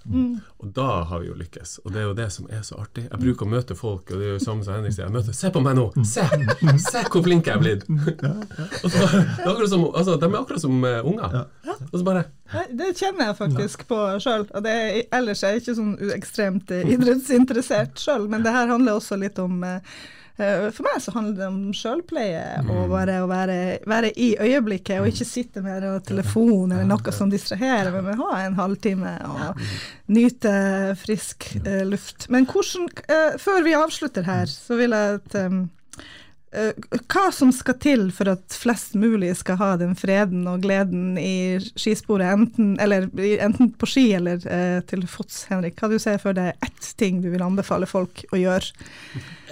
Og 0.57 0.73
da 0.75 0.87
har 1.09 1.21
vi 1.21 1.29
jo 1.29 1.37
lykkes. 1.37 1.79
Og 1.85 1.93
det 1.93 2.01
er 2.01 2.09
jo 2.09 2.17
det 2.17 2.29
som 2.33 2.49
er 2.49 2.65
så 2.65 2.79
artig. 2.81 3.05
Jeg 3.09 3.21
bruker 3.21 3.45
å 3.45 3.53
møte 3.53 3.77
folk, 3.77 4.09
og 4.09 4.21
det 4.21 4.31
er 4.31 4.35
jo 4.37 4.43
samme 4.43 4.65
som 4.65 4.79
Henrik 4.79 4.97
sier. 4.97 5.05
Jeg 5.07 5.15
møter, 5.15 5.37
Se 5.39 5.53
på 5.53 5.63
meg 5.63 5.77
nå! 5.77 5.85
Se! 6.07 6.25
Se 6.89 7.05
hvor 7.05 7.23
flink 7.25 7.47
jeg 7.47 7.55
er 7.55 7.63
blitt! 7.63 7.85
og 8.83 8.89
så, 8.89 9.05
det 9.05 9.45
er 9.45 9.53
akkurat 9.53 9.71
som, 9.71 9.85
altså, 9.93 10.17
de 10.19 10.29
er 10.29 10.39
akkurat 10.41 10.65
som 10.65 10.83
uh, 10.83 10.99
unger. 11.05 11.39
Og 11.91 11.95
så 11.95 12.05
bare 12.07 12.25
Det 12.49 12.93
kjenner 12.97 13.29
jeg 13.29 13.37
faktisk 13.37 13.83
på 13.89 13.97
sjøl. 14.23 14.47
Ellers 14.65 15.43
er 15.43 15.55
jeg 15.55 15.63
ikke 15.63 15.75
sånn 15.77 15.97
ekstremt 16.15 16.71
eh, 16.73 16.87
idrettsinteressert 16.95 17.99
sjøl, 18.01 18.29
men 18.31 18.45
det 18.45 18.53
her 18.55 18.71
handler 18.71 18.97
også 18.97 19.19
litt 19.21 19.37
om 19.41 19.61
eh, 19.67 19.93
eh, 20.41 20.65
for 20.73 20.87
meg 20.87 20.97
så 21.03 21.13
handler 21.13 21.37
det 21.37 21.49
om 21.51 21.59
sjølpleie 21.77 22.63
og 22.65 22.89
bare 22.89 23.19
å 23.21 23.29
være, 23.29 23.59
være, 23.89 24.11
i 24.17 24.31
øyeblikket 24.41 24.97
og 24.97 25.11
ikke 25.11 25.29
sitte 25.29 25.63
med 25.65 25.85
telefon 26.09 26.73
eller 26.73 26.89
noe 26.89 27.13
som 27.15 27.29
distraherer, 27.29 27.93
men 28.01 28.21
ha 28.23 28.43
en 28.43 28.57
halvtime 28.57 29.15
og 29.29 29.65
nyte 30.09 30.53
frisk 30.97 31.51
luft. 31.85 32.31
Men 32.33 32.49
hvordan, 32.49 32.89
før 33.37 33.65
vi 33.67 33.77
avslutter 33.77 34.25
her, 34.25 34.49
så 34.49 34.79
vil 34.79 34.97
jeg 34.97 35.19
at 35.21 35.43
hva 36.49 37.27
som 37.35 37.51
skal 37.53 37.75
til 37.77 38.07
for 38.15 38.31
at 38.31 38.55
flest 38.57 38.95
mulig 38.97 39.35
skal 39.37 39.59
ha 39.59 39.67
den 39.77 39.93
freden 39.97 40.47
og 40.49 40.63
gleden 40.63 41.13
i 41.21 41.59
skisporet, 41.77 42.25
enten, 42.25 42.71
eller, 42.81 43.05
enten 43.45 43.69
på 43.77 43.89
ski 43.89 44.07
eller 44.17 44.41
eh, 44.49 44.79
til 44.89 45.05
fots, 45.09 45.43
Henrik. 45.51 45.77
Hva 45.77 45.91
du 45.91 45.99
ser 46.01 46.17
for 46.21 46.33
deg 46.37 46.57
ett 46.65 46.89
ting 46.97 47.21
du 47.21 47.29
vil 47.29 47.45
anbefale 47.45 47.89
folk 47.89 48.25
å 48.33 48.41
gjøre? 48.41 48.73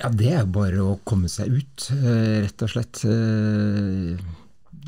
Ja, 0.02 0.10
Det 0.10 0.34
er 0.40 0.50
bare 0.50 0.82
å 0.82 0.98
komme 1.06 1.30
seg 1.30 1.54
ut, 1.54 1.88
uh, 1.94 2.42
rett 2.48 2.66
og 2.66 2.74
slett. 2.74 3.06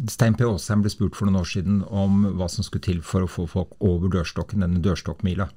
Stein 0.09 0.37
P. 0.37 0.45
Aasheim 0.47 0.81
ble 0.81 0.91
spurt 0.93 1.17
for 1.17 1.29
noen 1.29 1.41
år 1.43 1.49
siden 1.49 1.81
om 1.85 2.23
hva 2.39 2.49
som 2.49 2.65
skulle 2.65 2.87
til 2.89 3.01
for 3.05 3.25
å 3.25 3.31
få 3.31 3.45
folk 3.49 3.77
over 3.85 4.09
dørstokken, 4.17 4.65
denne 4.65 4.81
dørstokkmila. 4.81 5.49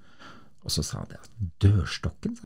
Og 0.63 0.73
så 0.75 0.85
sa 0.87 1.03
han 1.03 1.13
det. 1.15 1.23
Dørstokken? 1.65 2.37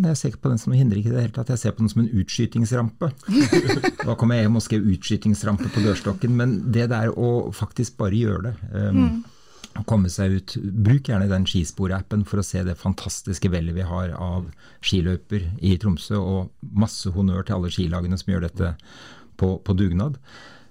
Jeg 0.00 0.16
ser 0.16 0.32
ikke 0.32 0.44
på 0.46 0.52
den 0.52 0.60
som 0.60 0.72
noe 0.72 0.78
hinder 0.80 0.98
ikke 1.00 1.12
det 1.12 1.24
hele 1.24 1.34
tatt, 1.34 1.50
jeg 1.52 1.60
ser 1.60 1.74
på 1.76 1.84
den 1.84 1.90
som 1.92 2.04
en 2.04 2.12
utskytingsrampe. 2.22 3.10
Da 4.06 4.14
kommer 4.18 4.38
jeg 4.38 4.46
hjem 4.46 4.56
og 4.58 4.64
skrev 4.64 4.88
utskytingsrampe 4.94 5.68
på 5.74 5.82
dørstokken, 5.84 6.32
men 6.36 6.56
det 6.72 6.88
der 6.92 7.12
å 7.12 7.50
faktisk 7.54 7.98
bare 8.00 8.16
gjøre 8.16 8.42
det. 8.48 8.54
Um, 8.72 9.00
mm. 9.00 9.84
Komme 9.86 10.10
seg 10.10 10.38
ut. 10.38 10.56
Bruk 10.58 11.10
gjerne 11.10 11.28
den 11.30 11.46
skisporappen 11.48 12.24
for 12.26 12.42
å 12.42 12.46
se 12.46 12.64
det 12.66 12.78
fantastiske 12.80 13.52
vellet 13.52 13.76
vi 13.76 13.86
har 13.86 14.14
av 14.16 14.48
skiløyper 14.84 15.46
i 15.62 15.76
Tromsø, 15.80 16.18
og 16.18 16.72
masse 16.74 17.12
honnør 17.14 17.46
til 17.46 17.58
alle 17.58 17.72
skilagene 17.72 18.18
som 18.18 18.32
gjør 18.32 18.48
dette 18.48 18.72
på, 19.40 19.54
på 19.62 19.76
dugnad. 19.78 20.18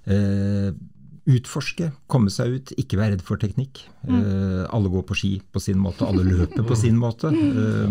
Uh, 0.09 0.73
utforske, 1.29 1.89
komme 2.09 2.31
seg 2.33 2.55
ut, 2.55 2.71
ikke 2.81 2.97
være 2.99 3.15
redd 3.15 3.23
for 3.25 3.39
teknikk. 3.41 3.81
Mm. 4.07 4.19
Uh, 4.19 4.63
alle 4.73 4.91
går 4.91 5.03
på 5.09 5.17
ski 5.17 5.31
på 5.53 5.61
sin 5.63 5.79
måte, 5.81 6.07
alle 6.07 6.25
løper 6.25 6.65
på 6.67 6.77
sin 6.79 6.97
måte. 6.99 7.31
Uh, 7.31 7.89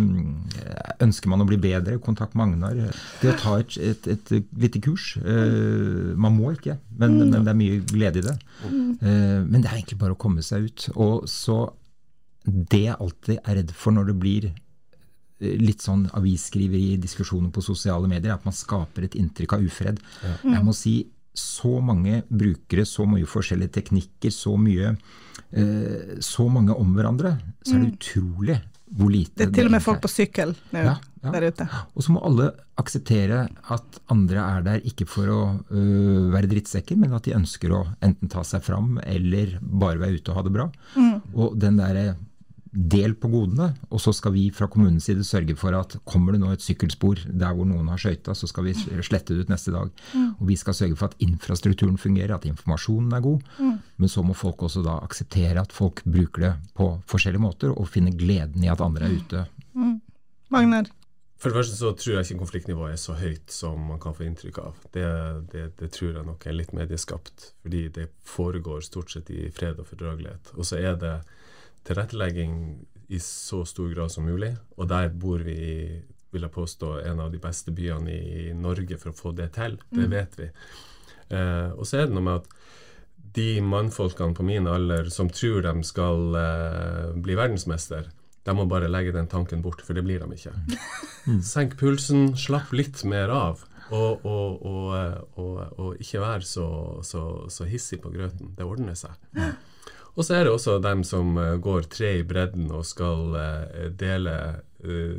ønsker 1.05 1.31
man 1.31 1.45
å 1.45 1.49
bli 1.49 1.59
bedre, 1.63 1.99
kontakt 2.03 2.37
Magnar. 2.39 2.79
Det 3.23 3.33
å 3.33 3.37
ta 3.39 3.57
et, 3.63 3.77
et, 3.79 4.09
et, 4.15 4.33
lite 4.59 4.81
kurs 4.85 5.11
uh, 5.21 6.15
Man 6.19 6.37
må 6.39 6.53
ikke, 6.57 6.79
men, 6.97 7.19
mm. 7.19 7.35
men, 7.35 7.43
det 7.43 7.53
er 7.53 7.59
mye 7.59 7.83
glede 7.89 8.23
i 8.23 8.29
det. 8.29 8.39
men 8.71 9.61
det 9.61 9.69
er 9.69 9.77
egentlig 9.77 10.01
bare 10.01 10.17
å 10.17 10.21
komme 10.21 10.45
seg 10.47 10.69
ut. 10.69 10.89
Og 10.97 11.29
så 11.31 11.67
Det 12.45 12.87
jeg 12.87 12.97
alltid 12.97 13.39
er 13.43 13.61
redd 13.61 13.77
for 13.77 13.95
når 13.95 14.11
det 14.11 14.19
blir 14.19 14.49
litt 15.39 15.85
sånn 15.85 16.09
avisskriveri, 16.19 16.97
diskusjoner 16.99 17.53
på 17.55 17.63
sosiale 17.63 18.09
medier, 18.11 18.35
at 18.35 18.47
man 18.49 18.57
skaper 18.57 19.07
et 19.07 19.15
inntrykk 19.15 19.55
av 19.55 19.67
ufred. 19.69 20.01
Ja. 20.25 20.33
Jeg 20.57 20.65
må 20.67 20.75
si 20.75 20.95
så 21.39 21.79
mange 21.85 22.23
brukere, 22.29 22.87
så 22.89 23.07
mye 23.09 23.29
forskjellige 23.29 23.77
teknikker, 23.79 24.35
så 24.35 24.57
mye 24.61 24.95
eh, 25.53 26.19
Så 26.25 26.49
mange 26.53 26.75
om 26.75 26.91
hverandre, 26.97 27.37
så 27.63 27.77
er 27.77 27.85
det 27.85 27.93
mm. 27.93 27.95
utrolig 27.99 28.59
hvor 28.97 29.11
lite 29.13 29.37
Det 29.37 29.49
er 29.51 29.57
til 29.59 29.69
og 29.69 29.75
med 29.75 29.85
folk 29.85 30.01
på 30.01 30.09
sykkel 30.09 30.55
nå, 30.73 30.81
ja, 30.81 30.95
ja. 31.21 31.33
der 31.35 31.49
ute. 31.51 31.67
Og 31.93 32.05
så 32.05 32.15
må 32.15 32.23
alle 32.25 32.47
akseptere 32.81 33.43
at 33.75 33.99
andre 34.13 34.45
er 34.45 34.65
der 34.65 34.87
ikke 34.89 35.05
for 35.09 35.33
å 35.33 35.41
øh, 35.69 36.31
være 36.33 36.51
drittsekker, 36.55 36.97
men 36.97 37.13
at 37.17 37.29
de 37.29 37.37
ønsker 37.37 37.75
å 37.75 37.83
enten 38.05 38.33
ta 38.33 38.45
seg 38.47 38.65
fram 38.65 38.97
eller 39.05 39.59
bare 39.61 40.01
være 40.01 40.23
ute 40.23 40.33
og 40.33 40.41
ha 40.41 40.47
det 40.47 40.55
bra. 40.57 40.69
Mm. 40.97 41.15
Og 41.37 41.59
den 41.61 41.77
der 41.81 42.01
del 42.73 43.15
på 43.19 43.31
godene, 43.33 43.71
og 43.89 44.01
så 44.03 44.13
skal 44.17 44.35
vi 44.35 44.49
fra 44.55 44.69
kommunens 44.71 45.09
side 45.09 45.25
sørge 45.27 45.57
for 45.59 45.77
at 45.77 45.97
kommer 46.09 46.35
det 46.35 46.43
nå 46.43 46.51
et 46.55 46.65
sykkelspor 46.65 47.23
der 47.29 47.55
hvor 47.57 47.69
noen 47.69 47.89
har 47.93 48.01
skøyta, 48.01 48.35
så 48.37 48.49
skal 48.51 48.69
vi 48.69 48.75
slette 48.77 49.35
det 49.35 49.47
ut 49.47 49.53
neste 49.53 49.75
dag. 49.75 49.93
Mm. 50.13 50.29
Og 50.39 50.45
vi 50.51 50.59
skal 50.61 50.77
sørge 50.77 50.99
for 50.99 51.11
at 51.11 51.25
infrastrukturen 51.25 51.99
fungerer, 52.01 52.35
at 52.37 52.49
informasjonen 52.49 53.15
er 53.17 53.25
god. 53.25 53.47
Mm. 53.59 53.79
Men 53.97 54.13
så 54.13 54.25
må 54.27 54.37
folk 54.37 54.63
også 54.69 54.85
da 54.87 54.99
akseptere 55.05 55.63
at 55.63 55.75
folk 55.75 56.05
bruker 56.05 56.49
det 56.49 56.53
på 56.79 56.93
forskjellige 57.11 57.45
måter, 57.45 57.75
og 57.75 57.91
finne 57.91 58.15
gleden 58.17 58.65
i 58.65 58.73
at 58.73 58.85
andre 58.85 59.09
er 59.09 59.19
ute. 59.19 59.45
Mm. 59.75 59.99
Magnar? 60.55 60.93
For 61.39 61.53
det 61.53 61.61
første 61.61 61.77
så 61.79 61.93
tror 61.95 62.17
jeg 62.17 62.27
ikke 62.27 62.41
konfliktnivået 62.41 62.97
er 62.97 62.99
så 62.99 63.15
høyt 63.15 63.53
som 63.55 63.79
man 63.93 64.01
kan 64.03 64.15
få 64.17 64.25
inntrykk 64.27 64.57
av. 64.59 64.79
Det, 64.95 65.05
det, 65.53 65.67
det, 65.79 65.91
tror 65.95 66.17
jeg 66.17 66.27
nok 66.27 66.47
er 66.51 66.57
litt 66.57 66.73
medieskapt, 66.75 67.53
fordi 67.63 67.85
det 67.95 68.09
foregår 68.27 68.83
stort 68.83 69.15
sett 69.15 69.31
i 69.31 69.45
fred 69.55 69.79
og 69.79 69.87
fordragelighet. 69.87 70.51
Og 70.59 70.67
så 70.67 70.81
er 70.83 70.99
det 70.99 71.15
tilrettelegging 71.89 72.55
i 73.09 73.19
så 73.25 73.65
stor 73.69 73.89
grad 73.95 74.13
som 74.13 74.29
mulig. 74.29 74.53
Og 74.77 74.89
der 74.91 75.09
bor 75.11 75.43
vi 75.45 75.57
i 75.57 75.81
vil 76.31 76.45
jeg 76.45 76.53
påstå, 76.53 76.93
en 77.09 77.23
av 77.25 77.33
de 77.33 77.41
beste 77.41 77.73
byene 77.73 78.13
i 78.13 78.53
Norge 78.57 78.99
for 79.01 79.13
å 79.13 79.17
få 79.17 79.33
det 79.37 79.49
til. 79.57 79.79
Det 79.89 80.05
mm. 80.05 80.13
vet 80.13 80.37
vi. 80.37 80.49
Eh, 81.33 81.71
og 81.73 81.89
så 81.89 82.03
er 82.03 82.09
det 82.09 82.17
noe 82.17 82.27
med 82.27 82.43
at 82.43 82.51
de 83.39 83.49
mannfolkene 83.65 84.37
på 84.37 84.45
min 84.47 84.69
alder 84.69 85.09
som 85.13 85.31
tror 85.33 85.63
de 85.65 85.73
skal 85.87 86.37
eh, 86.37 87.17
bli 87.17 87.37
verdensmester, 87.39 88.11
de 88.45 88.55
må 88.57 88.65
bare 88.69 88.89
legge 88.89 89.13
den 89.13 89.29
tanken 89.29 89.61
bort, 89.65 89.83
for 89.85 89.97
det 89.97 90.05
blir 90.07 90.23
de 90.23 90.37
ikke. 90.37 90.55
Mm. 91.29 91.41
Senk 91.53 91.77
pulsen, 91.81 92.33
slapp 92.41 92.73
litt 92.77 93.03
mer 93.09 93.33
av. 93.35 93.65
Og, 93.89 94.25
og, 94.29 94.65
og, 95.41 95.61
og 95.81 96.01
ikke 96.01 96.21
være 96.21 96.45
så, 96.45 96.69
så, 97.05 97.23
så, 97.49 97.65
hissig 97.69 98.03
på 98.05 98.13
grøten. 98.13 98.53
Det 98.57 98.67
ordner 98.69 98.97
seg. 98.97 99.17
Og 100.19 100.27
så 100.27 100.35
er 100.35 100.47
det 100.47 100.53
også 100.53 100.79
dem 100.83 101.05
som 101.07 101.37
uh, 101.39 101.57
går 101.63 101.87
tre 101.93 102.17
i 102.19 102.27
bredden 102.27 102.73
og 102.75 102.87
skal 102.87 103.37
uh, 103.39 103.85
dele 103.95 104.35
uh, 104.83 105.19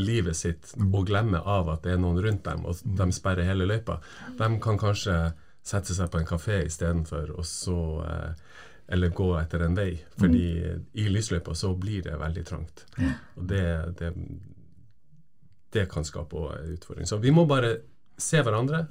livet 0.00 0.36
sitt 0.38 0.72
mm. 0.76 0.88
og 0.96 1.10
glemme 1.10 1.42
av 1.44 1.68
at 1.68 1.84
det 1.84 1.92
er 1.94 2.00
noen 2.00 2.22
rundt 2.24 2.46
dem, 2.46 2.64
og 2.64 2.80
de 2.96 3.10
sperrer 3.12 3.44
hele 3.50 3.68
løypa. 3.68 3.98
De 4.38 4.48
kan 4.64 4.80
kanskje 4.80 5.16
sette 5.66 5.92
seg 5.92 6.08
på 6.08 6.22
en 6.22 6.28
kafé 6.28 6.62
istedenfor, 6.64 7.34
og 7.36 7.44
så 7.44 7.80
eller 8.90 9.12
gå 9.14 9.26
etter 9.38 9.66
en 9.66 9.76
vei. 9.76 9.90
Fordi 10.18 10.46
mm. 10.56 10.86
i 11.02 11.04
lysløypa 11.12 11.52
så 11.54 11.74
blir 11.78 12.06
det 12.06 12.16
veldig 12.18 12.46
trangt. 12.48 12.86
Og 13.36 13.44
det, 13.52 13.66
det, 14.00 14.08
det 15.76 15.84
kan 15.92 16.06
skape 16.06 16.32
utfordringer. 16.32 16.72
utfordring. 16.78 17.06
Så 17.06 17.20
vi 17.22 17.34
må 17.34 17.44
bare 17.50 17.74
se 18.16 18.40
hverandre 18.40 18.86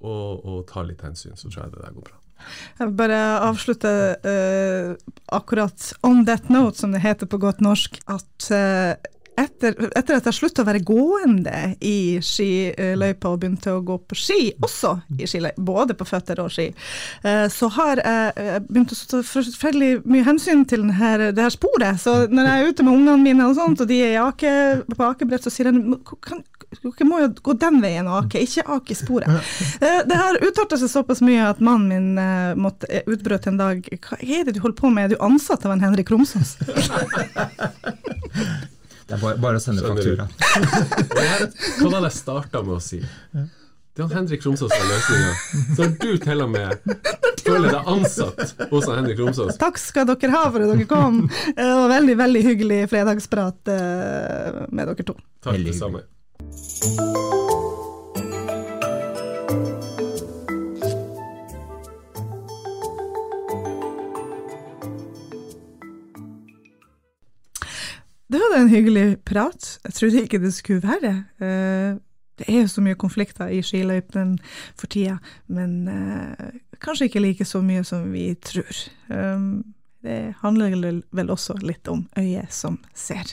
og, 0.00 0.44
og 0.44 0.64
ta 0.68 0.82
litt 0.84 1.06
hensyn, 1.06 1.38
så 1.38 1.48
tror 1.48 1.64
jeg 1.64 1.76
det 1.76 1.84
der 1.86 1.94
går 1.96 2.10
bra. 2.10 2.20
Jeg 2.78 2.86
vil 2.86 2.96
bare 2.98 3.20
avslutte 3.48 3.92
uh, 4.24 4.96
akkurat 5.34 5.92
on 6.06 6.24
that 6.28 6.50
note, 6.52 6.78
som 6.78 6.94
det 6.94 7.04
heter 7.04 7.30
på 7.30 7.40
godt 7.42 7.62
norsk, 7.64 8.00
at 8.08 8.50
uh, 8.54 8.94
etter, 9.38 9.74
etter, 9.96 10.18
at 10.18 10.26
jeg 10.28 10.36
slutta 10.36 10.64
å 10.64 10.68
være 10.68 10.82
gående 10.86 11.54
i 11.84 12.18
skiløypa 12.24 13.30
og 13.30 13.40
begynte 13.42 13.74
å 13.74 13.82
gå 13.86 13.98
på 14.10 14.18
ski, 14.18 14.38
også 14.64 14.94
i 15.18 15.28
skiløypa, 15.30 15.64
både 15.68 15.96
på 15.98 16.06
føtter 16.08 16.42
og 16.42 16.50
ski, 16.54 16.68
eh, 17.22 17.46
så 17.52 17.70
har 17.76 18.02
jeg 18.02 18.64
begynt 18.68 18.94
å 18.94 19.00
ta 19.12 19.22
forferdelig 19.26 20.02
mye 20.08 20.26
hensyn 20.26 20.64
til 20.68 20.86
denne, 20.86 21.30
det 21.36 21.44
her 21.44 21.54
sporet. 21.54 22.02
Så 22.02 22.16
når 22.32 22.50
jeg 22.50 22.64
er 22.64 22.72
ute 22.72 22.86
med 22.86 22.94
ungene 22.96 23.18
mine 23.22 23.48
og 23.48 23.56
sånt, 23.58 23.84
og 23.84 23.90
de 23.90 24.00
er 24.08 24.18
ake, 24.24 24.54
på 24.94 25.06
akebrett, 25.06 25.46
så 25.46 25.54
sier 25.54 25.70
jeg 25.70 26.00
kan, 26.24 26.42
dere 26.68 27.06
må 27.08 27.20
jo 27.22 27.28
gå 27.42 27.54
den 27.56 27.80
veien 27.80 28.08
og 28.10 28.18
ake, 28.24 28.42
ikke 28.44 28.62
ake 28.76 28.92
i 28.92 28.96
sporet. 28.98 29.28
Eh, 29.80 30.00
det 30.08 30.16
har 30.18 30.38
utarta 30.42 30.76
seg 30.80 30.90
såpass 30.92 31.20
mye 31.24 31.46
at 31.48 31.60
mannen 31.64 31.88
min 31.88 32.18
uh, 32.20 32.54
måtte 32.58 32.88
eh, 32.92 33.04
utbrøt 33.08 33.46
en 33.48 33.58
dag 33.60 33.84
Hva 34.04 34.18
er 34.20 34.44
det 34.44 34.56
du 34.56 34.60
holder 34.64 34.76
på 34.80 34.90
med, 34.92 35.04
er 35.06 35.08
du 35.14 35.24
ansatt 35.24 35.64
av 35.64 35.72
en 35.72 35.84
Henrik 35.84 36.10
Romsås? 36.12 36.56
det 39.06 39.14
er 39.14 39.20
bare, 39.22 39.36
bare 39.40 39.56
å 39.56 39.62
sende 39.62 39.86
faktura. 39.86 40.28
Hva 41.78 41.88
var 41.88 42.00
det 42.02 42.10
jeg 42.10 42.16
starta 42.18 42.62
med 42.66 42.74
å 42.76 42.82
si? 42.82 43.00
Det 43.32 44.04
er 44.04 44.12
Henrik 44.14 44.44
Romsås 44.46 44.70
som 44.74 44.82
er 44.82 44.90
løsninga. 44.92 45.32
Så 45.72 45.80
har 45.82 45.90
du 46.04 46.12
til 46.26 46.44
og 46.44 46.50
med 46.52 46.68
føler 47.48 47.72
deg 47.72 47.88
ansatt 47.94 48.68
hos 48.68 48.90
Henrik 48.92 49.18
Romsås. 49.22 49.56
Takk 49.62 49.80
skal 49.80 50.10
dere 50.10 50.34
ha 50.34 50.44
for 50.50 50.60
at 50.66 50.74
dere 50.74 50.90
kom. 50.90 51.24
Det 51.48 51.72
var 51.80 51.88
veldig, 51.96 52.16
veldig 52.20 52.44
hyggelig 52.50 52.84
fredagsprat 52.92 53.72
med 53.72 54.84
dere 54.84 55.02
to. 55.06 55.16
Takk, 55.42 55.64
det 55.64 55.78
samme. 55.80 56.04
Det 56.78 56.86
var 68.38 68.60
en 68.60 68.68
hyggelig 68.68 69.16
prat. 69.26 69.80
Jeg 69.84 69.94
trodde 69.94 70.22
ikke 70.22 70.38
det 70.38 70.54
skulle 70.54 70.82
være. 70.82 71.24
Eh, 71.40 71.96
det 72.38 72.46
er 72.48 72.60
jo 72.60 72.68
så 72.68 72.80
mye 72.80 72.94
konflikter 72.94 73.46
i 73.46 73.62
skiløypene 73.62 74.38
for 74.78 74.86
tida, 74.86 75.16
men 75.48 75.88
eh, 75.88 76.50
kanskje 76.80 77.04
ikke 77.04 77.20
like 77.20 77.44
så 77.44 77.60
mye 77.60 77.82
som 77.84 78.12
vi 78.12 78.34
tror. 78.34 78.84
Det 80.08 80.34
handler 80.40 80.72
vel 81.12 81.30
også 81.32 81.58
litt 81.60 81.88
om 81.92 82.06
øyet 82.16 82.52
som 82.54 82.78
ser. 82.96 83.28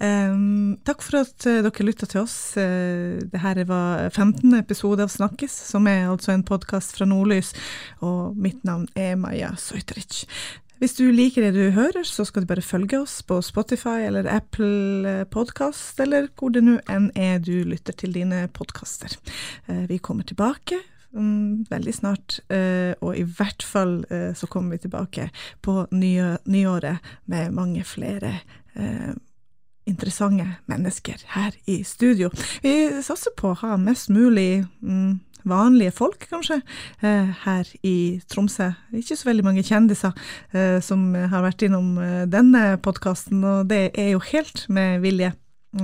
Um, 0.00 0.78
takk 0.88 1.04
for 1.04 1.20
at 1.20 1.44
uh, 1.44 1.58
dere 1.66 1.84
lytta 1.84 2.08
til 2.08 2.22
oss. 2.22 2.36
Uh, 2.56 3.20
Dette 3.20 3.66
var 3.68 4.06
15. 4.08 4.54
episode 4.56 5.04
av 5.04 5.12
Snakkes, 5.12 5.52
som 5.74 5.88
er 5.90 6.06
altså 6.08 6.32
en 6.32 6.46
podkast 6.46 6.96
fra 6.96 7.08
Nordlys. 7.08 7.52
Og 8.00 8.32
mitt 8.40 8.64
navn 8.64 8.88
er 8.96 9.18
Maja 9.20 9.52
Sojtric. 9.60 10.24
Hvis 10.80 10.96
du 10.96 11.04
liker 11.12 11.44
det 11.44 11.52
du 11.56 11.76
hører, 11.76 12.04
så 12.04 12.24
skal 12.24 12.44
du 12.44 12.48
bare 12.48 12.64
følge 12.64 13.02
oss 13.02 13.18
på 13.24 13.42
Spotify 13.44 14.08
eller 14.08 14.28
Apple 14.32 15.22
Podkast, 15.32 16.00
eller 16.00 16.30
hvor 16.36 16.52
det 16.52 16.64
nå 16.64 16.78
enn 16.92 17.10
er 17.12 17.40
du 17.44 17.58
lytter 17.68 17.96
til 17.96 18.16
dine 18.16 18.46
podkaster. 18.56 19.20
Uh, 19.68 19.84
vi 19.92 20.00
kommer 20.00 20.24
tilbake 20.24 20.80
veldig 21.70 21.94
snart, 21.94 22.40
uh, 22.52 22.92
og 23.00 23.16
i 23.18 23.24
hvert 23.26 23.64
fall 23.66 23.98
uh, 24.10 24.32
så 24.36 24.48
kommer 24.50 24.76
vi 24.76 24.84
tilbake 24.86 25.30
på 25.64 25.86
nye, 25.96 26.36
nyåret 26.46 27.14
med 27.32 27.54
mange 27.56 27.84
flere 27.84 28.34
uh, 28.76 29.14
interessante 29.86 30.48
mennesker 30.66 31.22
her 31.36 31.54
i 31.70 31.82
studio. 31.86 32.30
Vi 32.62 33.02
satser 33.06 33.34
på 33.38 33.52
å 33.52 33.60
ha 33.62 33.76
mest 33.80 34.10
mulig 34.10 34.64
um, 34.82 35.20
vanlige 35.46 35.94
folk, 35.94 36.26
kanskje, 36.30 36.60
eh, 37.02 37.30
her 37.44 37.68
i 37.86 38.20
Tromsø. 38.28 38.72
Ikke 38.92 39.16
så 39.16 39.28
veldig 39.28 39.44
mange 39.46 39.62
kjendiser 39.62 40.12
eh, 40.52 40.80
som 40.82 41.14
har 41.14 41.44
vært 41.44 41.62
innom 41.62 41.96
eh, 42.02 42.24
denne 42.26 42.76
podkasten, 42.82 43.44
og 43.44 43.68
det 43.70 43.90
er 43.94 44.14
jo 44.16 44.22
helt 44.32 44.66
med 44.68 45.00
vilje. 45.06 45.32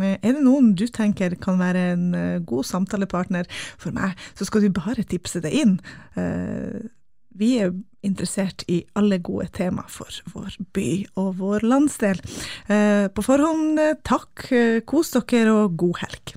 Er 0.00 0.32
det 0.32 0.40
noen 0.44 0.72
du 0.78 0.86
tenker 0.88 1.36
kan 1.42 1.60
være 1.60 1.92
en 1.92 2.08
god 2.48 2.64
samtalepartner 2.68 3.48
for 3.76 3.92
meg, 3.96 4.16
så 4.38 4.48
skal 4.48 4.64
du 4.64 4.72
bare 4.74 5.04
tipse 5.04 5.42
det 5.44 5.52
inn. 5.52 5.78
Vi 7.32 7.50
er 7.60 7.72
interessert 8.04 8.64
i 8.68 8.82
alle 8.98 9.18
gode 9.24 9.48
tema 9.56 9.84
for 9.88 10.10
vår 10.34 10.58
by 10.76 10.88
og 11.20 11.38
vår 11.40 11.64
landsdel. 11.64 12.20
På 12.68 13.24
forhånd, 13.24 13.80
takk, 14.04 14.48
kos 14.88 15.14
dere 15.16 15.52
og 15.64 15.76
god 15.80 16.02
helg. 16.04 16.36